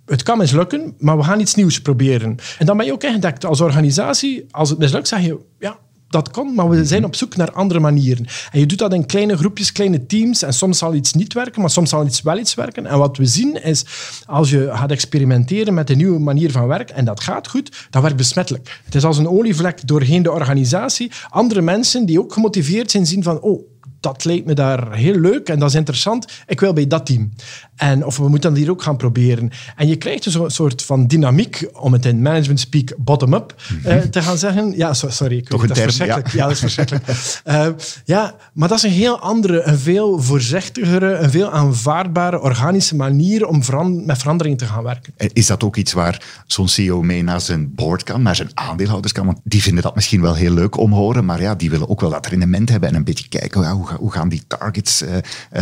het 0.06 0.24
kan 0.24 0.38
mislukken, 0.38 0.96
maar 0.98 1.18
we 1.18 1.24
gaan 1.24 1.40
iets 1.40 1.56
nieuws 1.56 1.82
proberen. 1.82 2.38
En 2.60 2.66
dan 2.66 2.78
ben 2.78 2.86
je 2.86 2.94
ook 2.94 3.04
ingedekt 3.04 3.46
als 3.46 3.62
organisatie. 3.62 4.46
Als 4.52 4.70
het 4.70 4.80
mislukt, 4.80 5.08
zeg 5.08 5.22
je, 5.22 5.40
ja, 5.60 5.78
dat 6.14 6.32
kan, 6.32 6.54
maar 6.54 6.70
we 6.70 6.86
zijn 6.86 7.06
op 7.06 7.16
zoek 7.16 7.36
naar 7.36 7.52
andere 7.52 7.80
manieren. 7.80 8.26
En 8.52 8.60
je 8.60 8.66
doet 8.66 8.78
dat 8.78 8.94
in 8.94 9.06
kleine 9.06 9.38
groepjes, 9.38 9.72
kleine 9.72 10.06
teams. 10.06 10.42
En 10.42 10.54
soms 10.54 10.78
zal 10.78 10.94
iets 10.94 11.14
niet 11.14 11.34
werken, 11.34 11.62
maar 11.62 11.70
soms 11.70 11.90
zal 11.90 12.06
iets 12.06 12.22
wel 12.22 12.38
iets 12.38 12.54
werken. 12.54 12.86
En 12.86 12.98
wat 12.98 13.18
we 13.18 13.26
zien 13.26 13.64
is, 13.64 13.86
als 14.26 14.50
je 14.50 14.70
gaat 14.74 14.92
experimenteren 14.92 15.74
met 15.74 15.90
een 15.90 15.98
nieuwe 15.98 16.20
manier 16.20 16.52
van 16.52 16.68
werken, 16.68 16.96
en 16.96 17.06
dat 17.06 17.20
gaat 17.20 17.48
goed, 17.48 17.88
dat 17.90 18.02
werkt 18.02 18.18
besmettelijk. 18.18 18.82
Het 18.86 18.96
is 18.96 19.04
als 19.04 19.18
een 19.18 19.28
olievlek 19.28 19.88
doorheen 19.88 20.24
de 20.24 20.32
organisatie. 20.32 21.12
Andere 21.30 21.62
mensen 21.62 22.06
die 22.06 22.20
ook 22.20 22.34
gemotiveerd 22.34 22.92
zijn, 22.92 23.06
zien 23.06 23.24
van, 23.24 23.40
oh, 23.40 23.73
dat 24.04 24.26
lijkt 24.26 24.46
me 24.46 24.54
daar 24.54 24.94
heel 24.94 25.20
leuk 25.20 25.50
en 25.50 25.60
dat 25.60 25.70
is 25.70 25.76
interessant. 25.76 26.26
Ik 26.48 26.60
wil 26.60 26.74
bij 26.74 26.88
dat 26.88 27.06
team. 27.06 27.32
En 27.76 28.06
of 28.06 28.18
we 28.18 28.30
moeten 28.30 28.50
dat 28.50 28.60
hier 28.60 28.70
ook 28.70 28.82
gaan 28.82 28.98
proberen. 28.98 29.50
En 29.76 29.88
je 29.88 29.96
krijgt 29.96 30.24
dus 30.24 30.34
een 30.34 30.52
soort 30.52 30.82
van 30.82 31.08
dynamiek, 31.08 31.68
om 31.74 31.94
het 31.94 32.06
in 32.06 32.22
management 32.22 32.60
speak 32.60 32.94
bottom-up 32.98 33.56
eh, 33.84 33.96
mhm. 33.96 34.10
te 34.10 34.22
gaan 34.22 34.38
zeggen. 34.38 34.78
Ja, 34.78 34.94
sorry, 34.94 35.38
ik 35.38 35.50
Toch 35.50 35.60
weet, 35.60 35.70
dat 35.70 35.78
is 35.78 35.84
verschrikkelijk. 35.84 36.32
Ja. 36.32 36.44
dat 36.44 36.52
is 36.52 36.60
verschrikkelijk. 36.60 37.08
uh, 37.46 37.68
ja, 38.06 38.36
maar 38.54 38.68
dat 38.68 38.78
is 38.78 38.84
een 38.84 38.90
heel 38.90 39.20
andere, 39.20 39.62
een 39.64 39.80
veel 39.80 40.22
voorzichtigere, 40.22 41.14
een 41.16 41.32
veel 41.32 41.52
aanvaardbare, 41.52 42.42
organische 42.42 42.96
manier 42.96 43.48
om 43.48 43.62
met 44.06 44.18
verandering 44.18 44.58
te 44.58 44.66
gaan 44.66 44.84
werken. 44.84 45.14
is 45.34 45.48
dat 45.48 45.64
ook 45.64 45.76
iets 45.76 45.94
waar 45.94 46.44
zo'n 46.48 46.68
CEO 46.68 47.02
mee 47.02 47.24
naar 47.24 47.42
zijn 47.42 47.76
board 47.76 48.04
kan, 48.04 48.22
naar 48.22 48.36
zijn 48.36 48.50
aandeelhouders 48.54 49.14
kan? 49.14 49.26
Want 49.26 49.40
die 49.44 49.62
vinden 49.62 49.84
dat 49.84 49.96
misschien 49.96 50.22
wel 50.22 50.36
heel 50.36 50.54
leuk 50.54 50.78
om 50.78 50.94
horen, 50.94 51.26
maar 51.26 51.42
ja, 51.42 51.56
die 51.56 51.70
willen 51.70 51.90
ook 51.90 52.02
wel 52.02 52.10
dat 52.10 52.28
rendement 52.28 52.70
hebben 52.70 52.90
en 52.90 52.96
een 52.96 53.04
beetje 53.04 53.28
kijken 53.28 53.70
hoe, 53.70 53.88
hoe 53.98 54.12
gaan 54.12 54.30
die 54.30 54.44
targets 54.48 55.02
uh, 55.02 55.18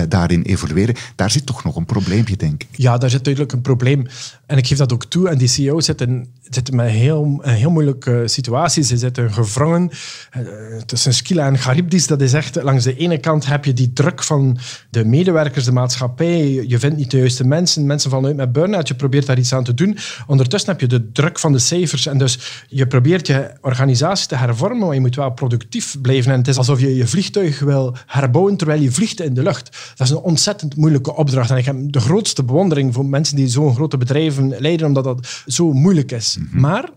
daarin 0.08 0.41
evolueren. 0.41 0.96
Daar 1.15 1.32
zit 1.32 1.46
toch 1.46 1.63
nog 1.63 1.76
een 1.76 1.86
probleempje, 1.86 2.36
denk 2.36 2.63
ik. 2.63 2.70
Ja, 2.72 2.98
daar 2.98 3.10
zit 3.10 3.24
duidelijk 3.24 3.54
een 3.54 3.62
probleem. 3.62 4.08
En 4.46 4.58
ik 4.58 4.67
geef 4.67 4.78
dat 4.78 4.94
ook 4.94 5.06
toe. 5.06 5.30
En 5.30 5.38
die 5.38 5.48
CEO's 5.48 5.86
zitten, 5.86 6.28
zitten 6.55 6.75
met 6.75 6.89
heel, 6.89 7.39
een 7.41 7.53
heel 7.53 7.69
moeilijke 7.69 8.23
situatie. 8.25 8.83
Ze 8.83 8.97
zitten 8.97 9.33
gevrongen 9.33 9.89
uh, 10.37 10.41
tussen 10.85 11.13
Skila 11.13 11.45
en 11.45 11.57
Charybdis. 11.57 12.07
Dat 12.07 12.21
is 12.21 12.33
echt, 12.33 12.63
langs 12.63 12.83
de 12.83 12.95
ene 12.95 13.17
kant 13.17 13.45
heb 13.45 13.65
je 13.65 13.73
die 13.73 13.93
druk 13.93 14.23
van 14.23 14.57
de 14.89 15.05
medewerkers, 15.05 15.65
de 15.65 15.71
maatschappij. 15.71 16.65
Je 16.67 16.79
vindt 16.79 16.97
niet 16.97 17.11
de 17.11 17.17
juiste 17.17 17.47
mensen. 17.47 17.85
Mensen 17.85 18.09
vallen 18.09 18.25
uit 18.25 18.35
met 18.35 18.51
burn-out. 18.51 18.87
Je 18.87 18.95
probeert 18.95 19.25
daar 19.25 19.37
iets 19.37 19.53
aan 19.53 19.63
te 19.63 19.73
doen. 19.73 19.97
Ondertussen 20.27 20.71
heb 20.71 20.81
je 20.81 20.87
de 20.87 21.11
druk 21.11 21.39
van 21.39 21.51
de 21.51 21.59
cijfers. 21.59 22.05
En 22.05 22.17
dus 22.17 22.63
je 22.67 22.87
probeert 22.87 23.27
je 23.27 23.51
organisatie 23.61 24.27
te 24.27 24.35
hervormen, 24.35 24.85
maar 24.85 24.93
je 24.93 25.01
moet 25.01 25.15
wel 25.15 25.31
productief 25.31 26.01
blijven. 26.01 26.31
En 26.31 26.37
het 26.37 26.47
is 26.47 26.57
alsof 26.57 26.79
je 26.79 26.95
je 26.95 27.07
vliegtuig 27.07 27.59
wil 27.59 27.95
herbouwen 28.05 28.57
terwijl 28.57 28.81
je 28.81 28.91
vliegt 28.91 29.21
in 29.21 29.33
de 29.33 29.43
lucht. 29.43 29.93
Dat 29.95 30.07
is 30.07 30.13
een 30.13 30.19
ontzettend 30.19 30.75
moeilijke 30.75 31.15
opdracht. 31.15 31.49
En 31.49 31.57
ik 31.57 31.65
heb 31.65 31.75
de 31.79 31.99
grootste 31.99 32.43
bewondering 32.43 32.93
voor 32.93 33.05
mensen 33.05 33.35
die 33.35 33.47
zo'n 33.47 33.75
grote 33.75 33.97
bedrijven 33.97 34.55
leiden, 34.59 34.87
omdat 34.87 35.03
dat 35.03 35.43
zo 35.45 35.73
moeilijk 35.73 36.11
is. 36.11 36.37
Mhm. 36.49 36.60
Maar 36.60 36.89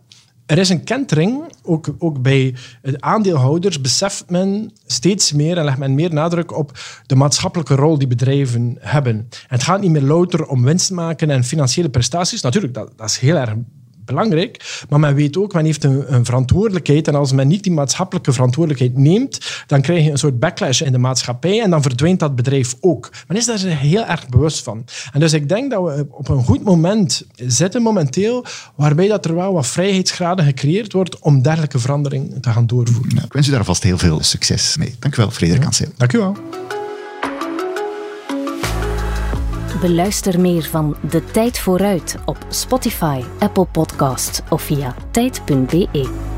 er 0.46 0.58
is 0.58 0.68
een 0.68 0.84
kentering, 0.84 1.52
ook, 1.62 1.94
ook 1.98 2.22
bij 2.22 2.54
aandeelhouders 2.98 3.80
beseft 3.80 4.30
men 4.30 4.72
steeds 4.86 5.32
meer 5.32 5.58
en 5.58 5.64
legt 5.64 5.78
men 5.78 5.94
meer 5.94 6.12
nadruk 6.12 6.56
op 6.56 6.78
de 7.06 7.16
maatschappelijke 7.16 7.74
rol 7.74 7.98
die 7.98 8.08
bedrijven 8.08 8.76
hebben. 8.80 9.14
En 9.16 9.28
het 9.46 9.62
gaat 9.62 9.80
niet 9.80 9.90
meer 9.90 10.02
louter 10.02 10.46
om 10.46 10.64
winst 10.64 10.90
maken 10.90 11.30
en 11.30 11.44
financiële 11.44 11.90
prestaties. 11.90 12.42
Natuurlijk, 12.42 12.74
dat, 12.74 12.92
dat 12.96 13.08
is 13.08 13.18
heel 13.18 13.36
erg 13.36 13.54
belangrijk. 14.04 14.84
Maar 14.88 15.00
men 15.00 15.14
weet 15.14 15.36
ook, 15.36 15.52
men 15.52 15.64
heeft 15.64 15.84
een, 15.84 16.14
een, 16.14 16.24
verantwoordelijkheid. 16.24 17.08
En 17.08 17.14
als 17.14 17.32
men 17.32 17.48
niet 17.48 17.62
die 17.62 17.72
maatschappelijke 17.72 18.32
verantwoordelijkheid 18.32 18.96
neemt, 18.96 19.64
dan 19.66 19.80
krijg 19.80 20.04
je 20.04 20.10
een 20.10 20.18
soort 20.18 20.38
backlash 20.38 20.80
in 20.80 20.92
de 20.92 20.98
maatschappij 20.98 21.62
en 21.62 21.70
dan 21.70 21.82
verdwijnt 21.82 22.20
dat 22.20 22.36
bedrijf 22.36 22.74
ook. 22.80 23.10
Men 23.28 23.36
is 23.36 23.46
daar 23.46 23.58
heel 23.58 24.04
erg 24.04 24.28
bewust 24.28 24.62
van. 24.62 24.84
En 25.12 25.20
dus 25.20 25.32
ik 25.32 25.48
denk 25.48 25.70
dat 25.70 25.82
we 25.82 26.06
op 26.10 26.28
een 26.28 26.44
goed 26.44 26.64
moment 26.64 27.26
zitten 27.34 27.82
momenteel, 27.82 28.44
waarbij 28.74 29.08
dat 29.08 29.24
er 29.24 29.34
wel 29.34 29.52
wat 29.52 29.66
vrijheidsgraden 29.66 30.44
gecreëerd 30.44 30.92
wordt 30.92 31.18
om 31.18 31.42
dergelijke 31.42 31.78
verandering 31.78 32.34
te 32.40 32.50
gaan 32.50 32.66
doorvoeren. 32.66 33.24
ik 33.24 33.32
wens 33.32 33.48
u 33.48 33.50
daar 33.50 33.64
vast 33.64 33.82
heel 33.82 33.98
veel 33.98 34.22
succes 34.22 34.76
mee. 34.76 34.94
Dank 34.98 35.14
u 35.14 35.16
wel, 35.16 35.30
Frederik 35.30 35.72
ja. 35.72 35.86
Dank 35.96 36.12
u 36.12 36.18
wel. 36.18 36.36
Beluister 39.84 40.40
meer 40.40 40.62
van 40.62 40.96
De 41.10 41.24
Tijd 41.24 41.58
Vooruit 41.58 42.16
op 42.24 42.36
Spotify, 42.48 43.22
Apple 43.38 43.64
Podcasts 43.64 44.40
of 44.48 44.62
via 44.62 44.94
tijd.be. 45.10 46.33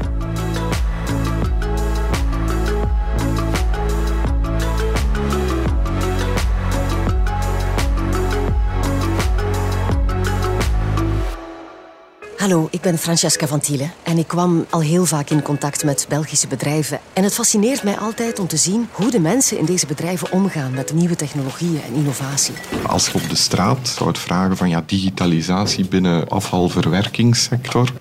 Hallo, 12.47 12.69
ik 12.71 12.81
ben 12.81 12.99
Francesca 12.99 13.47
van 13.47 13.61
Thiele 13.61 13.91
en 14.03 14.19
ik 14.19 14.27
kwam 14.27 14.67
al 14.71 14.81
heel 14.81 15.05
vaak 15.05 15.31
in 15.31 15.43
contact 15.43 15.85
met 15.85 16.07
Belgische 16.09 16.47
bedrijven. 16.47 17.01
En 17.13 17.23
het 17.23 17.35
fascineert 17.35 17.83
mij 17.83 17.99
altijd 17.99 18.39
om 18.39 18.47
te 18.47 18.57
zien 18.57 18.89
hoe 18.93 19.11
de 19.11 19.21
mensen 19.21 19.59
in 19.59 19.65
deze 19.65 19.87
bedrijven 19.87 20.33
omgaan 20.33 20.75
met 20.75 20.95
nieuwe 20.95 21.17
technologieën 21.17 21.81
en 21.89 21.95
innovatie. 21.95 22.55
Als 22.87 23.09
je 23.09 23.15
op 23.15 23.29
de 23.29 23.37
straat 23.37 23.89
zou 23.89 24.17
vragen 24.17 24.57
van 24.57 24.69
ja, 24.69 24.83
digitalisatie 24.87 25.89
binnen 25.89 26.29
afvalverwerkingssector, 26.29 27.93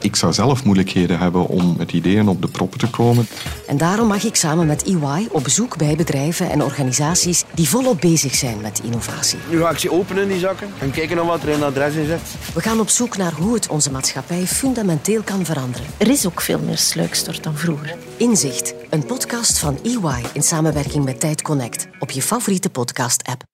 ik 0.00 0.16
zou 0.16 0.32
zelf 0.32 0.64
moeilijkheden 0.64 1.18
hebben 1.18 1.46
om 1.46 1.74
met 1.76 1.92
ideeën 1.92 2.28
op 2.28 2.42
de 2.42 2.48
proppen 2.48 2.78
te 2.78 2.90
komen. 2.90 3.26
En 3.66 3.76
daarom 3.76 4.08
mag 4.08 4.24
ik 4.24 4.34
samen 4.34 4.66
met 4.66 4.84
EY 4.84 5.28
op 5.30 5.44
bezoek 5.44 5.76
bij 5.76 5.96
bedrijven 5.96 6.50
en 6.50 6.62
organisaties 6.62 7.44
die 7.54 7.68
volop 7.68 8.00
bezig 8.00 8.34
zijn 8.34 8.60
met 8.60 8.80
innovatie. 8.84 9.38
Nu 9.50 9.60
ga 9.60 9.70
ik 9.70 9.78
ze 9.78 9.92
openen, 9.92 10.28
die 10.28 10.38
zakken, 10.38 10.68
en 10.78 10.90
kijken 10.90 11.16
naar 11.16 11.26
wat 11.26 11.42
er 11.42 11.48
in 11.48 11.54
het 11.54 11.62
adres 11.62 11.94
in 11.94 12.06
zit. 12.06 12.20
We 12.54 12.60
gaan 12.60 12.80
op 12.80 12.88
zoek 12.88 13.16
naar 13.16 13.32
hoe 13.32 13.54
het 13.54 13.68
onze 13.68 13.90
maatschappij 13.90 14.46
fundamenteel 14.46 15.22
kan 15.22 15.44
veranderen. 15.44 15.86
Er 15.96 16.10
is 16.10 16.26
ook 16.26 16.40
veel 16.40 16.58
meer 16.58 16.78
sluikstort 16.78 17.42
dan 17.42 17.56
vroeger. 17.56 17.96
Inzicht, 18.16 18.74
een 18.90 19.04
podcast 19.06 19.58
van 19.58 19.78
EY 19.82 20.24
in 20.32 20.42
samenwerking 20.42 21.04
met 21.04 21.20
Tijd 21.20 21.42
Connect 21.42 21.88
op 21.98 22.10
je 22.10 22.22
favoriete 22.22 22.70
podcast-app. 22.70 23.49